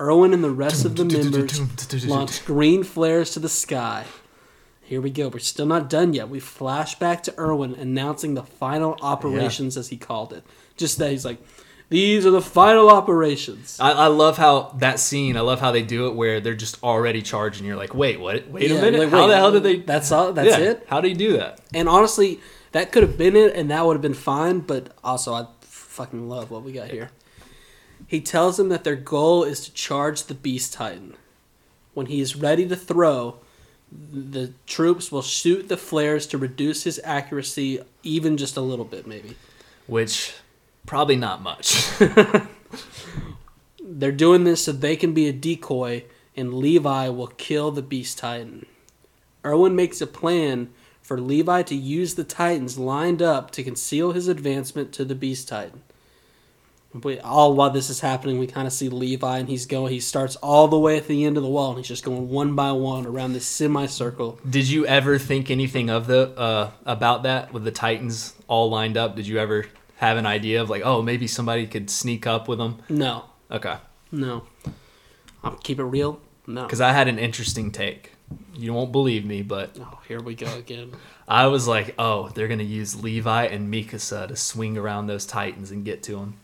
Erwin 0.00 0.32
and 0.32 0.42
the 0.42 0.50
rest 0.50 0.86
of 0.86 0.96
the 0.96 1.04
members 1.04 2.06
launch 2.06 2.44
green 2.46 2.82
flares 2.82 3.32
to 3.32 3.40
the 3.40 3.48
sky. 3.50 4.04
Here 4.86 5.00
we 5.00 5.10
go. 5.10 5.26
We're 5.28 5.40
still 5.40 5.66
not 5.66 5.90
done 5.90 6.14
yet. 6.14 6.28
We 6.28 6.38
flash 6.38 6.96
back 6.98 7.24
to 7.24 7.34
Erwin 7.40 7.74
announcing 7.74 8.34
the 8.34 8.44
final 8.44 8.96
operations, 9.02 9.76
as 9.76 9.88
he 9.88 9.96
called 9.96 10.32
it. 10.32 10.44
Just 10.76 10.98
that 10.98 11.10
he's 11.10 11.24
like, 11.24 11.38
these 11.88 12.24
are 12.24 12.30
the 12.30 12.40
final 12.40 12.88
operations. 12.88 13.78
I, 13.80 13.90
I 13.90 14.06
love 14.06 14.36
how 14.36 14.74
that 14.78 15.00
scene. 15.00 15.36
I 15.36 15.40
love 15.40 15.58
how 15.58 15.72
they 15.72 15.82
do 15.82 16.06
it 16.06 16.14
where 16.14 16.40
they're 16.40 16.54
just 16.54 16.80
already 16.84 17.20
charging. 17.20 17.66
You're 17.66 17.76
like, 17.76 17.94
wait, 17.94 18.20
what? 18.20 18.48
Wait 18.48 18.70
Yeah, 18.70 18.76
a 18.76 18.80
minute. 18.80 19.00
like, 19.00 19.10
how 19.10 19.22
wait, 19.22 19.28
the 19.28 19.36
hell 19.36 19.50
did 19.52 19.62
they? 19.64 19.76
That's 19.80 20.12
all. 20.12 20.32
That's 20.32 20.56
Yeah, 20.56 20.70
it. 20.70 20.86
How 20.88 21.00
do 21.00 21.08
you 21.08 21.16
do 21.16 21.36
that? 21.36 21.60
And 21.74 21.88
honestly, 21.88 22.40
that 22.70 22.92
could 22.92 23.02
have 23.02 23.18
been 23.18 23.34
it, 23.34 23.56
and 23.56 23.68
that 23.72 23.84
would 23.84 23.94
have 23.94 24.02
been 24.02 24.14
fine. 24.14 24.60
But 24.60 24.94
also, 25.02 25.34
I 25.34 25.46
fucking 25.62 26.28
love 26.28 26.52
what 26.52 26.62
we 26.62 26.70
got 26.72 26.92
here. 26.92 27.10
He 28.06 28.20
tells 28.20 28.56
them 28.56 28.68
that 28.68 28.84
their 28.84 28.94
goal 28.94 29.42
is 29.42 29.60
to 29.64 29.72
charge 29.72 30.24
the 30.24 30.34
Beast 30.34 30.72
Titan. 30.72 31.14
When 31.94 32.06
he 32.06 32.20
is 32.20 32.36
ready 32.36 32.68
to 32.68 32.76
throw, 32.76 33.38
the 33.90 34.52
troops 34.66 35.12
will 35.12 35.22
shoot 35.22 35.68
the 35.68 35.76
flares 35.76 36.26
to 36.28 36.38
reduce 36.38 36.82
his 36.82 37.00
accuracy 37.04 37.80
even 38.02 38.36
just 38.36 38.56
a 38.56 38.60
little 38.60 38.84
bit, 38.84 39.06
maybe. 39.06 39.36
Which 39.86 40.34
probably 40.84 41.16
not 41.16 41.42
much. 41.42 41.88
They're 43.82 44.12
doing 44.12 44.44
this 44.44 44.64
so 44.64 44.72
they 44.72 44.96
can 44.96 45.14
be 45.14 45.28
a 45.28 45.32
decoy, 45.32 46.04
and 46.36 46.54
Levi 46.54 47.08
will 47.08 47.28
kill 47.28 47.70
the 47.70 47.82
Beast 47.82 48.18
Titan. 48.18 48.66
Erwin 49.44 49.76
makes 49.76 50.00
a 50.00 50.06
plan 50.06 50.70
for 51.00 51.20
Levi 51.20 51.62
to 51.62 51.74
use 51.76 52.16
the 52.16 52.24
Titans 52.24 52.78
lined 52.78 53.22
up 53.22 53.52
to 53.52 53.62
conceal 53.62 54.10
his 54.10 54.26
advancement 54.26 54.92
to 54.92 55.04
the 55.04 55.14
Beast 55.14 55.46
Titan. 55.46 55.82
We, 56.94 57.18
all 57.20 57.52
while 57.54 57.70
this 57.70 57.90
is 57.90 58.00
happening, 58.00 58.38
we 58.38 58.46
kind 58.46 58.66
of 58.66 58.72
see 58.72 58.88
Levi, 58.88 59.38
and 59.38 59.48
he's 59.48 59.66
going. 59.66 59.92
He 59.92 60.00
starts 60.00 60.36
all 60.36 60.66
the 60.68 60.78
way 60.78 60.96
at 60.96 61.06
the 61.06 61.24
end 61.24 61.36
of 61.36 61.42
the 61.42 61.48
wall, 61.48 61.70
and 61.70 61.78
he's 61.78 61.88
just 61.88 62.04
going 62.04 62.30
one 62.30 62.54
by 62.54 62.72
one 62.72 63.04
around 63.06 63.34
this 63.34 63.44
semicircle. 63.44 64.38
Did 64.48 64.66
you 64.68 64.86
ever 64.86 65.18
think 65.18 65.50
anything 65.50 65.90
of 65.90 66.06
the 66.06 66.30
uh, 66.38 66.70
about 66.86 67.24
that 67.24 67.52
with 67.52 67.64
the 67.64 67.70
Titans 67.70 68.34
all 68.48 68.70
lined 68.70 68.96
up? 68.96 69.14
Did 69.14 69.26
you 69.26 69.38
ever 69.38 69.66
have 69.96 70.16
an 70.16 70.24
idea 70.24 70.62
of 70.62 70.70
like, 70.70 70.82
oh, 70.86 71.02
maybe 71.02 71.26
somebody 71.26 71.66
could 71.66 71.90
sneak 71.90 72.26
up 72.26 72.48
with 72.48 72.58
them? 72.58 72.78
No, 72.88 73.24
Okay, 73.50 73.76
no, 74.10 74.44
I'll 75.44 75.56
keep 75.56 75.78
it 75.78 75.84
real. 75.84 76.20
No. 76.46 76.62
because 76.62 76.80
I 76.80 76.92
had 76.92 77.08
an 77.08 77.18
interesting 77.18 77.72
take. 77.72 78.12
You 78.54 78.72
won't 78.72 78.92
believe 78.92 79.24
me, 79.26 79.42
but 79.42 79.76
Oh, 79.80 79.98
here 80.08 80.20
we 80.20 80.34
go 80.34 80.52
again. 80.56 80.92
I 81.28 81.48
was 81.48 81.66
like, 81.68 81.94
oh, 81.98 82.28
they're 82.30 82.48
gonna 82.48 82.62
use 82.62 83.02
Levi 83.02 83.44
and 83.46 83.72
Mikasa 83.72 84.28
to 84.28 84.36
swing 84.36 84.78
around 84.78 85.08
those 85.08 85.26
Titans 85.26 85.70
and 85.72 85.84
get 85.84 86.02
to 86.04 86.12
them. 86.12 86.38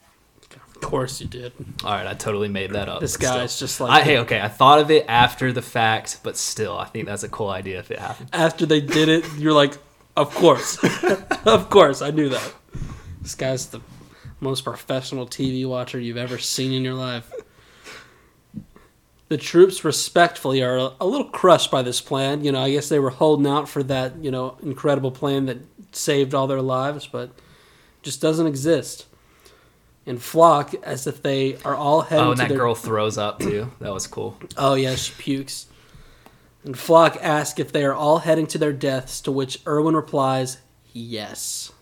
Of 0.82 0.90
course 0.90 1.20
you 1.20 1.28
did. 1.28 1.52
All 1.84 1.92
right, 1.92 2.06
I 2.06 2.14
totally 2.14 2.48
made 2.48 2.72
that 2.72 2.88
up. 2.88 3.00
This 3.00 3.16
guy's 3.16 3.58
just 3.58 3.80
like 3.80 3.90
I, 3.90 4.02
hey, 4.04 4.18
okay, 4.18 4.40
I 4.40 4.48
thought 4.48 4.80
of 4.80 4.90
it 4.90 5.06
after 5.08 5.52
the 5.52 5.62
fact, 5.62 6.20
but 6.22 6.36
still, 6.36 6.76
I 6.76 6.86
think 6.86 7.06
that's 7.06 7.22
a 7.22 7.28
cool 7.28 7.50
idea 7.50 7.78
if 7.78 7.90
it 7.90 7.98
happened. 7.98 8.30
after 8.32 8.66
they 8.66 8.80
did 8.80 9.08
it, 9.08 9.24
you're 9.38 9.52
like, 9.52 9.78
of 10.16 10.34
course, 10.34 10.82
of 11.46 11.70
course, 11.70 12.02
I 12.02 12.10
knew 12.10 12.28
that. 12.30 12.54
This 13.22 13.34
guy's 13.34 13.66
the 13.66 13.80
most 14.40 14.64
professional 14.64 15.26
TV 15.26 15.66
watcher 15.66 16.00
you've 16.00 16.16
ever 16.16 16.36
seen 16.36 16.72
in 16.72 16.82
your 16.82 16.94
life. 16.94 17.30
The 19.28 19.38
troops 19.38 19.84
respectfully 19.84 20.62
are 20.62 20.92
a 21.00 21.06
little 21.06 21.30
crushed 21.30 21.70
by 21.70 21.82
this 21.82 22.00
plan. 22.00 22.44
You 22.44 22.52
know, 22.52 22.60
I 22.60 22.70
guess 22.72 22.88
they 22.88 22.98
were 22.98 23.10
holding 23.10 23.46
out 23.46 23.68
for 23.68 23.82
that, 23.84 24.16
you 24.22 24.30
know, 24.30 24.58
incredible 24.62 25.12
plan 25.12 25.46
that 25.46 25.58
saved 25.92 26.34
all 26.34 26.46
their 26.46 26.60
lives, 26.60 27.06
but 27.06 27.30
just 28.02 28.20
doesn't 28.20 28.46
exist. 28.46 29.06
And 30.04 30.18
Floch 30.18 30.74
as 30.82 31.06
if 31.06 31.22
they 31.22 31.56
are 31.64 31.76
all 31.76 32.00
heading 32.00 32.26
Oh, 32.26 32.30
and 32.32 32.40
that 32.40 32.48
their 32.48 32.58
girl 32.58 32.74
throws 32.74 33.18
up 33.18 33.38
too. 33.38 33.70
That 33.80 33.92
was 33.92 34.06
cool. 34.06 34.36
Oh 34.56 34.74
yeah, 34.74 34.96
she 34.96 35.12
pukes. 35.16 35.66
And 36.64 36.74
Floch 36.74 37.16
asks 37.20 37.60
if 37.60 37.72
they 37.72 37.84
are 37.84 37.94
all 37.94 38.18
heading 38.18 38.46
to 38.48 38.58
their 38.58 38.72
deaths, 38.72 39.20
to 39.22 39.32
which 39.32 39.60
Erwin 39.66 39.94
replies, 39.94 40.58
"Yes." 40.92 41.72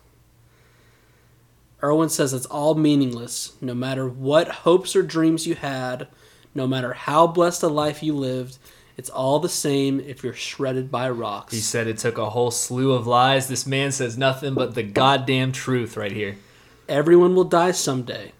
Erwin 1.83 2.09
says 2.09 2.33
it's 2.33 2.45
all 2.45 2.75
meaningless, 2.75 3.53
no 3.59 3.73
matter 3.73 4.07
what 4.07 4.47
hopes 4.49 4.95
or 4.95 5.01
dreams 5.01 5.47
you 5.47 5.55
had, 5.55 6.07
no 6.53 6.67
matter 6.67 6.93
how 6.93 7.25
blessed 7.25 7.63
a 7.63 7.67
life 7.67 8.03
you 8.03 8.15
lived, 8.15 8.59
it's 8.97 9.09
all 9.09 9.39
the 9.39 9.49
same 9.49 9.99
if 9.99 10.23
you're 10.23 10.33
shredded 10.33 10.91
by 10.91 11.09
rocks. 11.09 11.53
He 11.53 11.59
said 11.59 11.87
it 11.87 11.97
took 11.97 12.19
a 12.19 12.29
whole 12.29 12.51
slew 12.51 12.91
of 12.91 13.07
lies. 13.07 13.47
This 13.47 13.65
man 13.65 13.91
says 13.91 14.15
nothing 14.15 14.53
but 14.53 14.75
the 14.75 14.83
goddamn 14.83 15.53
truth 15.53 15.97
right 15.97 16.11
here. 16.11 16.37
Everyone 16.89 17.35
will 17.35 17.43
die 17.43 17.71
someday. 17.71 18.31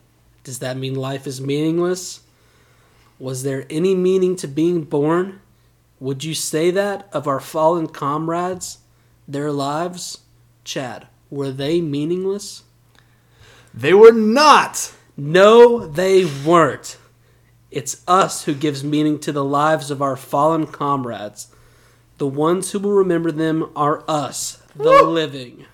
Does 0.44 0.60
that 0.60 0.78
mean 0.78 0.96
life 0.96 1.28
is 1.28 1.40
meaningless? 1.40 2.22
Was 3.20 3.44
there 3.44 3.66
any 3.70 3.94
meaning 3.94 4.36
to 4.38 4.48
being 4.48 4.84
born? 4.84 5.42
Would 6.00 6.24
you 6.24 6.34
say 6.34 6.72
that 6.72 7.08
of 7.14 7.28
our 7.28 7.40
fallen 7.40 7.88
comrades? 7.88 8.80
Their 9.28 9.52
lives? 9.52 10.22
Chad, 10.64 11.08
were 11.30 11.52
they 11.52 11.80
meaningless? 11.82 12.64
They 13.74 13.94
were 13.94 14.12
not. 14.12 14.94
No, 15.16 15.86
they 15.86 16.26
weren't. 16.26 16.98
It's 17.70 18.04
us 18.08 18.46
who 18.46 18.54
gives 18.54 18.84
meaning 18.84 19.20
to 19.20 19.32
the 19.32 19.46
lives 19.46 19.92
of 19.92 20.02
our 20.02 20.18
fallen 20.18 20.68
comrades. 20.68 21.48
The 22.18 22.28
ones 22.28 22.72
who 22.72 22.80
will 22.80 22.92
remember 22.92 23.32
them 23.32 23.72
are 23.76 24.04
us, 24.08 24.62
the 24.76 25.04
living. 25.04 25.66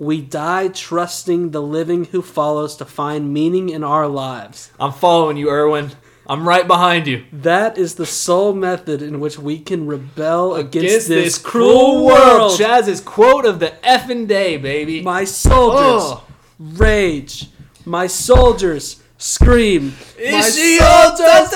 We 0.00 0.22
die 0.22 0.68
trusting 0.68 1.50
the 1.50 1.60
living 1.60 2.06
who 2.06 2.22
follows 2.22 2.74
to 2.76 2.86
find 2.86 3.34
meaning 3.34 3.68
in 3.68 3.84
our 3.84 4.08
lives. 4.08 4.70
I'm 4.80 4.92
following 4.94 5.36
you, 5.36 5.50
Erwin. 5.50 5.90
I'm 6.26 6.48
right 6.48 6.66
behind 6.66 7.06
you. 7.06 7.24
That 7.30 7.76
is 7.76 7.96
the 7.96 8.06
sole 8.06 8.54
method 8.54 9.02
in 9.02 9.20
which 9.20 9.38
we 9.38 9.58
can 9.58 9.86
rebel 9.86 10.54
against, 10.54 10.86
Against 10.86 11.08
this, 11.08 11.36
cruel 11.38 12.06
world. 12.06 12.58
Chaz's 12.58 13.02
quote 13.02 13.44
of 13.44 13.60
the 13.60 13.74
effing 13.84 14.26
day, 14.26 14.56
baby. 14.56 15.02
My 15.02 15.24
soldiers 15.24 16.02
Oh. 16.02 16.24
rage. 16.58 17.48
My 17.84 18.06
soldiers 18.06 19.02
scream. 19.18 19.94
My 20.16 20.40
Ishio 20.40 21.14
soldiers 21.14 21.50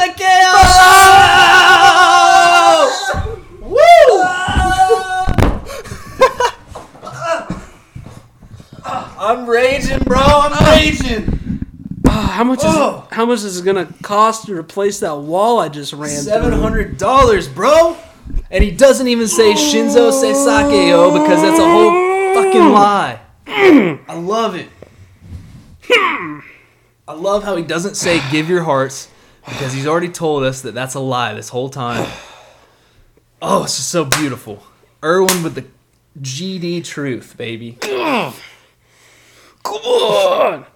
I'm 9.24 9.46
raging, 9.48 9.98
bro. 10.00 10.18
I'm 10.20 10.78
raging. 10.78 11.62
Ah, 12.06 12.32
how 12.36 12.44
much 12.44 12.58
is 12.58 12.64
Oh. 12.66 13.06
how 13.10 13.24
much 13.24 13.42
is 13.42 13.58
it 13.58 13.64
gonna 13.64 13.88
cost 14.02 14.46
to 14.46 14.54
replace 14.56 15.00
that 15.00 15.16
wall 15.16 15.58
I 15.58 15.68
just 15.68 15.92
ran 15.94 16.10
Seven 16.10 16.50
through? 16.52 16.60
hundred 16.60 16.98
dollars, 16.98 17.48
bro. 17.48 17.96
And 18.50 18.62
he 18.62 18.70
doesn't 18.70 19.08
even 19.08 19.26
say 19.28 19.52
Shinzo 19.54 20.10
Sasake, 20.12 20.88
yo, 20.88 21.10
because 21.18 21.42
that's 21.42 21.58
a 21.58 21.64
whole 21.68 22.34
fucking 22.34 22.72
lie. 22.72 23.20
I 23.46 24.14
love 24.14 24.54
it. 24.54 24.68
I 27.06 27.12
love 27.12 27.44
how 27.44 27.56
he 27.56 27.62
doesn't 27.62 27.96
say 27.96 28.20
"give 28.30 28.48
your 28.48 28.62
hearts" 28.62 29.08
because 29.46 29.72
he's 29.72 29.86
already 29.86 30.08
told 30.08 30.42
us 30.44 30.62
that 30.62 30.74
that's 30.74 30.94
a 30.94 31.00
lie 31.00 31.34
this 31.34 31.48
whole 31.50 31.68
time. 31.68 32.06
Oh, 33.42 33.64
it's 33.64 33.76
just 33.76 33.90
so 33.90 34.04
beautiful. 34.04 34.62
Erwin 35.02 35.42
with 35.42 35.54
the 35.54 35.64
GD 36.20 36.84
truth, 36.84 37.34
baby. 37.36 37.78
Come 39.82 39.90
on! 39.92 40.66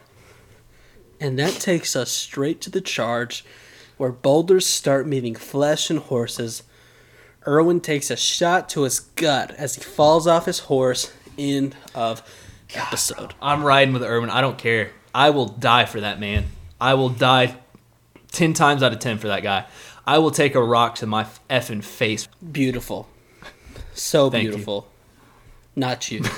And 1.20 1.38
that 1.38 1.54
takes 1.54 1.96
us 1.96 2.10
straight 2.10 2.60
to 2.62 2.70
the 2.70 2.80
charge, 2.80 3.44
where 3.96 4.12
boulders 4.12 4.66
start 4.66 5.06
meeting 5.06 5.34
flesh 5.34 5.90
and 5.90 5.98
horses. 5.98 6.62
Erwin 7.46 7.80
takes 7.80 8.10
a 8.10 8.16
shot 8.16 8.68
to 8.70 8.82
his 8.82 9.00
gut 9.00 9.52
as 9.52 9.76
he 9.76 9.82
falls 9.82 10.26
off 10.26 10.46
his 10.46 10.60
horse. 10.60 11.12
End 11.38 11.76
of 11.94 12.22
episode. 12.74 13.34
I'm 13.40 13.62
riding 13.64 13.94
with 13.94 14.02
Erwin. 14.02 14.30
I 14.30 14.40
don't 14.40 14.58
care. 14.58 14.90
I 15.14 15.30
will 15.30 15.46
die 15.46 15.84
for 15.84 16.00
that 16.00 16.20
man. 16.20 16.46
I 16.80 16.94
will 16.94 17.08
die 17.08 17.56
ten 18.32 18.52
times 18.52 18.82
out 18.82 18.92
of 18.92 18.98
ten 18.98 19.18
for 19.18 19.28
that 19.28 19.42
guy. 19.42 19.66
I 20.06 20.18
will 20.18 20.30
take 20.30 20.54
a 20.54 20.62
rock 20.62 20.96
to 20.96 21.06
my 21.06 21.26
effing 21.48 21.82
face. 21.82 22.28
Beautiful. 22.52 23.08
So 23.94 24.30
Thank 24.30 24.44
you. 24.44 24.50
beautiful. 24.50 24.88
Not 25.74 26.10
you. 26.10 26.24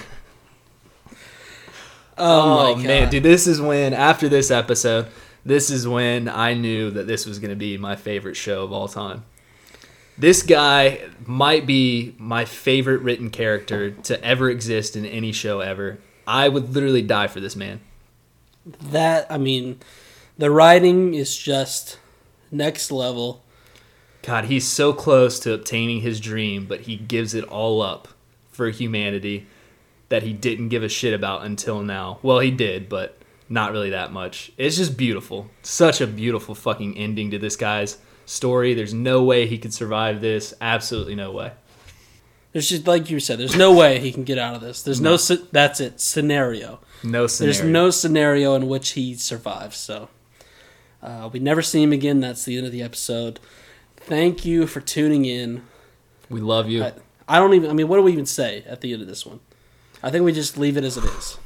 Oh, 2.21 2.41
um, 2.41 2.49
oh, 2.49 2.77
my 2.77 2.83
man, 2.83 3.11
dude, 3.11 3.23
this 3.23 3.47
is 3.47 3.61
when 3.61 3.95
after 3.95 4.29
this 4.29 4.51
episode, 4.51 5.07
this 5.45 5.71
is 5.71 5.89
when 5.89 6.29
I 6.29 6.53
knew 6.53 6.91
that 6.91 7.07
this 7.07 7.25
was 7.25 7.39
going 7.39 7.51
to 7.51 7.57
be 7.57 7.79
my 7.79 7.97
favorite 7.97 8.37
show 8.37 8.62
of 8.62 8.73
all 8.73 8.89
time. 8.89 9.25
This 10.18 10.43
guy 10.43 11.01
might 11.25 11.64
be 11.64 12.14
my 12.18 12.45
favorite 12.45 13.01
written 13.01 13.31
character 13.31 13.91
to 13.91 14.23
ever 14.23 14.51
exist 14.51 14.97
in 14.97 15.07
any 15.07 15.33
show 15.33 15.61
ever. 15.61 15.99
I 16.27 16.51
would 16.51 16.75
literally 16.75 17.01
die 17.01 17.27
for 17.27 17.41
this 17.41 17.57
man. 17.57 17.81
That 18.66 19.27
I 19.33 19.39
mean, 19.39 19.81
the 20.37 20.51
writing 20.51 21.14
is 21.14 21.35
just 21.35 21.99
next 22.51 22.93
level. 22.93 23.43
God, 24.23 24.45
he's 24.45 24.68
so 24.68 24.93
close 24.93 25.41
to 25.41 25.55
obtaining 25.55 26.03
his 26.03 26.21
dream, 26.21 26.66
but 26.66 26.83
he 26.83 26.97
gives 26.97 27.33
it 27.33 27.45
all 27.45 27.81
up 27.81 28.09
for 28.51 28.68
humanity 28.68 29.47
that 30.11 30.23
he 30.23 30.33
didn't 30.35 30.69
give 30.69 30.83
a 30.83 30.89
shit 30.89 31.15
about 31.15 31.45
until 31.45 31.83
now. 31.83 32.19
Well, 32.23 32.41
he 32.41 32.51
did, 32.51 32.89
but 32.89 33.17
not 33.49 33.73
really 33.73 33.91
that 33.91 34.13
much. 34.13 34.53
It's 34.59 34.77
just 34.77 34.97
beautiful. 34.97 35.49
Such 35.63 36.01
a 36.01 36.07
beautiful 36.07 36.55
fucking 36.55 36.99
ending 36.99 37.31
to 37.31 37.39
this 37.39 37.57
guy's 37.57 37.99
story. 38.27 38.75
There's 38.75 38.93
no 38.93 39.25
way 39.25 39.47
he 39.47 39.57
could 39.59 39.73
survive 39.73 40.21
this. 40.21 40.53
Absolutely 40.61 41.15
no 41.15 41.33
way. 41.33 41.53
There's 42.53 42.69
just 42.69 42.87
like 42.87 43.09
you 43.11 43.21
said. 43.21 43.39
There's 43.39 43.57
no 43.57 43.73
way 43.73 44.01
he 44.01 44.13
can 44.13 44.25
get 44.25 44.39
out 44.39 44.57
of 44.57 44.61
this. 44.61 44.83
There's 44.83 45.01
no. 45.01 45.15
sce- 45.15 45.47
that's 45.53 45.81
it. 45.81 46.01
Scenario. 46.01 46.81
No 47.05 47.27
scenario. 47.27 47.55
There's 47.55 47.71
no 47.71 47.91
scenario 47.91 48.55
in 48.55 48.69
which 48.69 48.91
he 48.91 49.15
survives. 49.15 49.77
So 49.77 50.09
uh, 51.03 51.31
we 51.33 51.39
never 51.39 51.63
see 51.63 51.83
him 51.83 51.93
again. 51.93 52.21
That's 52.21 52.45
the 52.45 52.57
end 52.57 52.67
of 52.67 52.73
the 52.73 52.83
episode. 52.83 53.39
Thank 53.97 54.45
you 54.45 54.67
for 54.67 54.81
tuning 54.81 55.25
in. 55.25 55.63
We 56.29 56.41
love 56.41 56.69
you. 56.69 56.83
I, 56.85 56.93
I 57.29 57.39
don't 57.39 57.55
even. 57.55 57.71
I 57.71 57.73
mean, 57.73 57.87
what 57.87 57.97
do 57.97 58.03
we 58.03 58.13
even 58.13 58.27
say 58.27 58.65
at 58.67 58.81
the 58.81 58.93
end 58.93 59.03
of 59.03 59.09
this 59.09 59.25
one? 59.25 59.39
I 60.03 60.11
think 60.11 60.25
we 60.25 60.33
just 60.33 60.57
leave 60.59 60.77
it 60.77 60.85
as 60.85 60.97
it 60.97 61.05
is. 61.05 61.39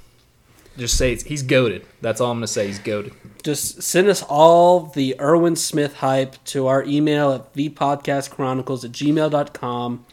Just 0.76 0.96
say 0.96 1.12
it's, 1.12 1.22
he's 1.22 1.42
goaded. 1.42 1.86
That's 2.00 2.20
all 2.20 2.30
I'm 2.32 2.38
gonna 2.38 2.48
say. 2.48 2.66
He's 2.66 2.78
goaded. 2.80 3.12
Just 3.44 3.82
send 3.82 4.08
us 4.08 4.22
all 4.28 4.80
the 4.80 5.14
Erwin 5.20 5.54
Smith 5.54 5.96
hype 5.96 6.42
to 6.46 6.66
our 6.66 6.82
email 6.84 7.30
at 7.32 7.52
thepodcastchronicles 7.54 8.84
at 8.84 8.92
gmail.com. 8.92 10.04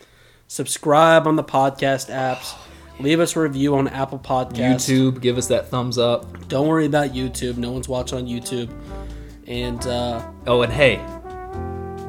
Subscribe 0.48 1.26
on 1.28 1.36
the 1.36 1.44
podcast 1.44 2.12
apps. 2.14 2.54
Leave 3.00 3.20
us 3.20 3.36
a 3.36 3.40
review 3.40 3.76
on 3.76 3.88
Apple 3.88 4.20
Podcasts. 4.20 4.88
YouTube, 4.88 5.22
give 5.22 5.38
us 5.38 5.48
that 5.48 5.70
thumbs 5.70 5.98
up. 5.98 6.48
Don't 6.48 6.68
worry 6.68 6.86
about 6.86 7.12
YouTube. 7.14 7.58
No 7.58 7.72
one's 7.72 7.88
watching 7.88 8.20
on 8.20 8.26
YouTube. 8.28 8.70
And 9.48 9.86
uh, 9.88 10.22
Oh, 10.46 10.62
and 10.62 10.72
hey, 10.72 10.98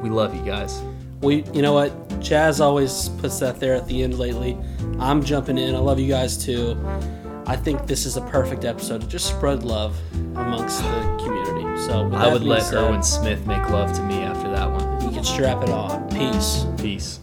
we 0.01 0.09
love 0.09 0.35
you 0.35 0.43
guys. 0.43 0.83
We, 1.23 1.43
you 1.53 1.61
know 1.61 1.73
what? 1.73 2.19
Jazz 2.19 2.61
always 2.61 3.09
puts 3.09 3.39
that 3.39 3.59
there 3.59 3.73
at 3.73 3.87
the 3.87 4.03
end 4.03 4.19
lately. 4.19 4.57
I'm 4.99 5.23
jumping 5.23 5.57
in. 5.57 5.73
I 5.73 5.79
love 5.79 5.99
you 5.99 6.07
guys 6.07 6.37
too. 6.37 6.77
I 7.45 7.55
think 7.55 7.87
this 7.87 8.05
is 8.05 8.15
a 8.15 8.21
perfect 8.21 8.63
episode 8.63 9.01
to 9.01 9.07
just 9.07 9.27
spread 9.27 9.63
love 9.63 9.97
amongst 10.35 10.79
the 10.81 11.17
community. 11.23 11.81
So 11.83 12.09
I 12.13 12.31
would 12.31 12.43
let 12.43 12.63
said, 12.63 12.75
Erwin 12.75 13.03
Smith 13.03 13.45
make 13.47 13.67
love 13.69 13.93
to 13.93 14.03
me 14.03 14.15
after 14.15 14.49
that 14.51 14.69
one. 14.69 15.03
You 15.03 15.11
can 15.11 15.23
strap 15.23 15.63
it 15.63 15.69
on. 15.69 16.09
Peace. 16.09 16.65
Peace. 16.77 17.19